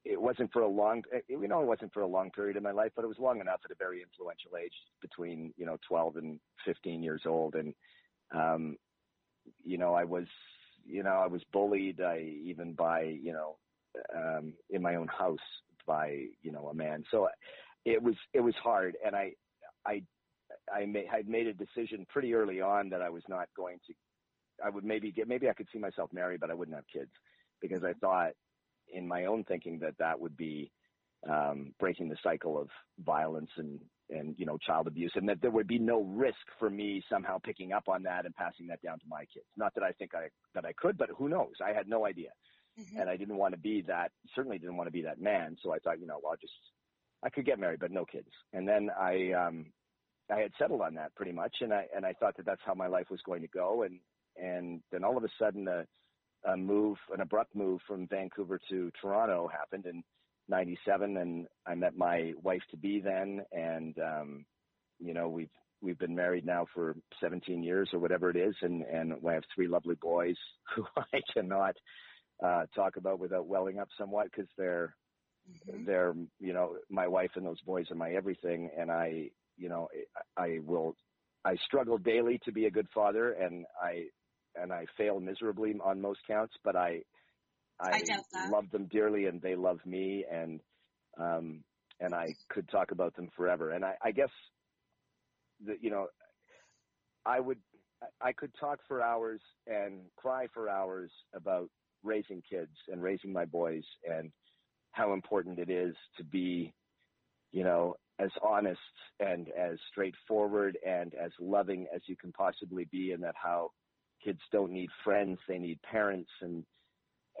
it 0.03 0.19
wasn't 0.19 0.51
for 0.51 0.63
a 0.63 0.67
long, 0.67 1.03
you 1.27 1.47
know, 1.47 1.61
it 1.61 1.67
wasn't 1.67 1.93
for 1.93 2.01
a 2.01 2.07
long 2.07 2.31
period 2.31 2.57
of 2.57 2.63
my 2.63 2.71
life, 2.71 2.91
but 2.95 3.05
it 3.05 3.07
was 3.07 3.19
long 3.19 3.39
enough 3.39 3.59
at 3.63 3.71
a 3.71 3.75
very 3.75 4.01
influential 4.01 4.51
age 4.57 4.73
between, 4.99 5.53
you 5.57 5.65
know, 5.65 5.77
12 5.87 6.15
and 6.17 6.39
15 6.65 7.03
years 7.03 7.21
old. 7.27 7.53
And, 7.55 7.73
um, 8.33 8.77
you 9.63 9.77
know, 9.77 9.93
I 9.93 10.05
was, 10.05 10.25
you 10.85 11.03
know, 11.03 11.21
I 11.23 11.27
was 11.27 11.41
bullied, 11.51 12.01
I 12.01 12.19
even 12.43 12.73
by, 12.73 13.01
you 13.01 13.33
know, 13.33 13.57
um, 14.15 14.53
in 14.69 14.81
my 14.81 14.95
own 14.95 15.07
house 15.07 15.37
by, 15.85 16.25
you 16.41 16.51
know, 16.51 16.67
a 16.67 16.73
man. 16.73 17.03
So 17.11 17.27
it 17.85 18.01
was, 18.01 18.15
it 18.33 18.41
was 18.41 18.55
hard. 18.63 18.95
And 19.05 19.15
I, 19.15 19.33
I, 19.85 20.03
I 20.73 20.85
made, 20.85 21.07
I 21.11 21.23
made 21.27 21.47
a 21.47 21.53
decision 21.53 22.05
pretty 22.09 22.33
early 22.33 22.61
on 22.61 22.89
that 22.89 23.01
I 23.01 23.09
was 23.09 23.23
not 23.27 23.47
going 23.55 23.79
to, 23.87 23.93
I 24.63 24.69
would 24.69 24.83
maybe 24.83 25.11
get, 25.11 25.27
maybe 25.27 25.49
I 25.49 25.53
could 25.53 25.67
see 25.73 25.79
myself 25.79 26.11
married, 26.13 26.39
but 26.39 26.51
I 26.51 26.53
wouldn't 26.53 26.75
have 26.75 26.85
kids 26.91 27.11
because 27.61 27.83
I 27.83 27.93
thought 27.93 28.31
in 28.93 29.07
my 29.07 29.25
own 29.25 29.43
thinking 29.45 29.79
that 29.79 29.97
that 29.99 30.19
would 30.19 30.37
be, 30.37 30.71
um, 31.29 31.73
breaking 31.79 32.09
the 32.09 32.17
cycle 32.23 32.59
of 32.59 32.69
violence 33.05 33.51
and, 33.57 33.79
and 34.11 34.35
you 34.37 34.45
know 34.45 34.57
child 34.57 34.87
abuse, 34.87 35.11
and 35.15 35.27
that 35.29 35.41
there 35.41 35.51
would 35.51 35.67
be 35.67 35.79
no 35.79 36.03
risk 36.03 36.45
for 36.59 36.69
me 36.69 37.03
somehow 37.09 37.37
picking 37.39 37.73
up 37.73 37.87
on 37.87 38.03
that 38.03 38.25
and 38.25 38.35
passing 38.35 38.67
that 38.67 38.81
down 38.81 38.99
to 38.99 39.05
my 39.07 39.25
kids. 39.33 39.45
Not 39.57 39.73
that 39.75 39.83
I 39.83 39.91
think 39.91 40.13
I 40.13 40.27
that 40.53 40.65
I 40.65 40.73
could, 40.73 40.97
but 40.97 41.09
who 41.17 41.29
knows? 41.29 41.53
I 41.65 41.73
had 41.73 41.87
no 41.87 42.05
idea, 42.05 42.29
mm-hmm. 42.79 42.99
and 42.99 43.09
I 43.09 43.17
didn't 43.17 43.37
want 43.37 43.53
to 43.53 43.59
be 43.59 43.81
that. 43.87 44.11
Certainly 44.35 44.59
didn't 44.59 44.77
want 44.77 44.87
to 44.87 44.91
be 44.91 45.03
that 45.03 45.21
man. 45.21 45.57
So 45.63 45.73
I 45.73 45.79
thought, 45.79 45.99
you 45.99 46.07
know, 46.07 46.19
well, 46.21 46.31
I'll 46.31 46.37
just 46.37 46.53
I 47.23 47.29
could 47.29 47.45
get 47.45 47.59
married, 47.59 47.79
but 47.79 47.91
no 47.91 48.05
kids. 48.05 48.29
And 48.53 48.67
then 48.67 48.89
I 48.99 49.31
um 49.31 49.65
I 50.29 50.39
had 50.39 50.51
settled 50.57 50.81
on 50.81 50.95
that 50.95 51.13
pretty 51.15 51.31
much, 51.31 51.57
and 51.61 51.73
I 51.73 51.85
and 51.95 52.05
I 52.05 52.13
thought 52.13 52.37
that 52.37 52.45
that's 52.45 52.61
how 52.65 52.73
my 52.73 52.87
life 52.87 53.07
was 53.09 53.21
going 53.25 53.41
to 53.41 53.47
go, 53.47 53.83
and 53.83 53.99
and 54.37 54.81
then 54.91 55.03
all 55.03 55.17
of 55.17 55.23
a 55.23 55.29
sudden 55.39 55.67
a, 55.67 55.85
a 56.49 56.57
move, 56.57 56.97
an 57.13 57.21
abrupt 57.21 57.55
move 57.55 57.81
from 57.87 58.07
Vancouver 58.07 58.59
to 58.69 58.91
Toronto 59.01 59.47
happened, 59.47 59.85
and 59.85 60.03
97 60.49 61.17
and 61.17 61.47
I 61.65 61.75
met 61.75 61.95
my 61.95 62.33
wife 62.41 62.61
to 62.71 62.77
be 62.77 62.99
then 62.99 63.41
and 63.51 63.97
um 63.99 64.45
you 64.99 65.13
know 65.13 65.29
we've 65.29 65.49
we've 65.81 65.99
been 65.99 66.15
married 66.15 66.45
now 66.45 66.65
for 66.73 66.95
17 67.19 67.63
years 67.63 67.89
or 67.93 67.99
whatever 67.99 68.29
it 68.29 68.35
is 68.35 68.55
and 68.61 68.83
and 68.83 69.13
I 69.27 69.33
have 69.33 69.43
three 69.53 69.67
lovely 69.67 69.95
boys 69.95 70.35
who 70.75 70.85
I 70.97 71.21
cannot 71.33 71.75
uh 72.43 72.65
talk 72.75 72.97
about 72.97 73.19
without 73.19 73.47
welling 73.47 73.79
up 73.79 73.89
somewhat 73.97 74.31
cuz 74.33 74.47
they're 74.57 74.95
mm-hmm. 75.49 75.85
they're 75.85 76.13
you 76.39 76.53
know 76.53 76.77
my 76.89 77.07
wife 77.07 77.31
and 77.35 77.45
those 77.45 77.61
boys 77.61 77.89
are 77.91 77.95
my 77.95 78.11
everything 78.11 78.69
and 78.77 78.91
I 78.91 79.29
you 79.57 79.69
know 79.69 79.89
I, 80.37 80.43
I 80.43 80.59
will 80.65 80.95
I 81.43 81.55
struggle 81.65 81.97
daily 81.97 82.39
to 82.45 82.51
be 82.51 82.65
a 82.65 82.71
good 82.71 82.87
father 82.93 83.33
and 83.33 83.65
I 83.81 84.07
and 84.55 84.73
I 84.73 84.85
fail 84.97 85.19
miserably 85.19 85.75
on 85.83 86.01
most 86.01 86.19
counts 86.27 86.55
but 86.63 86.75
I 86.75 87.03
I, 87.81 87.89
I 88.35 88.49
love 88.49 88.69
them 88.71 88.87
dearly 88.91 89.25
and 89.25 89.41
they 89.41 89.55
love 89.55 89.79
me 89.85 90.25
and 90.31 90.61
um 91.19 91.63
and 91.99 92.13
I 92.15 92.33
could 92.49 92.67
talk 92.69 92.91
about 92.91 93.15
them 93.15 93.29
forever. 93.35 93.71
And 93.71 93.85
I, 93.85 93.95
I 94.03 94.11
guess 94.11 94.29
that 95.65 95.77
you 95.81 95.91
know 95.91 96.07
I 97.25 97.39
would 97.39 97.59
I 98.21 98.33
could 98.33 98.51
talk 98.59 98.79
for 98.87 99.01
hours 99.01 99.41
and 99.67 100.01
cry 100.17 100.47
for 100.53 100.69
hours 100.69 101.11
about 101.35 101.69
raising 102.03 102.41
kids 102.49 102.71
and 102.87 103.01
raising 103.01 103.31
my 103.31 103.45
boys 103.45 103.83
and 104.09 104.31
how 104.91 105.13
important 105.13 105.59
it 105.59 105.69
is 105.69 105.95
to 106.17 106.23
be, 106.23 106.73
you 107.51 107.63
know, 107.63 107.95
as 108.19 108.31
honest 108.43 108.79
and 109.19 109.49
as 109.49 109.77
straightforward 109.91 110.77
and 110.85 111.13
as 111.13 111.31
loving 111.39 111.87
as 111.93 112.01
you 112.07 112.15
can 112.17 112.31
possibly 112.31 112.85
be 112.91 113.11
and 113.11 113.23
that 113.23 113.35
how 113.41 113.69
kids 114.23 114.39
don't 114.51 114.71
need 114.71 114.89
friends, 115.03 115.39
they 115.47 115.59
need 115.59 115.79
parents 115.83 116.29
and 116.41 116.63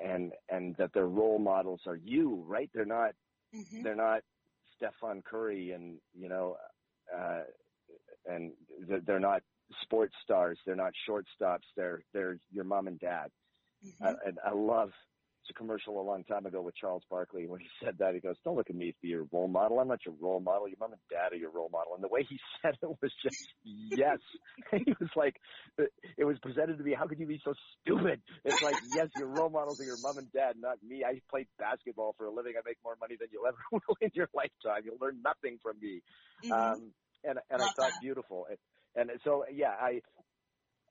and 0.03 0.31
and 0.49 0.75
that 0.77 0.93
their 0.93 1.07
role 1.07 1.39
models 1.39 1.81
are 1.87 1.95
you, 1.95 2.43
right? 2.47 2.69
They're 2.73 2.85
not 2.85 3.11
mm-hmm. 3.55 3.83
they're 3.83 3.95
not 3.95 4.21
Stephen 4.75 5.21
Curry 5.23 5.71
and 5.71 5.97
you 6.13 6.29
know 6.29 6.57
uh, 7.15 7.41
and 8.25 8.51
they're 9.05 9.19
not 9.19 9.41
sports 9.81 10.13
stars. 10.23 10.57
They're 10.65 10.75
not 10.75 10.93
shortstops. 11.09 11.65
They're 11.75 12.01
they're 12.13 12.37
your 12.51 12.63
mom 12.63 12.87
and 12.87 12.99
dad. 12.99 13.29
Mm-hmm. 13.85 14.05
Uh, 14.05 14.13
and 14.25 14.37
I 14.45 14.53
love 14.53 14.91
a 15.51 15.53
commercial 15.53 16.01
a 16.01 16.01
long 16.01 16.23
time 16.23 16.45
ago 16.45 16.61
with 16.61 16.75
Charles 16.75 17.03
Barkley 17.09 17.47
when 17.47 17.59
he 17.59 17.67
said 17.83 17.95
that. 17.99 18.13
He 18.13 18.19
goes, 18.19 18.35
"Don't 18.43 18.55
look 18.55 18.69
at 18.69 18.75
me 18.75 18.95
be 19.01 19.09
your 19.09 19.27
role 19.31 19.47
model. 19.47 19.79
I'm 19.79 19.87
not 19.87 20.05
your 20.05 20.15
role 20.19 20.39
model. 20.39 20.67
Your 20.67 20.77
mom 20.79 20.93
and 20.93 21.01
dad 21.09 21.33
are 21.33 21.35
your 21.39 21.51
role 21.51 21.69
model." 21.71 21.93
And 21.93 22.03
the 22.03 22.07
way 22.07 22.25
he 22.27 22.39
said 22.61 22.75
it 22.81 22.89
was 23.01 23.11
just 23.21 23.37
yes. 23.63 24.17
he 24.71 24.93
was 24.99 25.09
like, 25.15 25.35
it 26.17 26.23
was 26.23 26.37
presented 26.41 26.77
to 26.77 26.83
me. 26.83 26.95
How 26.97 27.07
could 27.07 27.19
you 27.19 27.27
be 27.27 27.41
so 27.43 27.53
stupid? 27.81 28.21
It's 28.43 28.61
like, 28.61 28.75
yes, 28.95 29.07
your 29.17 29.27
role 29.27 29.49
models 29.49 29.79
are 29.79 29.85
your 29.85 29.99
mom 30.01 30.17
and 30.17 30.31
dad, 30.31 30.55
not 30.59 30.77
me. 30.87 31.03
I 31.03 31.21
played 31.29 31.47
basketball 31.59 32.15
for 32.17 32.25
a 32.25 32.31
living. 32.31 32.53
I 32.57 32.61
make 32.65 32.77
more 32.83 32.97
money 32.99 33.15
than 33.19 33.29
you'll 33.31 33.47
ever 33.47 33.57
will 33.71 33.97
in 34.01 34.09
your 34.13 34.29
lifetime. 34.33 34.83
You'll 34.85 34.99
learn 34.99 35.21
nothing 35.23 35.59
from 35.61 35.79
me. 35.81 36.01
Mm-hmm. 36.43 36.51
Um, 36.51 36.91
and 37.23 37.39
and 37.49 37.61
I 37.61 37.67
thought 37.75 37.91
beautiful. 38.01 38.47
And, 38.95 39.09
and 39.09 39.19
so 39.23 39.45
yeah, 39.53 39.73
I 39.79 40.01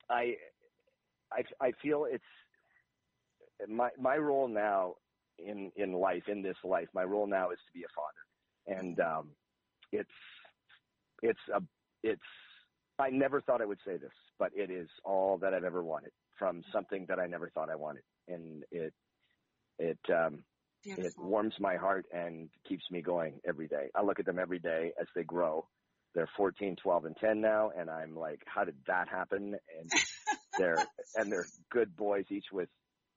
I 0.09 0.35
I 1.33 1.43
I 1.61 1.73
feel 1.83 2.07
it's 2.11 2.25
my 3.69 3.91
my 3.99 4.17
role 4.17 4.49
now 4.49 4.95
in 5.39 5.71
in 5.77 5.93
life 5.93 6.25
in 6.29 6.43
this 6.43 6.57
life. 6.65 6.89
My 6.95 7.05
role 7.05 7.27
now 7.27 7.51
is 7.51 7.59
to 7.67 7.73
be 7.73 7.85
a 7.85 7.93
father, 7.95 8.81
and 8.81 9.01
um, 9.01 9.29
it's 9.93 10.11
it's 11.23 11.41
a 11.55 11.61
it's. 12.03 12.21
I 12.99 13.09
never 13.09 13.41
thought 13.41 13.63
I 13.63 13.65
would 13.65 13.79
say 13.87 13.97
this, 13.97 14.13
but 14.39 14.51
it 14.55 14.71
is 14.71 14.89
all 15.05 15.39
that 15.39 15.55
I've 15.55 15.65
ever 15.65 15.83
wanted 15.83 16.13
from 16.39 16.63
something 16.73 17.07
that 17.09 17.19
I 17.19 17.27
never 17.27 17.51
thought 17.51 17.71
I 17.71 17.77
wanted, 17.77 18.03
and 18.29 18.63
it 18.71 18.93
it 19.79 19.99
um, 20.11 20.45
Beautiful. 20.83 21.07
it 21.07 21.15
warms 21.19 21.55
my 21.61 21.77
heart 21.77 22.07
and 22.13 22.49
keeps 22.69 22.85
me 22.91 23.03
going 23.03 23.41
every 23.47 23.69
day. 23.69 23.89
I 23.95 24.03
look 24.03 24.19
at 24.19 24.27
them 24.27 24.39
every 24.39 24.59
day 24.59 24.93
as 25.01 25.07
they 25.15 25.25
grow. 25.25 25.67
They're 26.15 26.29
14, 26.37 26.77
12, 26.83 27.05
and 27.05 27.17
10 27.19 27.41
now, 27.41 27.71
and 27.79 27.89
I'm 27.89 28.17
like, 28.17 28.41
how 28.45 28.65
did 28.65 28.75
that 28.89 29.09
happen? 29.09 29.55
And 29.79 29.91
they're 30.59 30.85
and 31.17 31.31
they're 31.31 31.47
good 31.71 31.97
boys, 31.97 32.25
each 32.31 32.47
with 32.53 32.69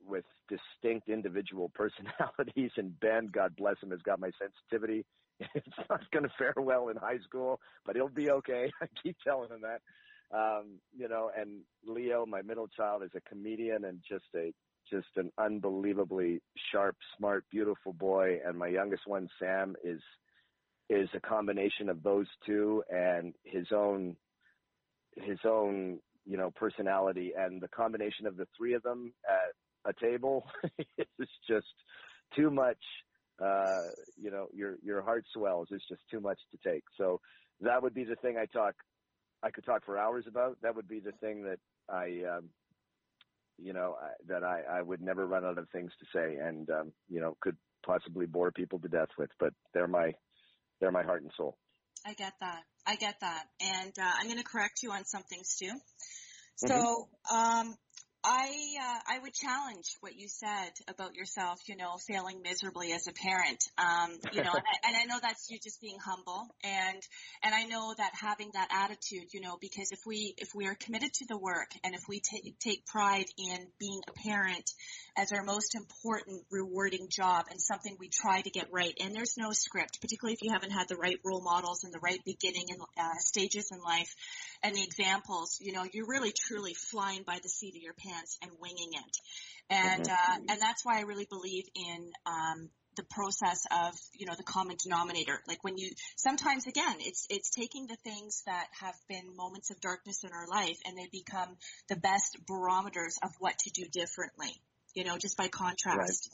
with 0.07 0.25
distinct 0.49 1.09
individual 1.09 1.69
personalities. 1.75 2.71
And 2.77 2.99
Ben, 2.99 3.29
God 3.31 3.55
bless 3.55 3.75
him, 3.81 3.91
has 3.91 4.01
got 4.01 4.19
my 4.19 4.31
sensitivity. 4.39 5.05
It's 5.55 5.89
not 5.89 6.09
going 6.11 6.23
to 6.23 6.31
fare 6.37 6.53
well 6.57 6.89
in 6.89 6.95
high 6.95 7.17
school, 7.27 7.59
but 7.85 7.95
he'll 7.95 8.07
be 8.07 8.29
okay. 8.29 8.71
I 8.81 8.85
keep 9.01 9.17
telling 9.23 9.49
him 9.49 9.61
that. 9.61 9.81
Um, 10.35 10.79
you 10.95 11.09
know, 11.09 11.31
and 11.35 11.61
Leo, 11.85 12.25
my 12.25 12.41
middle 12.43 12.67
child, 12.67 13.03
is 13.03 13.09
a 13.15 13.29
comedian 13.29 13.83
and 13.83 13.99
just 14.07 14.25
a 14.35 14.53
just 14.89 15.07
an 15.15 15.31
unbelievably 15.37 16.41
sharp, 16.71 16.95
smart, 17.17 17.45
beautiful 17.49 17.93
boy. 17.93 18.39
And 18.45 18.57
my 18.57 18.67
youngest 18.67 19.03
one, 19.05 19.27
Sam, 19.39 19.75
is 19.83 20.01
is 20.89 21.09
a 21.13 21.19
combination 21.19 21.89
of 21.89 22.03
those 22.03 22.27
two 22.45 22.83
and 22.89 23.33
his 23.43 23.67
own 23.75 24.15
his 25.15 25.39
own 25.45 25.99
you 26.25 26.37
know 26.37 26.51
personality 26.51 27.33
and 27.37 27.61
the 27.61 27.67
combination 27.67 28.27
of 28.27 28.37
the 28.37 28.47
three 28.57 28.73
of 28.73 28.83
them 28.83 29.13
at 29.27 29.42
a 29.85 29.93
table 29.93 30.45
is 30.97 31.29
just 31.47 31.67
too 32.35 32.49
much 32.49 32.77
uh 33.43 33.89
you 34.21 34.29
know 34.29 34.47
your 34.53 34.75
your 34.83 35.01
heart 35.01 35.25
swells 35.33 35.67
it's 35.71 35.87
just 35.87 36.01
too 36.09 36.19
much 36.19 36.39
to 36.51 36.69
take 36.69 36.83
so 36.97 37.19
that 37.61 37.81
would 37.81 37.93
be 37.93 38.03
the 38.03 38.15
thing 38.17 38.37
i 38.37 38.45
talk 38.45 38.75
i 39.41 39.49
could 39.49 39.65
talk 39.65 39.83
for 39.85 39.97
hours 39.97 40.25
about 40.27 40.57
that 40.61 40.75
would 40.75 40.87
be 40.87 40.99
the 40.99 41.11
thing 41.13 41.43
that 41.43 41.59
i 41.89 42.37
um 42.37 42.49
you 43.57 43.73
know 43.73 43.95
I, 44.01 44.09
that 44.27 44.43
i 44.43 44.61
i 44.77 44.81
would 44.81 45.01
never 45.01 45.25
run 45.25 45.45
out 45.45 45.57
of 45.57 45.67
things 45.69 45.91
to 45.99 46.05
say 46.15 46.35
and 46.35 46.69
um 46.69 46.91
you 47.09 47.19
know 47.19 47.35
could 47.41 47.57
possibly 47.85 48.25
bore 48.25 48.51
people 48.51 48.79
to 48.79 48.87
death 48.87 49.09
with 49.17 49.29
but 49.39 49.53
they're 49.73 49.87
my 49.87 50.13
they're 50.79 50.91
my 50.91 51.03
heart 51.03 51.23
and 51.23 51.31
soul 51.35 51.57
I 52.05 52.13
get 52.13 52.33
that. 52.41 52.63
I 52.85 52.95
get 52.95 53.15
that. 53.21 53.45
And 53.61 53.93
uh, 53.97 54.11
I'm 54.19 54.27
going 54.27 54.37
to 54.37 54.43
correct 54.43 54.83
you 54.83 54.91
on 54.91 55.05
something, 55.05 55.39
Stu. 55.43 55.71
So, 56.55 57.07
um, 57.33 57.75
I 58.23 58.47
uh, 58.81 58.99
I 59.15 59.19
would 59.19 59.33
challenge 59.33 59.97
what 59.99 60.15
you 60.15 60.27
said 60.29 60.71
about 60.87 61.15
yourself. 61.15 61.59
You 61.67 61.75
know, 61.75 61.97
failing 62.07 62.41
miserably 62.41 62.93
as 62.93 63.07
a 63.07 63.11
parent. 63.11 63.63
Um, 63.77 64.11
you 64.31 64.41
know, 64.41 64.51
and, 64.53 64.63
I, 64.63 64.87
and 64.87 64.95
I 64.95 65.03
know 65.05 65.19
that's 65.21 65.49
you 65.49 65.59
just 65.61 65.81
being 65.81 65.97
humble, 66.03 66.47
and 66.63 67.01
and 67.43 67.53
I 67.53 67.65
know 67.65 67.93
that 67.97 68.11
having 68.13 68.51
that 68.53 68.69
attitude. 68.71 69.33
You 69.33 69.41
know, 69.41 69.57
because 69.59 69.89
if 69.91 69.99
we 70.05 70.35
if 70.37 70.49
we 70.55 70.67
are 70.67 70.75
committed 70.75 71.13
to 71.15 71.25
the 71.27 71.37
work, 71.37 71.71
and 71.83 71.93
if 71.93 72.03
we 72.07 72.21
take 72.21 72.57
take 72.59 72.85
pride 72.85 73.25
in 73.37 73.67
being 73.77 74.01
a 74.07 74.13
parent 74.13 74.71
as 75.17 75.31
our 75.33 75.43
most 75.43 75.75
important, 75.75 76.43
rewarding 76.49 77.07
job, 77.09 77.45
and 77.51 77.59
something 77.59 77.97
we 77.99 78.09
try 78.09 78.41
to 78.41 78.49
get 78.49 78.67
right, 78.71 78.93
and 79.01 79.13
there's 79.13 79.35
no 79.37 79.51
script, 79.51 79.99
particularly 79.99 80.33
if 80.33 80.41
you 80.41 80.51
haven't 80.53 80.71
had 80.71 80.87
the 80.87 80.95
right 80.95 81.19
role 81.25 81.43
models 81.43 81.83
and 81.83 81.93
the 81.93 81.99
right 81.99 82.21
beginning 82.25 82.67
and 82.69 82.81
uh, 82.97 83.17
stages 83.19 83.69
in 83.71 83.79
life, 83.81 84.15
and 84.63 84.75
the 84.75 84.83
examples. 84.83 85.59
You 85.61 85.73
know, 85.73 85.85
you're 85.91 86.07
really 86.07 86.31
truly 86.31 86.73
flying 86.73 87.23
by 87.23 87.39
the 87.43 87.49
seat 87.49 87.75
of 87.75 87.81
your 87.81 87.93
pants 87.93 88.37
and 88.41 88.51
winging 88.59 88.91
it. 88.93 89.17
And, 89.69 90.07
uh, 90.07 90.37
and 90.49 90.61
that's 90.61 90.83
why 90.83 90.99
I 90.99 91.01
really 91.01 91.27
believe 91.29 91.65
in, 91.75 92.11
um, 92.25 92.69
the 92.95 93.03
process 93.09 93.65
of, 93.71 93.93
you 94.13 94.27
know, 94.27 94.35
the 94.37 94.43
common 94.43 94.77
denominator. 94.81 95.41
Like 95.47 95.63
when 95.63 95.77
you, 95.77 95.89
sometimes 96.15 96.67
again, 96.67 96.95
it's, 96.99 97.25
it's 97.29 97.49
taking 97.49 97.87
the 97.87 97.97
things 98.03 98.43
that 98.45 98.67
have 98.79 98.95
been 99.09 99.35
moments 99.35 99.71
of 99.71 99.81
darkness 99.81 100.23
in 100.23 100.29
our 100.31 100.47
life 100.47 100.77
and 100.85 100.95
they 100.95 101.09
become 101.11 101.57
the 101.89 101.95
best 101.95 102.37
barometers 102.45 103.17
of 103.23 103.31
what 103.39 103.57
to 103.59 103.71
do 103.71 103.87
differently. 103.91 104.61
You 104.93 105.03
know, 105.03 105.17
just 105.17 105.37
by 105.37 105.47
contrast. 105.47 106.29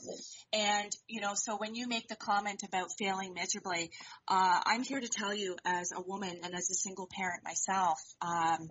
And, 0.52 0.90
you 1.08 1.20
know, 1.20 1.32
so 1.34 1.56
when 1.56 1.74
you 1.74 1.86
make 1.88 2.08
the 2.08 2.16
comment 2.16 2.62
about 2.66 2.88
failing 2.98 3.32
miserably, 3.32 3.90
uh, 4.28 4.60
I'm 4.66 4.82
here 4.82 5.00
to 5.00 5.08
tell 5.08 5.32
you 5.32 5.56
as 5.64 5.92
a 5.96 6.02
woman 6.02 6.40
and 6.44 6.54
as 6.54 6.68
a 6.70 6.74
single 6.74 7.08
parent 7.10 7.42
myself, 7.42 7.98
um, 8.20 8.70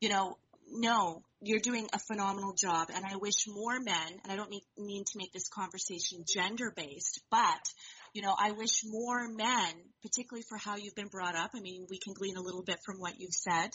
you 0.00 0.08
know, 0.10 0.36
no, 0.70 1.22
you're 1.40 1.60
doing 1.60 1.88
a 1.92 1.98
phenomenal 1.98 2.52
job 2.52 2.88
and 2.94 3.04
I 3.04 3.16
wish 3.16 3.46
more 3.48 3.78
men, 3.80 4.20
and 4.22 4.32
I 4.32 4.36
don't 4.36 4.50
mean, 4.50 4.62
mean 4.76 5.04
to 5.04 5.18
make 5.18 5.32
this 5.32 5.48
conversation 5.48 6.24
gender 6.26 6.72
based, 6.74 7.20
but 7.30 7.72
you 8.16 8.22
know, 8.22 8.34
I 8.38 8.52
wish 8.52 8.82
more 8.86 9.28
men, 9.28 9.74
particularly 10.00 10.42
for 10.48 10.56
how 10.56 10.76
you've 10.76 10.94
been 10.94 11.08
brought 11.08 11.36
up. 11.36 11.50
I 11.54 11.60
mean, 11.60 11.86
we 11.90 11.98
can 11.98 12.14
glean 12.14 12.38
a 12.38 12.40
little 12.40 12.62
bit 12.62 12.78
from 12.82 12.96
what 12.96 13.20
you've 13.20 13.34
said. 13.34 13.68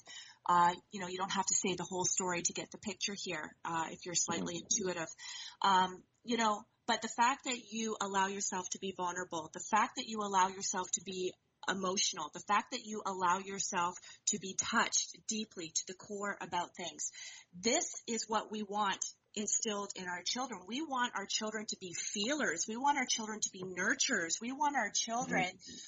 Uh, 0.50 0.74
you 0.92 1.00
know, 1.00 1.08
you 1.08 1.18
don't 1.20 1.32
have 1.32 1.46
to 1.46 1.54
say 1.54 1.76
the 1.76 1.86
whole 1.88 2.06
story 2.06 2.42
to 2.42 2.52
get 2.52 2.72
the 2.72 2.80
picture 2.80 3.14
here, 3.16 3.56
uh, 3.64 3.86
if 3.92 4.04
you're 4.04 4.16
slightly 4.16 4.56
intuitive. 4.56 5.10
Um, 5.62 6.02
you 6.24 6.38
know, 6.38 6.64
but 6.88 7.04
the 7.04 7.08
fact 7.08 7.46
that 7.46 7.60
you 7.70 7.96
allow 8.02 8.26
yourself 8.26 8.66
to 8.72 8.80
be 8.80 8.96
vulnerable, 8.98 9.52
the 9.54 9.64
fact 9.70 9.98
that 9.98 10.08
you 10.08 10.22
allow 10.22 10.48
yourself 10.48 10.89
to 10.94 11.04
be 11.06 11.32
emotional, 11.70 12.32
the 12.34 12.44
fact 12.48 12.72
that 12.72 12.84
you 12.84 13.04
allow 13.06 13.38
yourself 13.38 13.94
to 14.30 14.39
be 14.39 14.56
touched 14.60 15.16
deeply 15.28 15.72
to 15.76 15.84
the 15.88 15.94
core 15.94 16.36
about 16.42 16.76
things. 16.76 17.12
This 17.54 17.86
is 18.08 18.26
what 18.28 18.52
we 18.52 18.64
want 18.64 19.06
instilled 19.36 19.91
in 19.95 20.05
our 20.05 20.21
children. 20.25 20.59
We 20.67 20.82
want 20.82 21.13
our 21.15 21.25
children 21.25 21.65
to 21.67 21.77
be 21.79 21.93
feelers. 21.93 22.65
We 22.67 22.77
want 22.77 22.97
our 22.97 23.05
children 23.07 23.39
to 23.39 23.49
be 23.51 23.63
nurturers. 23.63 24.41
We 24.41 24.51
want 24.51 24.75
our 24.75 24.91
children, 24.93 25.45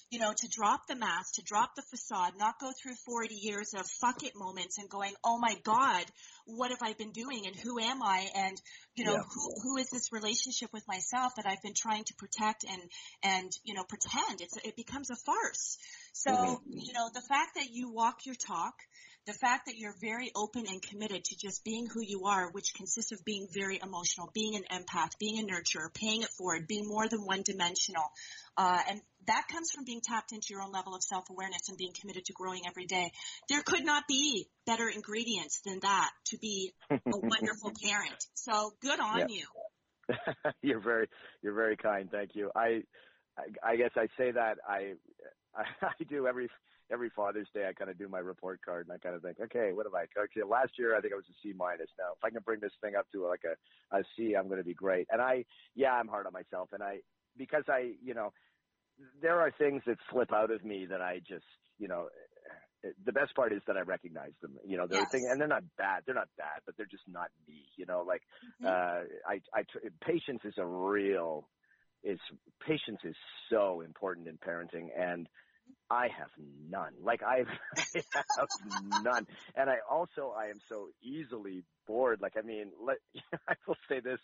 you 0.10 0.20
know, 0.20 0.34
to 0.36 0.48
drop 0.50 0.88
the 0.88 0.96
mask, 0.96 1.36
to 1.36 1.44
drop 1.44 1.76
the 1.76 1.82
facade, 1.82 2.34
not 2.38 2.60
go 2.60 2.72
through 2.82 2.96
40 3.06 3.36
years 3.36 3.74
of 3.74 3.86
fuck 4.02 4.24
it 4.24 4.34
moments 4.36 4.78
and 4.78 4.90
going, 4.90 5.14
oh 5.24 5.38
my 5.40 5.56
God, 5.64 6.06
what 6.46 6.72
have 6.72 6.82
I 6.82 6.94
been 6.94 7.12
doing 7.12 7.46
and 7.46 7.56
who 7.56 7.80
am 7.80 8.02
I? 8.02 8.28
And, 8.36 8.58
you 8.96 9.06
know, 9.06 9.14
Yeah. 9.14 9.24
who, 9.34 9.54
who 9.62 9.78
is 9.78 9.90
this 9.90 10.12
relationship 10.12 10.72
with 10.74 10.88
myself 10.88 11.34
that 11.36 11.46
I've 11.46 11.62
been 11.62 11.76
trying 11.76 12.04
to 12.06 12.14
protect 12.16 12.64
and, 12.64 12.82
and, 13.24 13.52
you 13.64 13.74
know, 13.74 13.84
pretend? 13.84 14.42
It's, 14.42 14.58
it 14.64 14.76
becomes 14.76 15.10
a 15.12 15.16
farce. 15.26 15.78
So, 16.14 16.32
mm-hmm. 16.32 16.78
you 16.78 16.94
know, 16.94 17.10
the 17.14 17.22
fact 17.28 17.56
that 17.56 17.68
you 17.72 17.92
walk 17.92 18.26
your 18.26 18.36
talk, 18.36 18.76
the 19.26 19.34
fact 19.34 19.68
that 19.68 19.78
you're 19.78 19.96
very 20.02 20.32
open 20.36 20.66
and 20.68 20.82
committed 20.82 21.24
to 21.24 21.38
just 21.38 21.64
being 21.64 21.88
who 21.88 22.02
you 22.02 22.26
are, 22.26 22.52
which 22.52 22.74
consists 22.76 23.12
of 23.12 23.24
being 23.24 23.48
very 23.54 23.80
emotional, 23.82 24.30
being 24.34 24.56
an 24.56 24.64
empath, 24.70 25.12
being 25.20 25.40
a 25.40 25.44
nurturer, 25.44 25.94
paying 25.94 26.24
it 26.24 26.30
forward, 26.30 26.68
being 26.68 26.88
more 26.88 27.08
than 27.08 27.22
one 27.22 27.42
dimensional. 27.44 28.04
Uh, 28.58 28.80
and 28.90 29.02
that 29.28 29.46
comes 29.50 29.72
from 29.72 29.86
being 29.86 30.02
tapped 30.02 30.34
into 30.34 30.48
your 30.50 30.62
own 30.62 30.72
level 30.72 30.94
of 30.94 31.02
self-awareness 31.04 31.70
and 31.70 31.78
being 31.78 31.94
committed 32.00 32.26
to 32.26 32.34
growing 32.34 32.62
every 32.68 32.86
day. 32.86 33.12
There 33.48 33.62
could 33.62 33.86
not 33.86 34.04
be 34.08 34.48
better 34.66 34.90
ingredients 34.90 35.62
than 35.66 35.80
that 35.82 36.12
to 36.28 36.38
be 36.38 36.74
a 36.92 36.96
wonderful 37.12 37.72
parent. 37.82 38.26
So 38.34 38.74
good 38.82 39.00
on 39.00 39.20
Yeah. 39.20 39.26
you. 39.30 39.46
you're 40.62 40.82
very 40.82 41.08
you're 41.42 41.54
very 41.54 41.78
kind. 41.78 42.10
Thank 42.12 42.32
you. 42.36 42.52
I 42.56 42.84
I, 43.38 43.72
I 43.72 43.76
guess 43.78 43.92
I 43.96 44.08
say 44.18 44.32
that 44.32 44.58
I, 44.68 44.94
I 45.56 45.64
I 45.82 46.04
do 46.10 46.28
every 46.28 46.50
every 46.94 47.10
Father's 47.10 47.50
Day. 47.54 47.66
I 47.68 47.74
kind 47.74 47.90
of 47.90 47.98
do 47.98 48.08
my 48.08 48.20
report 48.20 48.62
card 48.64 48.86
and 48.88 48.94
I 48.94 49.00
kind 49.00 49.16
of 49.16 49.22
think, 49.24 49.38
okay, 49.42 49.72
what 49.74 49.86
am 49.88 49.96
I? 49.96 50.04
Okay, 50.18 50.48
last 50.48 50.74
year 50.78 50.96
I 50.96 51.02
think 51.02 51.14
I 51.14 51.18
was 51.18 51.26
a 51.30 51.36
C 51.42 51.54
minus. 51.56 51.90
Now 51.98 52.14
if 52.16 52.24
I 52.24 52.30
can 52.30 52.44
bring 52.46 52.60
this 52.62 52.72
thing 52.82 52.96
up 52.96 53.08
to 53.12 53.28
like 53.28 53.44
a 53.44 53.98
a 53.98 54.04
C, 54.16 54.36
I'm 54.36 54.48
going 54.48 54.60
to 54.60 54.64
be 54.64 54.74
great. 54.76 55.08
And 55.12 55.22
I 55.22 55.46
yeah, 55.76 55.94
I'm 55.94 56.08
hard 56.08 56.28
on 56.28 56.34
myself, 56.34 56.70
and 56.72 56.84
I 56.84 57.00
because 57.38 57.64
I 57.68 57.94
you 58.04 58.14
know 58.14 58.32
there 59.22 59.40
are 59.40 59.52
things 59.58 59.82
that 59.88 59.98
slip 60.12 60.32
out 60.32 60.52
of 60.52 60.64
me 60.64 60.86
that 60.86 61.02
I 61.02 61.20
just 61.28 61.46
you 61.80 61.88
know. 61.88 62.08
The 63.06 63.14
best 63.14 63.34
part 63.34 63.54
is 63.54 63.62
that 63.66 63.78
I 63.78 63.82
recognize 63.82 64.34
them. 64.42 64.58
You 64.68 64.76
know, 64.76 64.88
they're 64.88 65.00
Yes. 65.00 65.10
thing, 65.10 65.26
and 65.32 65.40
they're 65.40 65.48
not 65.48 65.64
bad. 65.78 66.04
They're 66.06 66.14
not 66.16 66.28
bad, 66.38 66.60
but 66.66 66.76
they're 66.76 66.86
just 66.86 67.08
not 67.08 67.30
me. 67.48 67.64
You 67.78 67.86
know, 67.86 68.04
like 68.06 68.24
Mhm. 68.62 68.68
uh, 68.68 69.06
I, 69.26 69.40
I, 69.56 69.64
patience 70.06 70.42
is 70.44 70.56
a 70.58 70.66
real, 70.66 71.48
is 72.04 72.20
patience 72.68 73.00
is 73.06 73.16
so 73.50 73.80
important 73.80 74.28
in 74.28 74.38
parenting, 74.38 74.90
and 75.00 75.30
I 75.94 76.08
have 76.18 76.30
none. 76.70 76.94
Like 77.02 77.22
I've, 77.24 77.48
I 77.96 78.02
have 78.40 78.50
none, 79.04 79.28
and 79.56 79.70
I 79.70 79.76
also 79.90 80.34
I 80.36 80.48
am 80.48 80.60
so 80.68 80.90
easily 81.04 81.64
bored. 81.86 82.20
Like 82.22 82.34
I 82.38 82.42
mean, 82.42 82.72
let 82.82 82.98
I 83.48 83.54
will 83.68 83.78
say 83.88 84.00
this: 84.00 84.20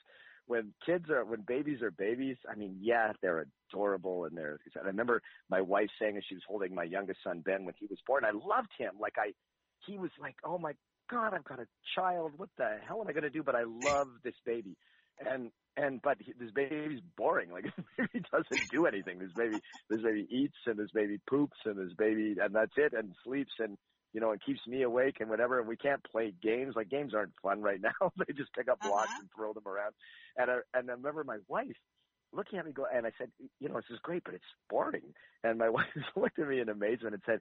when 0.47 0.73
kids 0.83 1.11
are, 1.11 1.23
when 1.23 1.41
babies 1.47 1.83
are 1.83 1.91
babies, 1.91 2.37
I 2.51 2.55
mean, 2.55 2.77
yeah, 2.81 3.13
they're 3.21 3.45
adorable 3.71 4.25
and 4.25 4.35
they're. 4.35 4.59
I 4.81 4.87
remember 4.87 5.21
my 5.49 5.61
wife 5.61 5.89
saying 6.01 6.17
as 6.17 6.23
she 6.27 6.35
was 6.35 6.43
holding 6.47 6.73
my 6.73 6.85
youngest 6.85 7.19
son 7.23 7.41
Ben 7.45 7.65
when 7.65 7.75
he 7.79 7.85
was 7.85 7.99
born, 8.07 8.25
I 8.25 8.31
loved 8.31 8.71
him. 8.77 8.93
Like 8.99 9.15
I, 9.19 9.33
he 9.85 9.99
was 9.99 10.11
like, 10.19 10.35
oh 10.43 10.57
my 10.57 10.73
God, 11.11 11.35
I've 11.35 11.43
got 11.43 11.59
a 11.59 11.67
child. 11.95 12.33
What 12.37 12.49
the 12.57 12.77
hell 12.87 13.01
am 13.01 13.07
I 13.07 13.13
going 13.13 13.23
to 13.23 13.29
do? 13.29 13.43
But 13.43 13.55
I 13.55 13.63
love 13.67 14.07
this 14.23 14.35
baby. 14.45 14.75
And, 15.19 15.51
and, 15.77 16.01
but 16.01 16.17
he, 16.19 16.33
this 16.39 16.51
baby's 16.51 17.01
boring. 17.17 17.51
Like 17.51 17.63
this 17.97 18.07
baby 18.13 18.25
doesn't 18.31 18.69
do 18.71 18.85
anything. 18.85 19.19
This 19.19 19.31
baby, 19.35 19.57
this 19.89 20.01
baby 20.01 20.27
eats 20.29 20.57
and 20.65 20.77
this 20.77 20.91
baby 20.93 21.19
poops 21.29 21.57
and 21.65 21.77
this 21.77 21.93
baby, 21.97 22.35
and 22.41 22.53
that's 22.53 22.73
it 22.77 22.93
and 22.93 23.13
sleeps. 23.23 23.53
And 23.59 23.77
you 24.13 24.19
know, 24.19 24.31
and 24.31 24.41
keeps 24.43 24.61
me 24.67 24.81
awake 24.81 25.17
and 25.19 25.29
whatever. 25.29 25.59
And 25.59 25.67
we 25.67 25.77
can't 25.77 26.03
play 26.03 26.33
games. 26.41 26.73
Like 26.75 26.89
games 26.89 27.13
aren't 27.13 27.33
fun 27.43 27.61
right 27.61 27.79
now. 27.79 27.91
they 28.17 28.33
just 28.33 28.51
pick 28.53 28.67
up 28.67 28.79
blocks 28.81 29.09
Uh-huh. 29.09 29.19
and 29.21 29.29
throw 29.35 29.53
them 29.53 29.67
around. 29.67 29.93
And 30.35 30.49
I, 30.49 30.55
and 30.73 30.89
I 30.89 30.93
remember 30.93 31.23
my 31.23 31.37
wife 31.47 31.77
looking 32.33 32.57
at 32.59 32.65
me 32.65 32.71
go, 32.71 32.85
and 32.91 33.05
I 33.05 33.11
said, 33.17 33.29
you 33.59 33.69
know, 33.69 33.75
this 33.75 33.85
is 33.91 33.99
great, 34.01 34.23
but 34.23 34.33
it's 34.33 34.43
boring. 34.69 35.13
And 35.43 35.57
my 35.59 35.69
wife 35.77 35.85
looked 36.15 36.39
at 36.39 36.47
me 36.47 36.59
in 36.59 36.69
amazement 36.69 37.13
and 37.13 37.23
said, 37.25 37.39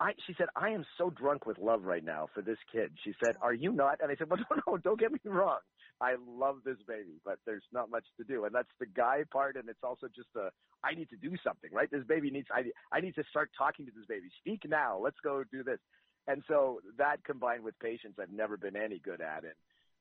I, 0.00 0.12
she 0.26 0.34
said, 0.36 0.48
I 0.56 0.70
am 0.70 0.84
so 0.98 1.10
drunk 1.10 1.46
with 1.46 1.58
love 1.58 1.84
right 1.84 2.04
now 2.04 2.26
for 2.34 2.42
this 2.42 2.58
kid. 2.72 2.92
She 3.04 3.12
said, 3.24 3.36
are 3.40 3.52
you 3.54 3.70
not? 3.72 3.98
And 4.02 4.10
I 4.10 4.16
said, 4.16 4.28
well, 4.30 4.40
no, 4.50 4.56
no, 4.66 4.76
don't 4.78 4.98
get 4.98 5.12
me 5.12 5.18
wrong. 5.24 5.58
I 6.02 6.16
love 6.26 6.56
this 6.64 6.78
baby, 6.88 7.20
but 7.24 7.38
there's 7.46 7.62
not 7.72 7.88
much 7.88 8.04
to 8.18 8.24
do. 8.24 8.44
And 8.44 8.54
that's 8.54 8.74
the 8.80 8.86
guy 8.86 9.22
part. 9.32 9.54
And 9.56 9.68
it's 9.68 9.84
also 9.84 10.08
just 10.08 10.28
a, 10.36 10.50
I 10.84 10.94
need 10.94 11.08
to 11.10 11.16
do 11.16 11.36
something, 11.44 11.70
right? 11.72 11.88
This 11.90 12.04
baby 12.08 12.30
needs, 12.30 12.48
I, 12.52 12.64
I 12.94 13.00
need 13.00 13.14
to 13.14 13.24
start 13.30 13.50
talking 13.56 13.86
to 13.86 13.92
this 13.96 14.06
baby. 14.08 14.28
Speak 14.40 14.68
now. 14.68 14.98
Let's 14.98 15.20
go 15.22 15.44
do 15.50 15.62
this. 15.62 15.78
And 16.26 16.42
so 16.48 16.80
that 16.98 17.24
combined 17.24 17.62
with 17.62 17.78
patience, 17.78 18.14
I've 18.20 18.32
never 18.32 18.56
been 18.56 18.76
any 18.76 18.98
good 18.98 19.20
at. 19.20 19.44
And 19.44 19.54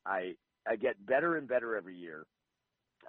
I, 0.06 0.34
I 0.68 0.76
get 0.76 1.06
better 1.06 1.38
and 1.38 1.48
better 1.48 1.76
every 1.76 1.98
year, 1.98 2.26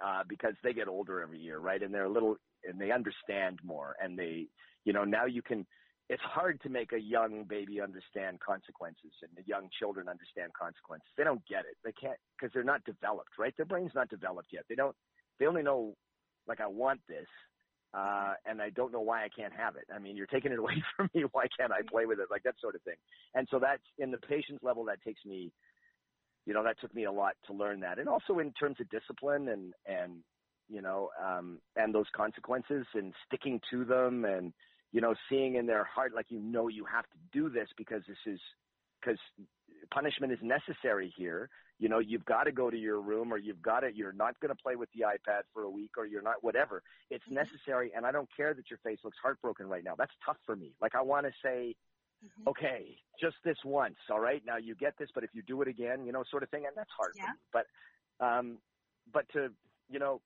uh, 0.03 0.23
because 0.29 0.53
they 0.63 0.73
get 0.73 0.87
older 0.87 1.21
every 1.21 1.39
year, 1.39 1.57
right? 1.57 1.81
And 1.81 1.91
they're 1.91 2.05
a 2.05 2.11
little, 2.11 2.37
and 2.63 2.79
they 2.79 2.91
understand 2.91 3.59
more 3.63 3.95
and 4.01 4.17
they, 4.17 4.47
you 4.85 4.93
know, 4.93 5.03
now 5.03 5.25
you 5.25 5.41
can, 5.41 5.65
it's 6.09 6.21
hard 6.21 6.61
to 6.61 6.69
make 6.69 6.91
a 6.91 6.99
young 6.99 7.45
baby 7.47 7.79
understand 7.79 8.39
consequences 8.39 9.11
and 9.21 9.31
the 9.35 9.47
young 9.47 9.69
children 9.79 10.09
understand 10.09 10.51
consequences. 10.53 11.07
They 11.17 11.23
don't 11.23 11.45
get 11.47 11.61
it. 11.61 11.77
They 11.83 11.93
can't 11.93 12.17
because 12.37 12.53
they're 12.53 12.63
not 12.63 12.83
developed, 12.83 13.39
right? 13.39 13.55
Their 13.55 13.65
brain's 13.65 13.95
not 13.95 14.09
developed 14.09 14.49
yet. 14.51 14.63
They 14.67 14.75
don't. 14.75 14.95
They 15.39 15.47
only 15.47 15.63
know 15.63 15.95
like 16.45 16.59
I 16.59 16.67
want 16.67 16.99
this, 17.07 17.27
uh, 17.93 18.33
and 18.45 18.61
I 18.61 18.69
don't 18.69 18.91
know 18.91 19.01
why 19.01 19.23
I 19.23 19.29
can't 19.29 19.53
have 19.53 19.75
it. 19.77 19.85
I 19.93 19.99
mean, 19.99 20.17
you're 20.17 20.27
taking 20.27 20.51
it 20.51 20.59
away 20.59 20.83
from 20.97 21.09
me. 21.13 21.23
Why 21.31 21.45
can't 21.57 21.71
I 21.71 21.81
play 21.89 22.05
with 22.05 22.19
it? 22.19 22.27
Like 22.29 22.43
that 22.43 22.55
sort 22.59 22.75
of 22.75 22.81
thing. 22.81 22.97
And 23.33 23.47
so 23.49 23.59
that's 23.59 23.83
in 23.97 24.11
the 24.11 24.17
patience 24.17 24.59
level 24.61 24.85
that 24.85 25.01
takes 25.01 25.23
me. 25.25 25.51
You 26.45 26.53
know, 26.53 26.63
that 26.63 26.79
took 26.81 26.93
me 26.93 27.05
a 27.05 27.11
lot 27.11 27.35
to 27.47 27.53
learn 27.53 27.79
that, 27.79 27.99
and 27.99 28.09
also 28.09 28.39
in 28.39 28.51
terms 28.53 28.77
of 28.81 28.89
discipline 28.89 29.47
and 29.47 29.73
and 29.85 30.19
you 30.69 30.81
know, 30.81 31.09
um, 31.23 31.59
and 31.75 31.93
those 31.93 32.05
consequences 32.15 32.85
and 32.93 33.13
sticking 33.27 33.61
to 33.69 33.85
them 33.85 34.25
and 34.25 34.53
you 34.93 35.01
know, 35.01 35.15
seeing 35.29 35.55
in 35.55 35.65
their 35.65 35.83
heart 35.83 36.13
like 36.15 36.27
you 36.29 36.39
know 36.39 36.69
you 36.69 36.85
have 36.85 37.03
to 37.05 37.17
do 37.33 37.49
this 37.49 37.67
because 37.77 38.03
this 38.07 38.17
is 38.25 38.39
because 39.01 39.19
punishment 39.91 40.31
is 40.31 40.39
necessary 40.41 41.13
here. 41.17 41.49
You 41.79 41.89
know, 41.89 41.99
you've 41.99 42.23
got 42.23 42.43
to 42.45 42.51
go 42.53 42.69
to 42.69 42.77
your 42.77 43.01
room 43.01 43.33
or 43.33 43.37
you've 43.37 43.61
got 43.61 43.81
to 43.81 43.89
you're 43.93 44.13
not 44.13 44.39
going 44.39 44.55
to 44.55 44.61
play 44.63 44.75
with 44.77 44.89
the 44.95 45.01
iPad 45.01 45.41
for 45.53 45.63
a 45.63 45.69
week 45.69 45.91
or 45.97 46.05
you're 46.05 46.21
not 46.21 46.35
whatever. 46.41 46.83
It's 47.09 47.23
necessary 47.29 47.91
and 47.95 48.05
I 48.05 48.11
don't 48.13 48.29
care 48.37 48.53
that 48.53 48.69
your 48.69 48.79
face 48.79 48.99
looks 49.03 49.17
heartbroken 49.21 49.67
right 49.67 49.83
now. 49.83 49.95
That's 49.97 50.13
tough 50.25 50.37
for 50.45 50.55
me. 50.55 50.71
Like 50.81 50.95
I 50.95 51.01
want 51.01 51.25
to 51.25 51.33
say 51.43 51.75
Mhm. 52.23 52.47
okay, 52.47 52.97
just 53.19 53.35
this 53.43 53.57
once, 53.65 53.97
all 54.09 54.19
right? 54.21 54.41
Now 54.45 54.55
you 54.57 54.75
get 54.75 54.97
this, 54.97 55.09
but 55.13 55.25
if 55.25 55.31
you 55.33 55.41
do 55.41 55.61
it 55.61 55.67
again, 55.67 56.05
you 56.05 56.13
know, 56.13 56.23
sort 56.23 56.43
of 56.43 56.49
thing, 56.49 56.65
and 56.65 56.75
that's 56.77 56.91
hard 56.91 57.13
Yeah. 57.15 57.25
for 57.25 57.31
me. 57.33 57.39
But 57.51 57.67
um 58.25 58.61
but 59.11 59.27
to 59.33 59.53
you 59.89 59.99
know, 59.99 60.21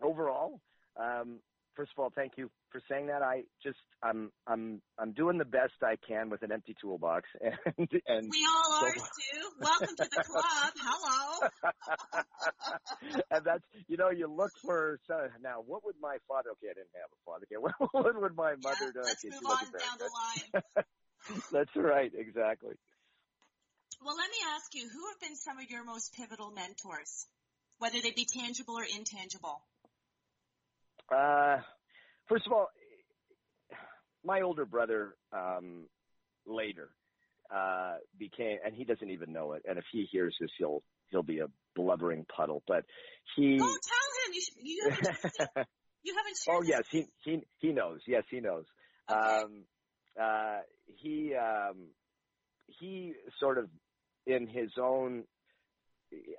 overall, 0.00 0.60
um 0.96 1.40
first 1.76 1.92
of 1.96 2.02
all, 2.02 2.10
thank 2.14 2.32
you 2.36 2.50
for 2.70 2.80
saying 2.90 3.06
that. 3.08 3.22
I 3.22 3.42
just 3.62 3.78
I'm 4.02 4.30
I'm 4.46 4.80
I'm 4.98 5.12
doing 5.12 5.38
the 5.38 5.44
best 5.44 5.74
I 5.82 5.96
can 6.06 6.30
with 6.30 6.42
an 6.42 6.52
empty 6.52 6.74
toolbox, 6.80 7.28
and 7.40 7.88
and 8.06 8.30
We 8.30 8.46
all 8.48 8.80
so- 8.80 8.86
are 8.86 8.92
too. 8.94 9.50
Welcome 9.60 9.96
to 9.96 10.08
the 10.10 10.22
club. 10.22 10.72
Hello. 10.76 11.48
and 13.30 13.44
that's 13.44 13.64
you 13.88 13.96
know 13.96 14.10
you 14.10 14.26
look 14.26 14.52
for 14.64 14.98
so 15.06 15.28
now 15.42 15.62
what 15.64 15.84
would 15.84 15.96
my 16.00 16.16
father? 16.28 16.50
Okay, 16.52 16.70
I 16.70 16.74
didn't 16.74 16.94
have 16.94 17.10
a 17.12 17.20
father. 17.24 17.46
Okay, 17.50 17.56
what, 17.60 17.74
what 17.92 18.20
would 18.20 18.36
my 18.36 18.50
Yeah, 18.52 18.56
mother 18.62 18.92
do? 18.92 19.00
let's 19.04 19.24
move 19.24 19.34
on 19.46 19.72
down 19.72 19.98
the 19.98 20.10
line. 20.12 20.62
That's 21.52 21.74
right, 21.76 22.12
exactly. 22.16 22.74
Well, 24.04 24.16
let 24.16 24.28
me 24.28 24.36
ask 24.54 24.74
you, 24.74 24.82
who 24.92 25.08
have 25.08 25.20
been 25.20 25.36
some 25.36 25.56
of 25.58 25.70
your 25.70 25.84
most 25.84 26.12
pivotal 26.12 26.50
mentors, 26.50 27.26
whether 27.78 27.96
they 28.02 28.10
be 28.10 28.26
tangible 28.28 28.76
or 28.76 28.84
intangible? 28.84 29.62
Uh, 31.12 31.58
first 32.28 32.46
of 32.46 32.52
all, 32.52 32.68
my 34.24 34.40
older 34.40 34.64
brother 34.64 35.14
um, 35.32 35.86
later 36.46 36.90
uh, 37.54 37.96
became, 38.18 38.58
and 38.64 38.74
he 38.74 38.84
doesn't 38.84 39.10
even 39.10 39.32
know 39.32 39.52
it. 39.52 39.62
And 39.68 39.78
if 39.78 39.84
he 39.92 40.06
hears 40.10 40.34
this, 40.40 40.50
he'll 40.58 40.82
he'll 41.10 41.22
be 41.22 41.40
a 41.40 41.46
blubbering 41.76 42.24
puddle. 42.34 42.62
But 42.66 42.84
he. 43.36 43.58
Don't 43.58 43.80
tell 43.82 44.26
him. 44.26 44.34
You, 44.34 44.40
sh- 44.40 44.62
you 44.62 44.90
haven't. 44.90 45.68
You 46.04 46.14
haven't 46.14 46.36
oh 46.50 46.62
yes, 46.62 46.82
he 46.90 47.06
he 47.24 47.40
he 47.60 47.72
knows. 47.72 48.00
Yes, 48.06 48.24
he 48.30 48.40
knows. 48.40 48.64
Okay. 49.10 49.18
Um, 49.18 49.64
uh, 50.20 50.58
he 50.86 51.34
um, 51.34 51.76
he 52.66 53.14
sort 53.40 53.56
of 53.56 53.68
in 54.26 54.46
his 54.46 54.70
own. 54.78 55.24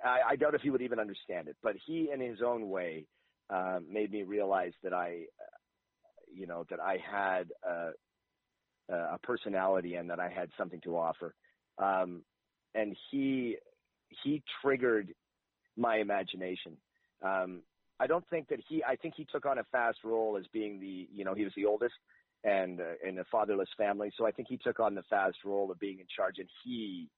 I, 0.04 0.20
I 0.30 0.36
doubt 0.36 0.54
if 0.54 0.62
he 0.62 0.70
would 0.70 0.82
even 0.82 1.00
understand 1.00 1.48
it, 1.48 1.56
but 1.62 1.74
he, 1.84 2.08
in 2.14 2.20
his 2.20 2.38
own 2.46 2.70
way, 2.70 3.06
um, 3.50 3.86
made 3.90 4.10
me 4.10 4.22
realize 4.22 4.72
that 4.82 4.92
I, 4.92 5.24
uh, 5.40 5.56
you 6.32 6.46
know, 6.46 6.64
that 6.70 6.80
I 6.80 6.98
had 6.98 7.48
a, 7.62 7.92
a 8.94 9.18
personality 9.22 9.94
and 9.94 10.10
that 10.10 10.20
I 10.20 10.28
had 10.28 10.50
something 10.58 10.80
to 10.82 10.96
offer. 10.96 11.34
Um, 11.78 12.22
and 12.74 12.96
he 13.10 13.56
he 14.22 14.42
triggered 14.62 15.12
my 15.76 15.96
imagination. 15.96 16.76
Um, 17.22 17.62
I 17.98 18.06
don't 18.06 18.28
think 18.28 18.48
that 18.48 18.60
he. 18.68 18.84
I 18.84 18.96
think 18.96 19.14
he 19.16 19.26
took 19.30 19.46
on 19.46 19.58
a 19.58 19.64
fast 19.72 19.98
role 20.04 20.36
as 20.38 20.46
being 20.52 20.80
the, 20.80 21.08
you 21.12 21.24
know, 21.24 21.34
he 21.34 21.44
was 21.44 21.52
the 21.56 21.64
oldest 21.64 21.94
and 22.44 22.80
uh, 22.80 23.08
in 23.08 23.18
a 23.18 23.24
fatherless 23.24 23.68
family. 23.76 24.12
So 24.16 24.26
I 24.26 24.30
think 24.30 24.48
he 24.48 24.58
took 24.58 24.80
on 24.80 24.94
the 24.94 25.02
fast 25.08 25.38
role 25.44 25.70
of 25.70 25.78
being 25.80 25.98
in 26.00 26.06
charge, 26.14 26.38
and 26.38 26.48
he 26.62 27.08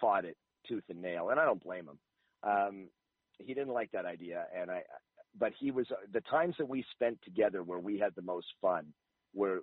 fought 0.00 0.24
it 0.24 0.36
tooth 0.68 0.84
and 0.88 1.02
nail. 1.02 1.30
And 1.30 1.40
I 1.40 1.44
don't 1.44 1.62
blame 1.62 1.88
him. 1.88 1.98
Um, 2.48 2.88
he 3.38 3.54
didn't 3.54 3.72
like 3.72 3.90
that 3.92 4.06
idea, 4.06 4.44
and 4.56 4.70
I. 4.70 4.82
But 5.38 5.52
he 5.58 5.70
was 5.70 5.86
the 6.12 6.20
times 6.22 6.54
that 6.58 6.68
we 6.68 6.84
spent 6.92 7.18
together 7.24 7.62
where 7.62 7.78
we 7.78 7.98
had 7.98 8.14
the 8.16 8.22
most 8.22 8.46
fun 8.60 8.86
were 9.34 9.60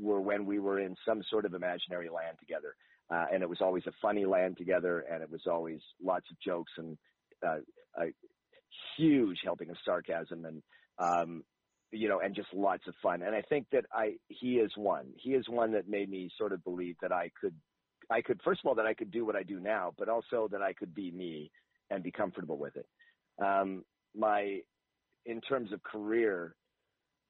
were 0.00 0.20
when 0.20 0.46
we 0.46 0.58
were 0.58 0.80
in 0.80 0.96
some 1.06 1.22
sort 1.30 1.44
of 1.44 1.54
imaginary 1.54 2.08
land 2.08 2.38
together, 2.40 2.74
uh, 3.12 3.26
and 3.32 3.42
it 3.42 3.48
was 3.48 3.60
always 3.60 3.86
a 3.86 3.92
funny 4.00 4.24
land 4.24 4.56
together, 4.56 5.04
and 5.10 5.22
it 5.22 5.30
was 5.30 5.42
always 5.46 5.80
lots 6.02 6.26
of 6.30 6.40
jokes 6.40 6.72
and 6.78 6.96
uh, 7.46 7.58
a 7.98 8.06
huge 8.96 9.38
helping 9.44 9.70
of 9.70 9.76
sarcasm 9.84 10.44
and 10.44 10.62
um, 10.98 11.42
you 11.92 12.08
know, 12.08 12.20
and 12.20 12.34
just 12.34 12.48
lots 12.54 12.84
of 12.88 12.94
fun. 13.02 13.22
And 13.22 13.34
I 13.34 13.42
think 13.42 13.66
that 13.72 13.84
I 13.92 14.14
he 14.28 14.54
is 14.54 14.72
one. 14.76 15.08
He 15.16 15.30
is 15.30 15.48
one 15.48 15.72
that 15.72 15.88
made 15.88 16.08
me 16.08 16.30
sort 16.38 16.52
of 16.52 16.64
believe 16.64 16.96
that 17.02 17.12
I 17.12 17.30
could 17.38 17.54
I 18.10 18.22
could 18.22 18.40
first 18.42 18.60
of 18.64 18.68
all 18.68 18.74
that 18.76 18.86
I 18.86 18.94
could 18.94 19.10
do 19.10 19.24
what 19.24 19.36
I 19.36 19.42
do 19.42 19.60
now, 19.60 19.92
but 19.98 20.08
also 20.08 20.48
that 20.50 20.62
I 20.62 20.72
could 20.72 20.94
be 20.94 21.10
me 21.10 21.50
and 21.90 22.02
be 22.02 22.10
comfortable 22.10 22.58
with 22.58 22.76
it. 22.76 22.86
Um, 23.44 23.84
my 24.16 24.60
in 25.26 25.40
terms 25.40 25.72
of 25.72 25.82
career, 25.82 26.54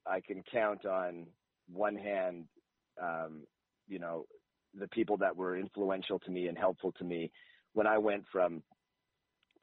I 0.05 0.19
can 0.19 0.43
count 0.51 0.85
on 0.85 1.27
one 1.71 1.95
hand, 1.95 2.45
um, 3.01 3.43
you 3.87 3.99
know, 3.99 4.25
the 4.79 4.87
people 4.87 5.17
that 5.17 5.35
were 5.35 5.57
influential 5.57 6.19
to 6.19 6.31
me 6.31 6.47
and 6.47 6.57
helpful 6.57 6.91
to 6.93 7.03
me 7.03 7.31
when 7.73 7.87
I 7.87 7.97
went 7.97 8.23
from 8.31 8.63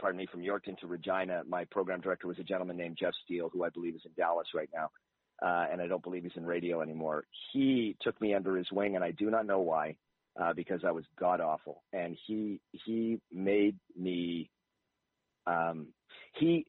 pardon 0.01 0.19
me, 0.19 0.27
from 0.33 0.41
Yorkton 0.41 0.79
to 0.79 0.87
Regina. 0.87 1.43
My 1.47 1.65
program 1.67 2.01
director 2.01 2.27
was 2.27 2.39
a 2.39 2.43
gentleman 2.43 2.77
named 2.77 2.97
Jeff 2.99 3.13
Steele, 3.25 3.51
who 3.53 3.65
I 3.65 3.69
believe 3.69 3.95
is 3.95 4.03
in 4.05 4.13
Dallas 4.17 4.49
right 4.55 4.71
now. 4.75 4.91
Uh, 5.43 5.67
and 5.71 5.81
I 5.81 5.87
don't 5.87 6.03
believe 6.03 6.23
he's 6.23 6.33
in 6.37 6.45
radio 6.45 6.81
anymore. 6.81 7.25
He 7.53 7.97
took 8.03 8.21
me 8.21 8.35
under 8.35 8.57
his 8.57 8.71
wing, 8.73 8.97
and 8.97 9.05
I 9.05 9.11
do 9.13 9.31
not 9.31 9.47
know 9.47 9.61
why, 9.61 9.97
uh, 10.41 10.53
because 10.55 10.81
I 10.87 10.91
was 10.91 11.05
god 11.19 11.41
awful. 11.41 11.83
And 11.93 12.17
he 12.27 12.61
he 12.73 13.21
made 13.33 13.77
me. 13.97 14.51
Um, 15.47 15.89
he 16.35 16.67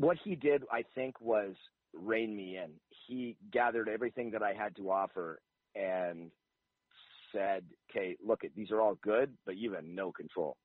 what 0.00 0.16
he 0.24 0.34
did, 0.34 0.62
I 0.72 0.84
think, 0.94 1.20
was 1.20 1.54
rein 1.92 2.34
me 2.34 2.56
in. 2.56 2.70
He 3.06 3.36
gathered 3.52 3.88
everything 3.88 4.30
that 4.30 4.42
I 4.42 4.52
had 4.52 4.74
to 4.76 4.90
offer 4.90 5.40
and 5.74 6.30
said, 7.32 7.64
"Okay, 7.90 8.16
look, 8.24 8.40
these 8.56 8.70
are 8.70 8.80
all 8.80 8.96
good, 9.02 9.36
but 9.44 9.56
you 9.56 9.72
have 9.72 9.84
no 9.84 10.10
control." 10.10 10.56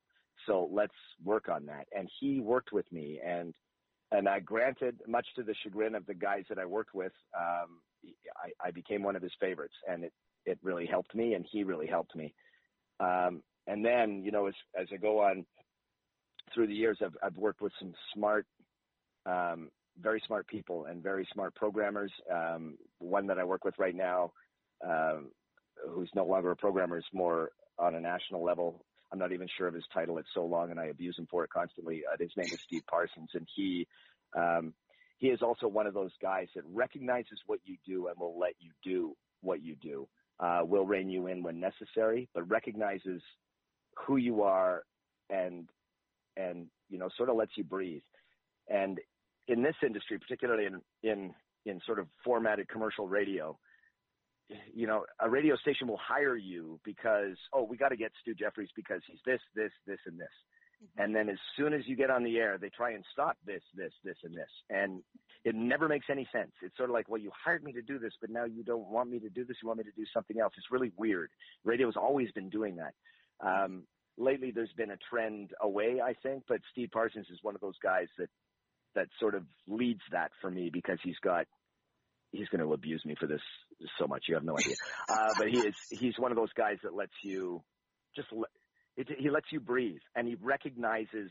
So 0.44 0.68
let's 0.72 0.94
work 1.24 1.48
on 1.48 1.66
that. 1.66 1.86
And 1.96 2.08
he 2.20 2.40
worked 2.40 2.72
with 2.72 2.90
me 2.92 3.20
and, 3.24 3.54
and 4.12 4.28
I 4.28 4.40
granted 4.40 5.00
much 5.06 5.26
to 5.36 5.42
the 5.42 5.54
chagrin 5.62 5.94
of 5.94 6.06
the 6.06 6.14
guys 6.14 6.44
that 6.48 6.58
I 6.58 6.66
worked 6.66 6.94
with, 6.94 7.12
um, 7.36 7.80
I, 8.36 8.68
I 8.68 8.70
became 8.70 9.02
one 9.02 9.16
of 9.16 9.22
his 9.22 9.32
favorites 9.40 9.74
and 9.88 10.04
it, 10.04 10.12
it 10.44 10.58
really 10.62 10.86
helped 10.86 11.14
me 11.14 11.34
and 11.34 11.44
he 11.50 11.64
really 11.64 11.86
helped 11.86 12.14
me. 12.14 12.34
Um, 13.00 13.42
and 13.66 13.84
then, 13.84 14.22
you 14.24 14.30
know, 14.30 14.46
as, 14.46 14.54
as 14.80 14.86
I 14.92 14.96
go 14.96 15.20
on 15.20 15.44
through 16.54 16.68
the 16.68 16.74
years, 16.74 16.98
I've, 17.04 17.16
I've 17.22 17.36
worked 17.36 17.60
with 17.60 17.72
some 17.80 17.92
smart, 18.14 18.46
um, 19.26 19.70
very 20.00 20.22
smart 20.26 20.46
people 20.46 20.86
and 20.86 21.02
very 21.02 21.26
smart 21.32 21.54
programmers. 21.54 22.12
Um, 22.32 22.78
one 22.98 23.26
that 23.26 23.38
I 23.38 23.44
work 23.44 23.64
with 23.64 23.74
right 23.78 23.94
now, 23.94 24.32
um, 24.86 25.30
who's 25.90 26.10
no 26.14 26.24
longer 26.24 26.50
a 26.50 26.56
programmer, 26.56 26.98
is 26.98 27.04
more 27.12 27.50
on 27.78 27.94
a 27.94 28.00
national 28.00 28.42
level. 28.44 28.84
I'm 29.12 29.18
not 29.18 29.32
even 29.32 29.48
sure 29.56 29.68
of 29.68 29.74
his 29.74 29.84
title. 29.92 30.18
It's 30.18 30.28
so 30.34 30.44
long, 30.44 30.70
and 30.70 30.80
I 30.80 30.86
abuse 30.86 31.18
him 31.18 31.26
for 31.30 31.44
it 31.44 31.50
constantly. 31.50 32.02
Uh, 32.10 32.16
his 32.18 32.30
name 32.36 32.52
is 32.52 32.60
Steve 32.66 32.82
Parsons, 32.90 33.30
and 33.34 33.46
he 33.54 33.86
um, 34.36 34.74
he 35.18 35.28
is 35.28 35.42
also 35.42 35.66
one 35.68 35.86
of 35.86 35.94
those 35.94 36.12
guys 36.20 36.48
that 36.54 36.64
recognizes 36.72 37.38
what 37.46 37.60
you 37.64 37.76
do 37.86 38.08
and 38.08 38.18
will 38.18 38.38
let 38.38 38.54
you 38.60 38.70
do 38.82 39.16
what 39.42 39.62
you 39.62 39.76
do. 39.76 40.08
uh, 40.38 40.60
will 40.64 40.86
rein 40.86 41.08
you 41.08 41.26
in 41.28 41.42
when 41.42 41.60
necessary, 41.60 42.28
but 42.34 42.48
recognizes 42.50 43.22
who 44.06 44.16
you 44.16 44.42
are 44.42 44.82
and 45.30 45.68
and 46.36 46.66
you 46.90 46.98
know 46.98 47.08
sort 47.16 47.30
of 47.30 47.36
lets 47.36 47.52
you 47.56 47.64
breathe. 47.64 48.02
And 48.68 48.98
in 49.48 49.62
this 49.62 49.76
industry, 49.84 50.18
particularly 50.18 50.66
in 50.66 50.80
in 51.02 51.34
in 51.64 51.80
sort 51.84 51.98
of 51.98 52.06
formatted 52.24 52.68
commercial 52.68 53.08
radio, 53.08 53.58
you 54.72 54.86
know, 54.86 55.04
a 55.20 55.28
radio 55.28 55.56
station 55.56 55.88
will 55.88 56.00
hire 56.00 56.36
you 56.36 56.80
because 56.84 57.36
oh, 57.52 57.64
we 57.64 57.76
got 57.76 57.88
to 57.88 57.96
get 57.96 58.12
Stu 58.20 58.34
Jeffries 58.34 58.70
because 58.76 59.02
he's 59.06 59.18
this, 59.26 59.40
this, 59.54 59.72
this, 59.86 59.98
and 60.06 60.18
this. 60.18 60.28
Mm-hmm. 60.82 61.02
And 61.02 61.14
then 61.14 61.28
as 61.28 61.38
soon 61.56 61.72
as 61.72 61.82
you 61.86 61.96
get 61.96 62.10
on 62.10 62.22
the 62.22 62.36
air, 62.36 62.58
they 62.58 62.68
try 62.68 62.92
and 62.92 63.04
stop 63.12 63.36
this, 63.44 63.62
this, 63.74 63.92
this, 64.04 64.16
and 64.22 64.34
this. 64.34 64.50
And 64.70 65.02
it 65.44 65.54
never 65.54 65.88
makes 65.88 66.06
any 66.10 66.28
sense. 66.32 66.52
It's 66.62 66.76
sort 66.76 66.90
of 66.90 66.94
like, 66.94 67.08
well, 67.08 67.20
you 67.20 67.30
hired 67.44 67.64
me 67.64 67.72
to 67.72 67.82
do 67.82 67.98
this, 67.98 68.12
but 68.20 68.30
now 68.30 68.44
you 68.44 68.62
don't 68.62 68.88
want 68.88 69.10
me 69.10 69.18
to 69.20 69.28
do 69.28 69.44
this. 69.44 69.56
You 69.62 69.68
want 69.68 69.78
me 69.78 69.84
to 69.84 69.96
do 69.96 70.04
something 70.12 70.38
else. 70.38 70.52
It's 70.56 70.70
really 70.70 70.92
weird. 70.96 71.30
Radio 71.64 71.88
has 71.88 71.96
always 71.96 72.30
been 72.32 72.50
doing 72.50 72.76
that. 72.76 72.94
Um, 73.40 73.84
lately, 74.18 74.50
there's 74.50 74.72
been 74.76 74.90
a 74.90 74.98
trend 75.10 75.50
away, 75.60 76.00
I 76.02 76.14
think, 76.22 76.44
but 76.48 76.60
Steve 76.72 76.90
Parsons 76.92 77.26
is 77.32 77.38
one 77.42 77.54
of 77.54 77.60
those 77.60 77.78
guys 77.82 78.08
that 78.18 78.28
that 78.96 79.08
sort 79.20 79.34
of 79.34 79.44
leads 79.68 80.00
that 80.10 80.32
for 80.40 80.50
me 80.50 80.70
because 80.72 80.98
he's 81.02 81.18
got 81.22 81.46
he's 82.32 82.48
going 82.48 82.60
to 82.60 82.72
abuse 82.72 83.04
me 83.04 83.14
for 83.18 83.26
this 83.26 83.40
so 83.98 84.06
much. 84.06 84.24
You 84.28 84.34
have 84.34 84.44
no 84.44 84.56
idea. 84.58 84.74
Uh, 85.08 85.32
but 85.38 85.48
he 85.48 85.58
is 85.58 85.74
he's 85.90 86.18
one 86.18 86.32
of 86.32 86.36
those 86.36 86.52
guys 86.56 86.78
that 86.82 86.92
lets 86.92 87.12
you 87.22 87.62
just 88.16 88.28
it, 88.96 89.08
he 89.18 89.30
lets 89.30 89.46
you 89.52 89.60
breathe 89.60 90.00
and 90.16 90.26
he 90.26 90.34
recognizes 90.42 91.30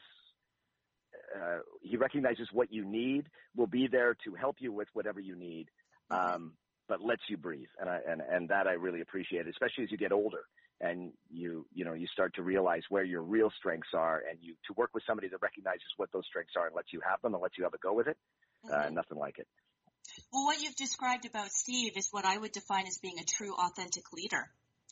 uh, 1.36 1.59
he 1.82 1.97
recognizes 1.97 2.47
what 2.53 2.72
you 2.72 2.86
need, 2.86 3.26
will 3.55 3.68
be 3.68 3.88
there 3.88 4.16
to 4.24 4.34
help 4.34 4.57
you 4.59 4.72
with 4.72 4.88
whatever 4.93 5.20
you 5.20 5.36
need, 5.36 5.68
um, 6.09 6.53
but 6.88 7.01
lets 7.01 7.22
you 7.30 7.38
breathe. 7.38 7.68
And 7.80 7.89
I, 7.89 7.99
and, 8.07 8.22
and 8.22 8.49
that 8.49 8.68
I 8.68 8.74
really 8.74 9.01
appreciate, 9.01 9.47
especially 9.47 9.86
as 9.86 9.91
you 9.91 9.97
get 9.97 10.11
older 10.11 10.43
and 10.82 11.11
you, 11.30 11.65
you 11.73 11.86
know, 11.86 11.93
you 11.93 12.07
start 12.07 12.36
to 12.36 12.43
realize 12.43 12.84
where 12.89 13.03
your 13.03 13.21
real 13.21 13.51
strengths 13.57 13.89
are 13.93 14.21
and 14.30 14.38
you, 14.41 14.55
to 14.67 14.73
work 14.76 14.91
with 14.93 15.03
somebody 15.07 15.28
that 15.30 15.41
recognizes 15.41 15.88
what 15.97 16.11
those 16.11 16.26
strengths 16.28 16.53
are 16.57 16.67
and 16.67 16.76
lets 16.76 16.91
you 16.91 17.01
have 17.07 17.21
them 17.21 17.34
and 17.34 17.41
lets 17.41 17.57
you 17.57 17.63
have 17.63 17.73
a 17.73 17.78
go 17.78 17.93
with 17.93 18.07
it. 18.07 18.17
Uh, 18.65 18.73
mm-hmm. 18.73 18.88
Uh, 18.88 18.89
nothing 18.89 19.17
like 19.17 19.39
it. 19.39 19.47
Well, 20.32 20.45
what 20.45 20.61
you've 20.61 20.76
described 20.76 21.26
about 21.26 21.49
Steve 21.51 21.93
is 21.95 22.09
what 22.11 22.26
I 22.26 22.38
would 22.38 22.51
define 22.51 22.88
as 22.88 22.99
being 23.01 23.19
a 23.19 23.26
true 23.26 23.53
authentic 23.53 24.03
leader. 24.13 24.49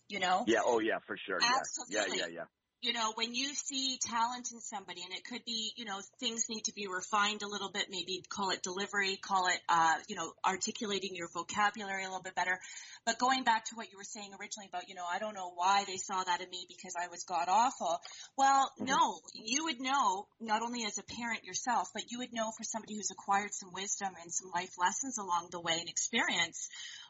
You 0.10 0.20
know? 0.20 0.44
Yeah. 0.48 0.60
Oh, 0.66 0.80
yeah, 0.80 1.00
for 1.08 1.18
sure. 1.18 1.40
Absolutely. 1.42 2.20
Yeah. 2.20 2.26
Yeah. 2.26 2.34
Yeah 2.34 2.44
you 2.84 2.92
know, 2.92 3.14
when 3.16 3.34
you 3.34 3.56
see 3.56 3.98
talent 3.98 4.50
in 4.52 4.60
somebody, 4.60 5.02
and 5.04 5.14
it 5.14 5.24
could 5.24 5.44
be, 5.46 5.72
you 5.78 5.86
know, 5.86 6.00
things 6.20 6.46
need 6.50 6.66
to 6.66 6.74
be 6.74 6.88
refined 6.88 7.42
a 7.42 7.48
little 7.48 7.72
bit, 7.72 7.86
maybe 7.90 8.22
call 8.28 8.50
it 8.52 8.62
delivery, 8.62 9.16
call 9.16 9.48
it, 9.48 9.60
uh, 9.70 9.96
you 10.10 10.18
know, 10.18 10.34
articulating 10.46 11.16
your 11.16 11.30
vocabulary 11.34 12.04
a 12.04 12.08
little 12.08 12.22
bit 12.22 12.36
better. 12.36 12.60
But 13.06 13.20
going 13.20 13.46
back 13.46 13.66
to 13.66 13.76
what 13.76 13.90
you 13.90 13.98
were 13.98 14.04
saying 14.04 14.32
originally 14.40 14.68
about, 14.68 14.90
you 14.90 14.96
know, 14.96 15.06
I 15.10 15.18
don't 15.18 15.34
know 15.34 15.54
why 15.56 15.86
they 15.88 15.96
saw 15.96 16.24
that 16.24 16.42
in 16.42 16.50
me 16.50 16.66
because 16.68 16.94
I 17.02 17.08
was 17.08 17.24
god 17.24 17.48
awful. 17.48 18.02
Well, 18.38 18.70
mm-hmm. 18.76 18.86
no, 18.86 19.20
you 19.34 19.64
would 19.66 19.80
know 19.80 20.28
not 20.42 20.62
only 20.62 20.84
as 20.84 20.98
a 20.98 21.04
parent 21.04 21.46
yourself, 21.46 21.88
but 21.94 22.12
you 22.12 22.20
would 22.20 22.34
know 22.34 22.52
for 22.58 22.64
somebody 22.64 22.96
who's 22.96 23.12
acquired 23.12 23.54
some 23.54 23.72
wisdom 23.74 24.10
and 24.22 24.32
some 24.32 24.52
life 24.54 24.76
lessons 24.78 25.18
along 25.18 25.48
the 25.52 25.62
way 25.62 25.78
and 25.80 25.88
experience. 25.88 26.68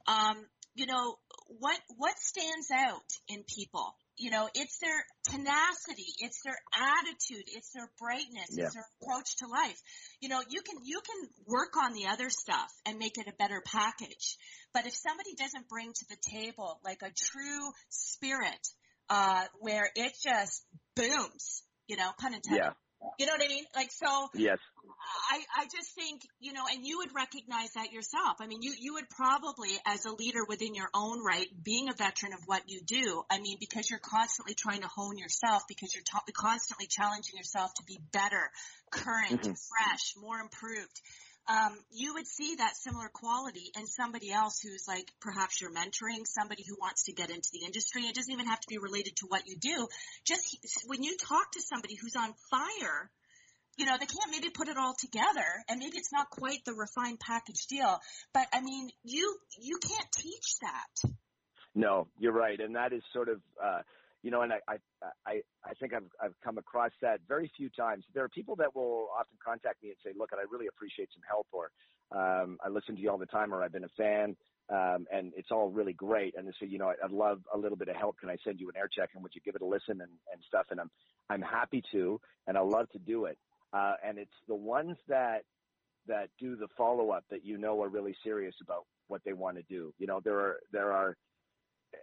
Um, 0.07 0.45
you 0.75 0.85
know, 0.85 1.15
what, 1.47 1.79
what 1.97 2.17
stands 2.17 2.71
out 2.71 3.09
in 3.27 3.43
people? 3.43 3.95
you 4.17 4.29
know, 4.29 4.47
it's 4.53 4.77
their 4.79 5.05
tenacity, 5.23 6.05
it's 6.19 6.41
their 6.43 6.57
attitude, 6.75 7.45
it's 7.47 7.71
their 7.71 7.89
brightness, 7.99 8.49
yeah. 8.51 8.65
it's 8.65 8.75
their 8.75 8.85
approach 9.01 9.37
to 9.37 9.47
life. 9.47 9.79
You 10.21 10.29
know, 10.29 10.41
you 10.47 10.61
can, 10.61 10.77
you 10.83 11.01
can 11.01 11.29
work 11.47 11.75
on 11.83 11.93
the 11.93 12.07
other 12.07 12.29
stuff 12.29 12.71
and 12.85 12.99
make 12.99 13.17
it 13.17 13.27
a 13.27 13.33
better 13.33 13.61
package. 13.65 14.37
But 14.73 14.85
if 14.85 14.93
somebody 14.95 15.33
doesn't 15.35 15.67
bring 15.67 15.91
to 15.93 16.05
the 16.09 16.17
table 16.29 16.79
like 16.85 17.01
a 17.01 17.11
true 17.11 17.71
spirit, 17.89 18.67
uh, 19.09 19.45
where 19.59 19.89
it 19.95 20.13
just 20.23 20.63
booms, 20.95 21.63
you 21.87 21.97
know, 21.97 22.11
pun 22.19 22.33
intended. 22.33 22.63
Yeah. 22.63 22.71
You 23.19 23.25
know 23.25 23.33
what 23.33 23.43
I 23.43 23.47
mean? 23.47 23.65
Like 23.75 23.91
so. 23.91 24.29
Yes. 24.33 24.57
I 25.31 25.41
I 25.57 25.65
just 25.65 25.93
think 25.95 26.21
you 26.39 26.53
know, 26.53 26.63
and 26.71 26.85
you 26.85 26.99
would 26.99 27.13
recognize 27.15 27.71
that 27.75 27.91
yourself. 27.91 28.37
I 28.39 28.47
mean, 28.47 28.61
you 28.61 28.73
you 28.79 28.93
would 28.95 29.09
probably, 29.09 29.69
as 29.85 30.05
a 30.05 30.11
leader 30.11 30.45
within 30.47 30.75
your 30.75 30.89
own 30.93 31.23
right, 31.23 31.47
being 31.63 31.89
a 31.89 31.93
veteran 31.93 32.33
of 32.33 32.39
what 32.45 32.63
you 32.67 32.81
do. 32.85 33.23
I 33.29 33.39
mean, 33.39 33.57
because 33.59 33.89
you're 33.89 33.99
constantly 33.99 34.53
trying 34.53 34.81
to 34.81 34.87
hone 34.87 35.17
yourself, 35.17 35.63
because 35.67 35.93
you're 35.93 36.03
t- 36.03 36.33
constantly 36.33 36.87
challenging 36.87 37.35
yourself 37.37 37.73
to 37.75 37.83
be 37.85 37.99
better, 38.11 38.49
current, 38.91 39.41
mm-hmm. 39.41 39.53
fresh, 39.53 40.13
more 40.17 40.39
improved 40.39 41.01
um, 41.49 41.77
you 41.91 42.13
would 42.13 42.27
see 42.27 42.55
that 42.55 42.75
similar 42.75 43.09
quality 43.13 43.71
in 43.77 43.85
somebody 43.85 44.31
else 44.31 44.59
who's 44.61 44.85
like 44.87 45.11
perhaps 45.19 45.59
you're 45.59 45.71
mentoring 45.71 46.25
somebody 46.25 46.63
who 46.67 46.75
wants 46.79 47.03
to 47.05 47.13
get 47.13 47.29
into 47.29 47.49
the 47.51 47.65
industry. 47.65 48.03
It 48.03 48.15
doesn't 48.15 48.31
even 48.31 48.45
have 48.47 48.61
to 48.61 48.67
be 48.69 48.77
related 48.77 49.15
to 49.17 49.25
what 49.27 49.43
you 49.45 49.57
do. 49.57 49.87
Just 50.25 50.57
when 50.87 51.03
you 51.03 51.17
talk 51.17 51.51
to 51.53 51.61
somebody 51.61 51.95
who's 51.95 52.15
on 52.15 52.33
fire, 52.49 53.11
you 53.77 53.85
know, 53.85 53.97
they 53.99 54.05
can't 54.05 54.31
maybe 54.31 54.49
put 54.49 54.69
it 54.69 54.77
all 54.77 54.93
together 54.97 55.47
and 55.67 55.79
maybe 55.79 55.97
it's 55.97 56.13
not 56.13 56.29
quite 56.29 56.63
the 56.65 56.73
refined 56.73 57.19
package 57.19 57.65
deal, 57.67 57.99
but 58.33 58.47
I 58.53 58.61
mean, 58.61 58.89
you, 59.03 59.35
you 59.59 59.79
can't 59.81 60.11
teach 60.11 60.59
that. 60.61 61.11
No, 61.75 62.07
you're 62.19 62.33
right. 62.33 62.59
And 62.59 62.75
that 62.75 62.93
is 62.93 63.01
sort 63.11 63.29
of, 63.29 63.41
uh, 63.61 63.81
you 64.23 64.31
know, 64.31 64.41
and 64.41 64.53
I, 64.53 64.59
I, 64.67 64.75
I, 65.27 65.41
I 65.65 65.73
think 65.79 65.93
I've, 65.93 66.09
I've 66.21 66.33
come 66.43 66.57
across 66.57 66.91
that 67.01 67.19
very 67.27 67.51
few 67.55 67.69
times. 67.69 68.05
There 68.13 68.23
are 68.23 68.29
people 68.29 68.55
that 68.55 68.73
will 68.73 69.09
often 69.13 69.37
contact 69.45 69.83
me 69.83 69.89
and 69.89 69.97
say, 70.03 70.17
look, 70.17 70.29
I 70.33 70.37
really 70.49 70.67
appreciate 70.67 71.09
some 71.13 71.21
help 71.29 71.47
or, 71.51 71.69
um, 72.17 72.57
I 72.63 72.69
listen 72.69 72.95
to 72.95 73.01
you 73.01 73.11
all 73.11 73.17
the 73.17 73.25
time 73.25 73.53
or 73.53 73.61
I've 73.61 73.73
been 73.73 73.83
a 73.83 73.89
fan. 73.97 74.35
Um, 74.69 75.05
and 75.11 75.33
it's 75.35 75.51
all 75.51 75.69
really 75.69 75.91
great. 75.91 76.35
And 76.37 76.47
they 76.47 76.53
say, 76.57 76.67
you 76.67 76.77
know, 76.77 76.93
I'd 77.03 77.11
love 77.11 77.41
a 77.53 77.57
little 77.57 77.77
bit 77.77 77.89
of 77.89 77.97
help. 77.97 78.17
Can 78.17 78.29
I 78.29 78.37
send 78.45 78.61
you 78.61 78.69
an 78.69 78.77
air 78.77 78.87
check 78.87 79.09
and 79.13 79.21
would 79.21 79.35
you 79.35 79.41
give 79.43 79.55
it 79.55 79.61
a 79.61 79.65
listen 79.65 79.99
and, 79.99 80.11
and 80.31 80.41
stuff? 80.47 80.67
And 80.71 80.79
I'm, 80.79 80.89
I'm 81.29 81.41
happy 81.41 81.83
to, 81.91 82.21
and 82.47 82.57
I 82.57 82.61
love 82.61 82.89
to 82.91 82.99
do 82.99 83.25
it. 83.25 83.37
Uh, 83.73 83.95
and 84.05 84.17
it's 84.17 84.31
the 84.47 84.55
ones 84.55 84.95
that, 85.09 85.43
that 86.07 86.29
do 86.39 86.55
the 86.55 86.67
follow 86.77 87.11
up 87.11 87.25
that 87.29 87.43
you 87.43 87.57
know 87.57 87.81
are 87.83 87.89
really 87.89 88.15
serious 88.23 88.55
about 88.61 88.85
what 89.07 89.21
they 89.25 89.33
want 89.33 89.57
to 89.57 89.63
do. 89.63 89.93
You 89.99 90.07
know, 90.07 90.21
there 90.23 90.39
are, 90.39 90.59
there 90.71 90.93
are, 90.93 91.17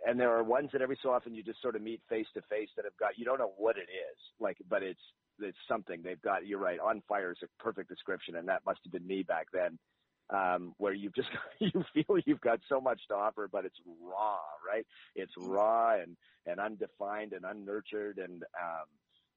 and 0.07 0.19
there 0.19 0.31
are 0.37 0.43
ones 0.43 0.71
that 0.73 0.83
every 0.83 0.99
so 1.03 1.11
often 1.11 1.35
you 1.35 1.43
just 1.43 1.61
sort 1.63 1.77
of 1.77 1.83
meet 1.83 2.01
face 2.09 2.27
to 2.35 2.43
face 2.43 2.69
that 2.77 2.85
have 2.85 2.97
got 2.99 3.19
you 3.19 3.25
don't 3.25 3.39
know 3.39 3.53
what 3.57 3.77
it 3.77 3.89
is 3.91 4.19
like 4.39 4.57
but 4.69 4.83
it's 4.83 5.01
it's 5.43 5.59
something. 5.69 6.03
They've 6.03 6.21
got 6.21 6.47
you're 6.47 6.59
right 6.59 6.79
on 6.79 7.03
fire 7.09 7.33
is 7.33 7.39
a 7.43 7.63
perfect 7.63 7.89
description 7.89 8.37
and 8.37 8.49
that 8.49 8.65
must 8.67 8.81
have 8.85 8.93
been 8.93 9.07
me 9.07 9.23
back 9.23 9.47
then 9.53 9.79
um 10.31 10.75
where 10.79 10.93
you've 10.93 11.15
just 11.15 11.29
you 11.59 11.85
feel 11.93 12.17
you've 12.25 12.41
got 12.41 12.61
so 12.69 12.81
much 12.81 13.01
to 13.09 13.15
offer 13.15 13.49
but 13.51 13.65
it's 13.65 13.79
raw 14.03 14.39
right? 14.67 14.87
It's 15.15 15.33
raw 15.37 15.95
and 15.95 16.17
and 16.47 16.61
undefined 16.61 17.33
and 17.33 17.45
unnurtured 17.45 18.19
and 18.19 18.43
um 18.43 18.87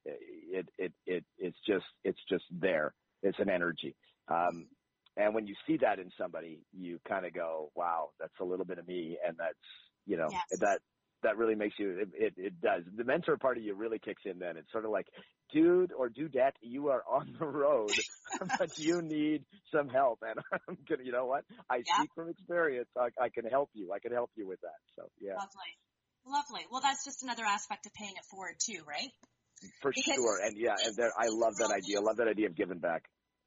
it 0.06 0.68
it 0.78 0.93
it 1.06 1.24
it's 1.38 1.58
just 1.68 1.86
it's 2.04 2.20
just 2.30 2.45
there. 2.51 2.93
It's 3.22 3.39
an 3.39 3.49
energy. 3.49 3.95
Um 4.28 4.68
and 5.16 5.34
when 5.36 5.47
you 5.47 5.56
see 5.68 5.78
that 5.78 5.99
in 5.99 6.12
somebody 6.18 6.60
you 6.78 6.99
kind 7.08 7.26
of 7.26 7.34
go 7.34 7.72
wow 7.76 8.10
that's 8.20 8.34
a 8.41 8.43
little 8.45 8.66
bit 8.66 8.80
of 8.80 8.88
me 8.88 9.18
and 9.26 9.38
that's 9.38 9.58
you 10.06 10.18
know 10.18 10.28
yes. 10.32 10.60
that 10.60 10.80
that 11.24 11.38
really 11.38 11.56
makes 11.56 11.76
you 11.80 11.97
it, 11.99 12.10
it, 12.14 12.34
it 12.38 12.62
does. 12.62 12.84
The 12.95 13.04
mentor 13.04 13.38
part 13.38 13.58
of 13.58 13.64
you 13.64 13.74
really 13.76 13.99
kicks 13.99 14.22
in 14.26 14.39
then. 14.39 14.58
It's 14.58 14.72
sort 14.72 14.86
of 14.86 14.91
like 14.91 15.08
dude 15.51 15.91
or 15.93 16.10
dudette 16.10 16.56
you 16.62 16.89
are 16.89 17.04
on 17.10 17.36
the 17.39 17.45
road 17.45 17.91
but 18.60 18.78
you 18.78 19.01
need 19.01 19.43
some 19.74 19.89
help? 19.89 20.20
And 20.22 20.39
i'm 20.68 20.78
gonna 20.88 21.04
you 21.04 21.12
know 21.12 21.26
what? 21.26 21.43
I 21.70 21.78
yeah. 21.78 21.95
speak 21.97 22.10
from 22.16 22.30
experience. 22.30 22.89
I, 22.97 23.10
I 23.20 23.30
can 23.30 23.45
help 23.45 23.70
you. 23.74 23.91
I 23.93 23.99
can 23.99 24.12
help 24.12 24.32
you 24.36 24.47
with 24.47 24.62
that. 24.62 24.80
So 24.95 25.10
yeah. 25.20 25.34
Lovely. 25.34 25.72
Lovely. 26.26 26.66
Well 26.70 26.82
that's 26.82 27.04
just 27.04 27.24
another 27.24 27.43
aspect 27.45 27.86
of 27.86 27.93
paying 27.93 28.14
it 28.16 28.26
forward 28.30 28.56
too 28.60 28.84
right? 28.88 29.10
For 29.82 29.91
because 29.95 30.16
sure. 30.16 30.39
And 30.43 30.56
yeah 30.58 30.76
and 30.86 30.95
there, 30.95 31.12
i 31.18 31.28
love 31.28 31.56
that 31.60 31.72
idea. 31.72 31.99
I 31.99 32.04
love 32.04 32.18
that 32.18 32.28
idea 32.28 32.47
of 32.47 32.56
giving 32.56 32.80
back. 32.80 33.04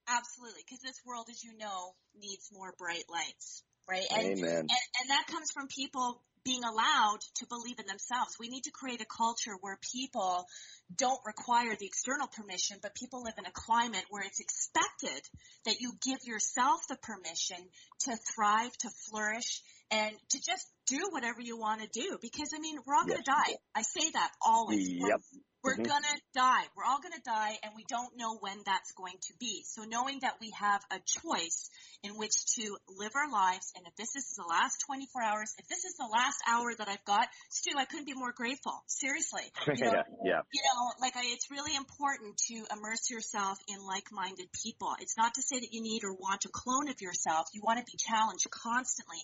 Absolutely. 0.09 0.63
Because 0.65 0.81
this 0.81 1.01
world 1.05 1.27
as 1.31 1.43
you 1.45 1.53
know 1.59 1.95
needs 2.19 2.49
more 2.53 2.73
bright 2.79 3.05
lights 3.13 3.63
right? 3.89 4.07
And, 4.11 4.39
Amen. 4.39 4.67
and 4.67 4.83
and 4.99 5.11
that 5.11 5.27
comes 5.31 5.47
from 5.55 5.69
people 5.69 6.23
being 6.47 6.63
allowed 6.63 7.19
to 7.35 7.47
believe 7.47 7.81
in 7.81 7.87
themselves. 7.87 8.39
We 8.39 8.49
need 8.49 8.63
to 8.65 8.71
create 8.71 9.03
a 9.03 9.11
culture 9.11 9.59
where 9.61 9.79
people 9.93 10.47
don't 10.95 11.19
require 11.27 11.75
the 11.75 11.87
external 11.87 12.29
permission, 12.29 12.79
but 12.81 12.95
people 12.95 13.25
live 13.25 13.35
in 13.37 13.47
a 13.47 13.53
climate 13.53 14.05
where 14.11 14.23
it's 14.23 14.39
expected 14.39 15.21
that 15.67 15.81
you 15.81 15.93
give 16.07 16.23
yourself 16.25 16.87
the 16.89 16.97
permission 17.03 17.59
to 18.07 18.17
thrive, 18.33 18.71
to 18.79 18.91
flourish, 19.11 19.61
and 19.91 20.15
to 20.31 20.39
just 20.39 20.67
do 20.87 21.01
whatever 21.11 21.41
you 21.41 21.59
want 21.59 21.83
to 21.83 21.89
do. 21.89 22.17
Because 22.23 22.51
I 22.55 22.61
mean, 22.61 22.79
we're 22.87 22.95
all 22.95 23.07
going 23.07 23.19
to 23.19 23.31
die. 23.31 23.59
I 23.75 23.83
say 23.83 24.11
that 24.13 24.31
always. 24.41 24.89
Yep. 24.89 25.21
We're 25.63 25.75
mm-hmm. 25.75 25.85
gonna 25.85 26.17
die. 26.35 26.65
We're 26.77 26.85
all 26.85 27.01
gonna 27.01 27.23
die 27.25 27.59
and 27.63 27.73
we 27.75 27.85
don't 27.89 28.17
know 28.17 28.39
when 28.39 28.63
that's 28.65 28.93
going 28.93 29.19
to 29.29 29.35
be. 29.41 29.65
So 29.67 29.83
knowing 29.83 30.21
that 30.21 30.37
we 30.41 30.53
have 30.59 30.83
a 30.91 31.01
choice 31.05 31.71
in 32.03 32.13
which 32.17 32.35
to 32.57 32.77
live 32.89 33.13
our 33.17 33.31
lives 33.31 33.73
and 33.77 33.87
if 33.87 33.97
this 33.97 34.15
is 34.17 34.35
the 34.37 34.47
last 34.49 34.85
24 34.87 35.23
hours, 35.23 35.55
if 35.59 35.67
this 35.69 35.85
is 35.85 35.97
the 35.97 36.09
last 36.13 36.39
hour 36.49 36.73
that 36.79 36.89
I've 36.89 37.05
got, 37.05 37.29
Stu, 37.51 37.73
I 37.77 37.85
couldn't 37.85 38.07
be 38.07 38.15
more 38.15 38.33
grateful. 38.33 38.83
Seriously. 38.87 39.43
You 39.77 39.85
know, 39.85 40.03
yeah. 40.25 40.41
You 40.55 40.63
know, 40.63 40.93
like 41.03 41.17
I, 41.17 41.21
it's 41.25 41.51
really 41.51 41.77
important 41.77 42.39
to 42.49 42.55
immerse 42.73 43.11
yourself 43.11 43.59
in 43.69 43.77
like-minded 43.85 44.49
people. 44.65 44.95
It's 45.01 45.17
not 45.19 45.35
to 45.35 45.43
say 45.43 45.61
that 45.61 45.69
you 45.73 45.83
need 45.83 46.03
or 46.05 46.15
want 46.15 46.47
a 46.47 46.49
clone 46.49 46.89
of 46.89 47.03
yourself. 47.03 47.47
You 47.53 47.61
want 47.63 47.79
to 47.79 47.85
be 47.85 47.99
challenged 47.99 48.49
constantly. 48.51 49.19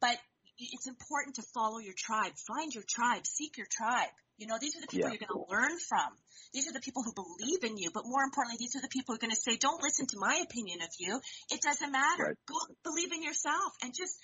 But 0.00 0.18
it's 0.58 0.86
important 0.86 1.36
to 1.36 1.42
follow 1.54 1.78
your 1.78 1.94
tribe. 1.96 2.32
Find 2.36 2.74
your 2.74 2.84
tribe. 2.88 3.26
Seek 3.26 3.56
your 3.56 3.66
tribe. 3.70 4.10
You 4.42 4.48
know, 4.48 4.58
these 4.58 4.74
are 4.74 4.80
the 4.82 4.90
people 4.90 5.06
Yeah. 5.06 5.14
you're 5.14 5.22
going 5.22 5.38
to 5.38 5.46
learn 5.46 5.78
from. 5.78 6.10
These 6.52 6.66
are 6.68 6.72
the 6.74 6.82
people 6.82 7.06
who 7.06 7.14
believe 7.14 7.62
in 7.62 7.78
you. 7.78 7.94
But 7.94 8.02
more 8.04 8.24
importantly, 8.26 8.58
these 8.58 8.74
are 8.74 8.82
the 8.82 8.90
people 8.90 9.14
who 9.14 9.16
are 9.16 9.24
going 9.24 9.30
to 9.30 9.38
say, 9.38 9.56
don't 9.56 9.80
listen 9.80 10.06
to 10.10 10.18
my 10.18 10.42
opinion 10.42 10.82
of 10.82 10.90
you. 10.98 11.20
It 11.54 11.62
doesn't 11.62 11.92
matter. 11.92 12.34
Right. 12.34 12.36
Go 12.50 12.58
believe 12.82 13.12
in 13.12 13.22
yourself 13.22 13.70
and 13.86 13.94
just 13.94 14.18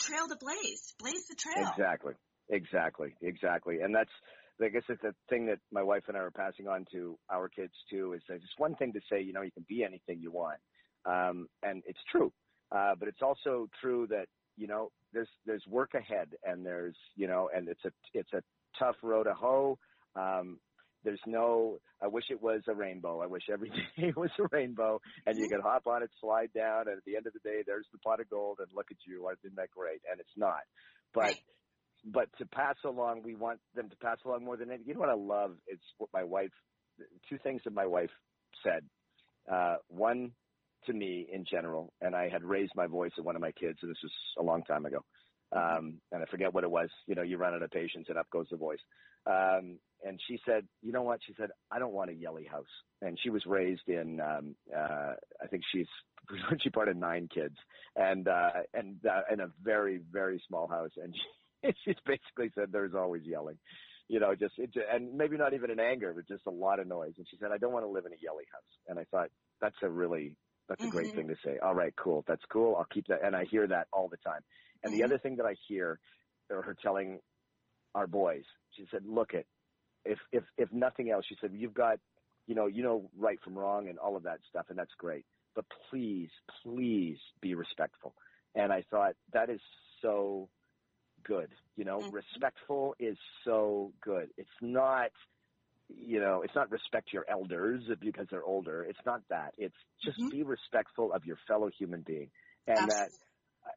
trail 0.00 0.26
the 0.26 0.40
blaze. 0.40 0.94
Blaze 0.98 1.28
the 1.28 1.36
trail. 1.36 1.68
Exactly. 1.68 2.14
Exactly. 2.48 3.12
Exactly. 3.20 3.80
And 3.84 3.94
that's, 3.94 4.10
I 4.56 4.68
guess 4.72 4.88
it's 4.88 5.04
a 5.04 5.14
thing 5.28 5.46
that 5.52 5.60
my 5.70 5.82
wife 5.82 6.04
and 6.08 6.16
I 6.16 6.20
are 6.20 6.30
passing 6.32 6.66
on 6.66 6.86
to 6.92 7.18
our 7.30 7.50
kids 7.50 7.74
too, 7.90 8.14
is 8.14 8.22
that 8.28 8.36
it's 8.36 8.56
one 8.56 8.74
thing 8.74 8.94
to 8.94 9.00
say, 9.12 9.20
you 9.20 9.34
know, 9.34 9.42
you 9.42 9.52
can 9.52 9.66
be 9.68 9.84
anything 9.84 10.18
you 10.20 10.32
want. 10.32 10.58
Um, 11.04 11.46
and 11.62 11.82
it's 11.86 12.00
true. 12.10 12.32
Uh, 12.72 12.94
but 12.98 13.06
it's 13.06 13.22
also 13.22 13.68
true 13.82 14.06
that, 14.08 14.26
you 14.56 14.66
know, 14.66 14.90
there's, 15.12 15.28
there's 15.46 15.62
work 15.68 15.92
ahead 15.92 16.28
and 16.42 16.64
there's, 16.64 16.96
you 17.16 17.28
know, 17.28 17.50
and 17.54 17.68
it's 17.68 17.84
a, 17.84 17.92
it's 18.14 18.32
a 18.32 18.42
tough 18.78 18.96
road 19.02 19.24
to 19.24 19.34
hoe. 19.34 19.78
Um, 20.16 20.58
there's 21.04 21.20
no, 21.26 21.78
I 22.02 22.08
wish 22.08 22.24
it 22.30 22.42
was 22.42 22.62
a 22.68 22.74
rainbow. 22.74 23.20
I 23.20 23.26
wish 23.26 23.44
every 23.52 23.70
day 23.98 24.12
was 24.16 24.30
a 24.38 24.48
rainbow 24.50 25.00
and 25.26 25.38
you 25.38 25.48
could 25.48 25.60
hop 25.60 25.86
on 25.86 26.02
it, 26.02 26.10
slide 26.20 26.50
down, 26.54 26.88
and 26.88 26.96
at 26.98 27.04
the 27.04 27.16
end 27.16 27.26
of 27.26 27.32
the 27.32 27.38
day, 27.38 27.62
there's 27.66 27.86
the 27.92 27.98
pot 27.98 28.20
of 28.20 28.28
gold 28.28 28.58
and 28.58 28.68
look 28.74 28.86
at 28.90 28.96
you. 29.06 29.28
Isn't 29.44 29.56
that 29.56 29.70
great? 29.70 30.00
And 30.10 30.20
it's 30.20 30.36
not. 30.36 30.60
But 31.14 31.36
but 32.04 32.28
to 32.38 32.46
pass 32.46 32.76
along, 32.84 33.22
we 33.24 33.34
want 33.34 33.60
them 33.74 33.88
to 33.90 33.96
pass 33.96 34.18
along 34.24 34.44
more 34.44 34.56
than 34.56 34.68
anything. 34.68 34.86
You 34.88 34.94
know 34.94 35.00
what 35.00 35.08
I 35.08 35.14
love? 35.14 35.56
It's 35.66 35.82
what 35.98 36.10
my 36.12 36.24
wife, 36.24 36.52
two 37.28 37.38
things 37.42 37.62
that 37.64 37.74
my 37.74 37.86
wife 37.86 38.10
said. 38.62 38.84
Uh, 39.50 39.76
one 39.88 40.32
to 40.86 40.92
me 40.92 41.26
in 41.32 41.44
general, 41.50 41.92
and 42.00 42.14
I 42.14 42.28
had 42.28 42.44
raised 42.44 42.72
my 42.76 42.86
voice 42.86 43.12
at 43.18 43.24
one 43.24 43.34
of 43.34 43.42
my 43.42 43.52
kids, 43.52 43.78
and 43.82 43.90
this 43.90 43.98
was 44.02 44.12
a 44.38 44.42
long 44.42 44.62
time 44.62 44.86
ago. 44.86 45.04
Um, 45.52 46.00
and 46.12 46.22
I 46.22 46.26
forget 46.30 46.52
what 46.52 46.64
it 46.64 46.70
was. 46.70 46.90
You 47.06 47.14
know, 47.14 47.22
you 47.22 47.36
run 47.38 47.54
out 47.54 47.62
of 47.62 47.70
patience 47.70 48.06
and 48.08 48.18
up 48.18 48.28
goes 48.30 48.46
the 48.50 48.56
voice. 48.56 48.80
Um, 49.26 49.78
and 50.04 50.20
she 50.28 50.38
said, 50.46 50.66
you 50.82 50.92
know 50.92 51.02
what? 51.02 51.20
She 51.26 51.34
said, 51.38 51.50
I 51.70 51.78
don't 51.78 51.92
want 51.92 52.10
a 52.10 52.14
yelly 52.14 52.44
house. 52.44 52.66
And 53.02 53.18
she 53.22 53.30
was 53.30 53.44
raised 53.46 53.88
in, 53.88 54.20
um, 54.20 54.54
uh, 54.74 55.14
I 55.42 55.46
think 55.50 55.62
she's, 55.72 55.86
she 56.62 56.70
part 56.70 56.88
of 56.88 56.96
nine 56.96 57.28
kids 57.32 57.56
and, 57.96 58.28
uh, 58.28 58.50
and, 58.74 58.98
uh, 59.06 59.22
in 59.32 59.40
a 59.40 59.48
very, 59.62 60.00
very 60.12 60.42
small 60.46 60.68
house. 60.68 60.92
And 61.02 61.14
she, 61.14 61.72
she's 61.84 61.96
basically 62.06 62.52
said 62.54 62.68
there's 62.70 62.94
always 62.94 63.22
yelling, 63.24 63.58
you 64.08 64.20
know, 64.20 64.34
just, 64.34 64.54
it, 64.58 64.70
and 64.92 65.14
maybe 65.14 65.36
not 65.36 65.54
even 65.54 65.70
in 65.70 65.80
anger, 65.80 66.12
but 66.14 66.28
just 66.28 66.46
a 66.46 66.50
lot 66.50 66.78
of 66.80 66.86
noise. 66.86 67.14
And 67.18 67.26
she 67.30 67.36
said, 67.40 67.50
I 67.52 67.58
don't 67.58 67.72
want 67.72 67.84
to 67.84 67.90
live 67.90 68.06
in 68.06 68.12
a 68.12 68.22
yelly 68.22 68.44
house. 68.52 68.62
And 68.88 68.98
I 68.98 69.04
thought 69.10 69.30
that's 69.60 69.76
a 69.82 69.88
really, 69.88 70.36
that's 70.68 70.84
a 70.84 70.88
great 70.88 71.12
Mhm. 71.12 71.14
thing 71.14 71.28
to 71.28 71.36
say. 71.44 71.58
All 71.58 71.74
right, 71.74 71.94
cool. 71.96 72.24
That's 72.28 72.44
cool. 72.52 72.76
I'll 72.76 72.86
keep 72.92 73.06
that. 73.08 73.24
And 73.24 73.34
I 73.34 73.44
hear 73.44 73.66
that 73.66 73.88
all 73.92 74.08
the 74.08 74.18
time. 74.18 74.42
And 74.82 74.92
the 74.92 75.04
other 75.04 75.18
thing 75.18 75.36
that 75.36 75.46
I 75.46 75.54
hear 75.68 75.98
or 76.50 76.62
her 76.62 76.74
telling 76.80 77.20
our 77.94 78.06
boys, 78.06 78.44
she 78.76 78.86
said, 78.90 79.02
look 79.04 79.34
it, 79.34 79.46
if, 80.04 80.18
if, 80.32 80.44
if 80.56 80.72
nothing 80.72 81.10
else, 81.10 81.24
she 81.28 81.36
said, 81.40 81.52
you've 81.52 81.74
got, 81.74 81.98
you 82.46 82.54
know, 82.54 82.66
you 82.66 82.82
know, 82.82 83.10
right 83.18 83.38
from 83.42 83.58
wrong 83.58 83.88
and 83.88 83.98
all 83.98 84.16
of 84.16 84.22
that 84.24 84.40
stuff. 84.48 84.66
And 84.70 84.78
that's 84.78 84.94
great, 84.98 85.26
but 85.54 85.64
please, 85.90 86.30
please 86.62 87.18
be 87.40 87.54
respectful. 87.54 88.14
And 88.54 88.72
I 88.72 88.82
thought 88.90 89.14
that 89.32 89.50
is 89.50 89.60
so 90.02 90.48
good. 91.24 91.50
You 91.76 91.84
know, 91.84 92.00
Mhm. 92.00 92.12
respectful 92.12 92.94
is 92.98 93.18
so 93.44 93.92
good. 94.00 94.30
It's 94.36 94.48
not, 94.60 95.10
you 95.88 96.20
know, 96.20 96.42
it's 96.42 96.54
not 96.54 96.70
respect 96.70 97.12
your 97.12 97.24
elders 97.28 97.82
because 98.00 98.26
they're 98.30 98.44
older. 98.44 98.84
It's 98.84 98.98
not 99.06 99.22
that. 99.28 99.54
It's 99.58 99.76
just 100.04 100.18
Mhm. 100.18 100.30
be 100.30 100.42
respectful 100.42 101.12
of 101.12 101.24
your 101.24 101.36
fellow 101.48 101.68
human 101.68 102.02
being. 102.02 102.30
And 102.66 102.88
that 102.88 103.10
Absolutely. 103.10 103.27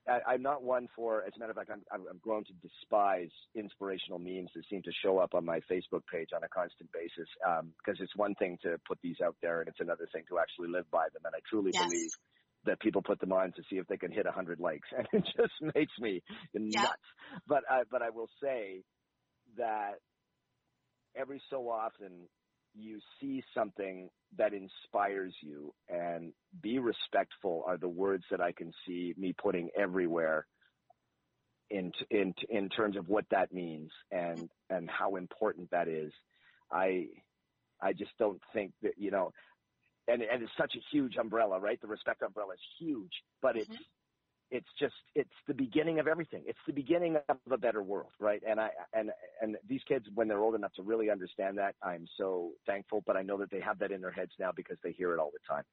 I, 0.08 0.34
I'm 0.34 0.42
not 0.42 0.64
one 0.64 0.88
for, 0.96 1.24
as 1.24 1.34
a 1.36 1.40
matter 1.40 1.52
of 1.52 1.58
fact, 1.58 1.72
I'm, 1.72 1.84
I'm, 1.92 2.08
I'm 2.10 2.18
grown 2.20 2.44
to 2.46 2.54
despise 2.54 3.32
inspirational 3.56 4.20
memes 4.20 4.50
that 4.56 4.64
seem 4.70 4.84
to 4.84 4.92
show 5.04 5.18
up 5.20 5.34
on 5.34 5.46
my 5.46 5.60
Facebook 5.72 6.04
page 6.12 6.30
on 6.36 6.44
a 6.44 6.50
constant 6.50 6.92
basis. 6.92 7.28
Um, 7.48 7.74
Because 7.78 8.02
it's 8.02 8.16
one 8.16 8.36
thing 8.36 8.58
to 8.64 8.80
put 8.88 9.00
these 9.04 9.22
out 9.24 9.36
there, 9.42 9.62
and 9.62 9.70
it's 9.70 9.80
another 9.80 10.08
thing 10.14 10.24
to 10.30 10.40
actually 10.40 10.70
live 10.70 10.90
by 10.92 11.08
them. 11.14 11.24
And 11.26 11.36
I 11.36 11.40
truly 11.50 11.74
Yes. 11.74 11.82
believe 11.84 12.12
that 12.66 12.80
people 12.82 13.02
put 13.02 13.20
them 13.20 13.32
on 13.34 13.54
to 13.54 13.64
see 13.70 13.78
if 13.78 13.88
they 13.88 13.98
can 13.98 14.12
hit 14.12 14.26
a 14.28 14.32
hundred 14.32 14.60
likes, 14.60 14.88
and 14.98 15.08
it 15.14 15.26
just 15.38 15.76
makes 15.76 15.94
me 16.00 16.22
nuts. 16.54 17.02
But 17.48 17.64
I, 17.70 17.84
but 17.90 18.02
I 18.02 18.10
will 18.12 18.30
say 18.42 18.84
that 19.58 19.96
every 21.16 21.42
so 21.50 21.70
often 21.70 22.30
you 22.74 23.00
see 23.20 23.44
something 23.54 24.10
that 24.38 24.54
inspires 24.54 25.34
you 25.42 25.74
and 25.90 26.34
be 26.62 26.80
respectful 26.80 27.64
are 27.68 27.78
the 27.78 27.88
words 27.88 28.24
that 28.32 28.42
I 28.42 28.52
can 28.52 28.72
see 28.86 29.14
me 29.18 29.34
putting 29.34 29.70
everywhere 29.78 30.46
in 31.70 31.92
in 32.10 32.34
in 32.50 32.70
terms 32.70 32.98
of 32.98 33.10
what 33.10 33.26
that 33.32 33.54
means 33.54 33.92
and 34.12 34.50
and 34.70 34.90
how 34.90 35.16
important 35.16 35.72
that 35.72 35.88
is. 35.88 36.12
I 36.72 37.08
I 37.82 37.94
just 37.94 38.12
don't 38.20 38.42
think 38.54 38.74
that 38.84 38.94
you 38.98 39.12
know 39.12 39.32
and 40.08 40.22
and 40.22 40.44
it's 40.44 40.52
such 40.58 40.76
a 40.76 40.84
huge 40.92 41.16
umbrella, 41.18 41.60
right? 41.60 41.80
The 41.82 41.88
respect 41.88 42.22
umbrella 42.22 42.54
is 42.54 42.60
huge, 42.80 43.12
but 43.42 43.56
it's 43.56 43.68
mm-hmm. 43.68 43.84
It's 44.52 44.68
just 44.80 44.94
it's 45.16 45.30
the 45.48 45.54
beginning 45.54 46.00
of 46.00 46.08
everything. 46.08 46.44
It's 46.46 46.60
the 46.68 46.74
beginning 46.74 47.18
of 47.30 47.38
a 47.52 47.58
better 47.58 47.82
world, 47.82 48.12
right? 48.20 48.42
And 48.48 48.60
I 48.60 48.70
and 48.94 49.12
and 49.42 49.58
these 49.68 49.82
kids 49.88 50.06
when 50.14 50.28
they're 50.28 50.42
old 50.42 50.56
enough 50.56 50.74
to 50.74 50.84
really 50.84 51.10
understand 51.10 51.58
that, 51.58 51.76
I'm 51.82 52.06
so 52.18 52.52
thankful. 52.68 53.04
But 53.06 53.18
I 53.18 53.24
know 53.24 53.38
that 53.40 53.52
they 53.52 53.62
have 53.62 53.80
that 53.80 53.92
in 53.92 54.02
their 54.02 54.12
heads 54.12 54.32
now 54.40 54.52
because 54.56 54.78
they 54.84 54.92
hear 54.92 55.14
it 55.14 55.20
all 55.20 55.32
the 55.32 55.40
time. 55.54 55.64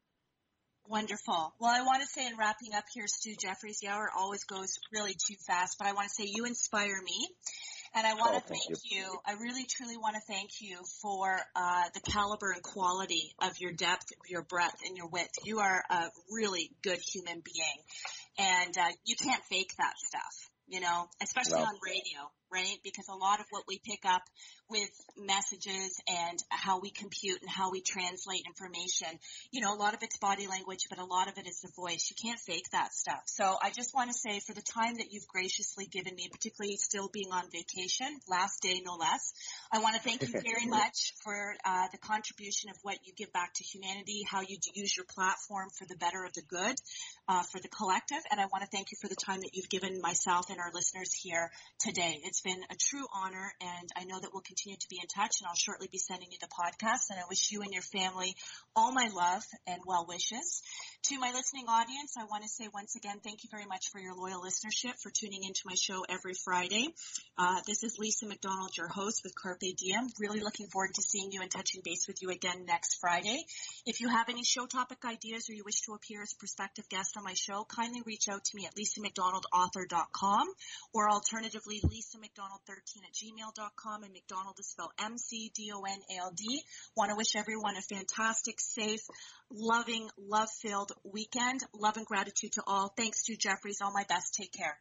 Wonderful. 0.88 1.54
Well, 1.60 1.70
I 1.70 1.82
want 1.82 2.02
to 2.02 2.08
say 2.08 2.26
in 2.26 2.36
wrapping 2.38 2.74
up 2.74 2.84
here, 2.92 3.06
Stu 3.06 3.34
Jeffries, 3.40 3.78
the 3.80 3.88
hour 3.88 4.08
always 4.18 4.44
goes 4.44 4.78
really 4.92 5.12
too 5.14 5.36
fast, 5.46 5.76
but 5.78 5.86
I 5.86 5.92
want 5.92 6.08
to 6.08 6.14
say 6.14 6.24
you 6.32 6.46
inspire 6.46 7.00
me. 7.04 7.28
And 7.94 8.06
I 8.06 8.14
want 8.14 8.34
Oh, 8.34 8.40
to 8.40 8.40
thank 8.48 8.62
thank 8.68 8.80
you. 8.90 9.18
I 9.26 9.32
really 9.32 9.64
truly 9.68 9.96
want 9.96 10.16
to 10.16 10.22
thank 10.32 10.50
you 10.60 10.78
for 11.02 11.38
uh, 11.56 11.84
the 11.94 12.00
caliber 12.00 12.52
and 12.52 12.62
quality 12.62 13.34
of 13.40 13.58
your 13.60 13.72
depth, 13.72 14.12
your 14.28 14.42
breadth, 14.42 14.76
and 14.86 14.96
your 14.96 15.08
width. 15.08 15.32
You 15.44 15.60
are 15.60 15.82
a 15.90 16.08
really 16.30 16.70
good 16.82 16.98
human 16.98 17.40
being, 17.44 17.78
and 18.38 18.76
uh, 18.78 18.88
you 19.04 19.16
can't 19.16 19.42
fake 19.44 19.72
that 19.78 19.94
stuff. 19.98 20.50
You 20.68 20.80
know, 20.80 21.06
especially 21.22 21.60
No. 21.60 21.64
on 21.66 21.74
radio, 21.84 22.30
right? 22.52 22.78
Because 22.82 23.08
a 23.08 23.16
lot 23.16 23.40
of 23.40 23.46
what 23.50 23.64
we 23.66 23.80
pick 23.84 24.04
up 24.04 24.22
with 24.70 24.90
messages 25.16 26.00
and 26.06 26.38
how 26.50 26.80
we 26.80 26.90
compute 26.90 27.40
and 27.40 27.50
how 27.50 27.70
we 27.70 27.80
translate 27.80 28.42
information, 28.46 29.08
you 29.50 29.60
know, 29.60 29.74
a 29.74 29.78
lot 29.78 29.94
of 29.94 30.02
it's 30.02 30.18
body 30.18 30.46
language, 30.46 30.86
but 30.90 30.98
a 30.98 31.04
lot 31.04 31.28
of 31.28 31.38
it 31.38 31.46
is 31.46 31.60
the 31.60 31.70
voice. 31.74 32.10
You 32.10 32.16
can't 32.20 32.38
fake 32.40 32.68
that 32.72 32.92
stuff. 32.92 33.22
So 33.26 33.56
I 33.62 33.70
just 33.70 33.94
want 33.94 34.10
to 34.10 34.14
say 34.14 34.40
for 34.40 34.52
the 34.52 34.62
time 34.62 34.96
that 34.96 35.10
you've 35.10 35.26
graciously 35.26 35.86
given 35.86 36.14
me, 36.14 36.28
particularly 36.30 36.76
still 36.76 37.08
being 37.08 37.32
on 37.32 37.44
vacation, 37.50 38.08
last 38.28 38.60
day 38.62 38.80
no 38.84 38.96
less, 38.96 39.32
I 39.72 39.80
want 39.80 39.96
to 39.96 40.02
thank 40.02 40.22
you 40.22 40.28
very 40.28 40.66
much 40.68 41.14
for 41.24 41.54
uh, 41.64 41.86
the 41.92 41.98
contribution 41.98 42.70
of 42.70 42.76
what 42.82 42.98
you 43.04 43.12
give 43.16 43.32
back 43.32 43.54
to 43.54 43.64
humanity, 43.64 44.22
how 44.28 44.40
you 44.40 44.58
use 44.74 44.96
your 44.96 45.06
platform 45.06 45.68
for 45.78 45.86
the 45.86 45.96
better 45.96 46.24
of 46.24 46.32
the 46.34 46.42
good, 46.42 46.76
uh, 47.28 47.42
for 47.42 47.60
the 47.60 47.68
collective, 47.68 48.20
and 48.30 48.40
I 48.40 48.46
want 48.46 48.64
to 48.64 48.70
thank 48.70 48.90
you 48.90 48.98
for 49.00 49.08
the 49.08 49.16
time 49.16 49.40
that 49.40 49.50
you've 49.52 49.68
given 49.68 50.00
myself 50.00 50.50
and 50.50 50.58
our 50.58 50.70
listeners 50.72 51.12
here 51.12 51.50
today. 51.78 52.20
It's 52.24 52.37
been 52.42 52.62
a 52.70 52.76
true 52.76 53.06
honor, 53.14 53.52
and 53.60 53.88
I 53.96 54.04
know 54.04 54.18
that 54.20 54.30
we'll 54.32 54.42
continue 54.42 54.76
to 54.76 54.88
be 54.88 54.98
in 55.00 55.08
touch, 55.08 55.40
and 55.40 55.48
I'll 55.48 55.54
shortly 55.54 55.88
be 55.90 55.98
sending 55.98 56.28
you 56.30 56.38
the 56.40 56.48
podcast, 56.48 57.10
and 57.10 57.18
I 57.18 57.28
wish 57.28 57.50
you 57.50 57.62
and 57.62 57.72
your 57.72 57.82
family 57.82 58.34
all 58.76 58.92
my 58.92 59.08
love 59.12 59.44
and 59.66 59.80
well 59.86 60.06
wishes. 60.08 60.62
To 61.04 61.18
my 61.18 61.32
listening 61.32 61.66
audience, 61.68 62.14
I 62.18 62.24
want 62.24 62.42
to 62.42 62.48
say 62.48 62.68
once 62.72 62.96
again, 62.96 63.20
thank 63.22 63.42
you 63.44 63.48
very 63.50 63.66
much 63.66 63.88
for 63.90 64.00
your 64.00 64.14
loyal 64.14 64.42
listenership, 64.42 65.00
for 65.00 65.10
tuning 65.10 65.44
into 65.44 65.62
my 65.64 65.74
show 65.74 66.04
every 66.08 66.34
Friday. 66.34 66.88
Uh, 67.38 67.60
this 67.66 67.82
is 67.82 67.98
Lisa 67.98 68.26
McDonald, 68.26 68.76
your 68.76 68.88
host 68.88 69.22
with 69.24 69.34
Carpe 69.34 69.60
Diem. 69.76 70.08
Really 70.18 70.40
looking 70.40 70.66
forward 70.66 70.94
to 70.94 71.02
seeing 71.02 71.30
you 71.32 71.40
and 71.40 71.50
touching 71.50 71.80
base 71.84 72.06
with 72.06 72.20
you 72.20 72.30
again 72.30 72.66
next 72.66 72.98
Friday. 73.00 73.44
If 73.86 74.00
you 74.00 74.08
have 74.08 74.28
any 74.28 74.44
show 74.44 74.66
topic 74.66 74.98
ideas 75.04 75.48
or 75.48 75.54
you 75.54 75.62
wish 75.64 75.80
to 75.86 75.94
appear 75.94 76.22
as 76.22 76.32
a 76.32 76.38
prospective 76.38 76.88
guest 76.88 77.16
on 77.16 77.24
my 77.24 77.34
show, 77.34 77.64
kindly 77.64 78.02
reach 78.04 78.28
out 78.28 78.44
to 78.44 78.56
me 78.56 78.66
at 78.66 78.74
lisamcdonaldauthor.com 78.74 80.48
or 80.92 81.10
alternatively 81.10 81.80
lisamcdonald13 82.28 83.04
at 83.06 83.12
gmail.com 83.14 84.02
and 84.02 84.12
McDonald 84.12 84.56
is 84.58 84.66
spelled 84.68 84.90
M-C-D-O-N-A-L-D. 84.98 86.62
Want 86.96 87.10
to 87.10 87.16
wish 87.16 87.36
everyone 87.36 87.76
a 87.76 87.82
fantastic, 87.82 88.56
safe, 88.60 89.00
loving, 89.50 90.08
love-filled 90.18 90.92
weekend. 91.04 91.60
Love 91.74 91.96
and 91.96 92.06
gratitude 92.06 92.52
to 92.52 92.62
all. 92.66 92.92
Thanks 92.96 93.24
to 93.24 93.36
Jeffries. 93.36 93.78
All 93.82 93.92
my 93.92 94.04
best. 94.08 94.34
Take 94.34 94.52
care. 94.52 94.78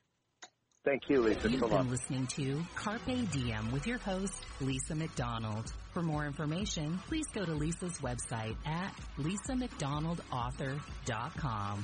Thank 0.85 1.09
you, 1.09 1.21
Lisa. 1.21 1.49
You've 1.49 1.59
So 1.59 1.67
long. 1.67 1.83
been 1.83 1.91
listening 1.91 2.27
to 2.27 2.63
Carpe 2.75 3.29
Diem 3.31 3.71
with 3.71 3.85
your 3.87 3.97
host, 3.97 4.45
Lisa 4.61 4.95
McDonald. 4.95 5.73
For 5.93 6.01
more 6.01 6.25
information, 6.25 6.97
please 7.07 7.25
go 7.33 7.43
to 7.43 7.53
Lisa's 7.53 7.97
website 7.99 8.55
at 8.65 8.93
lisamcdonaldauthor.com. 9.17 11.83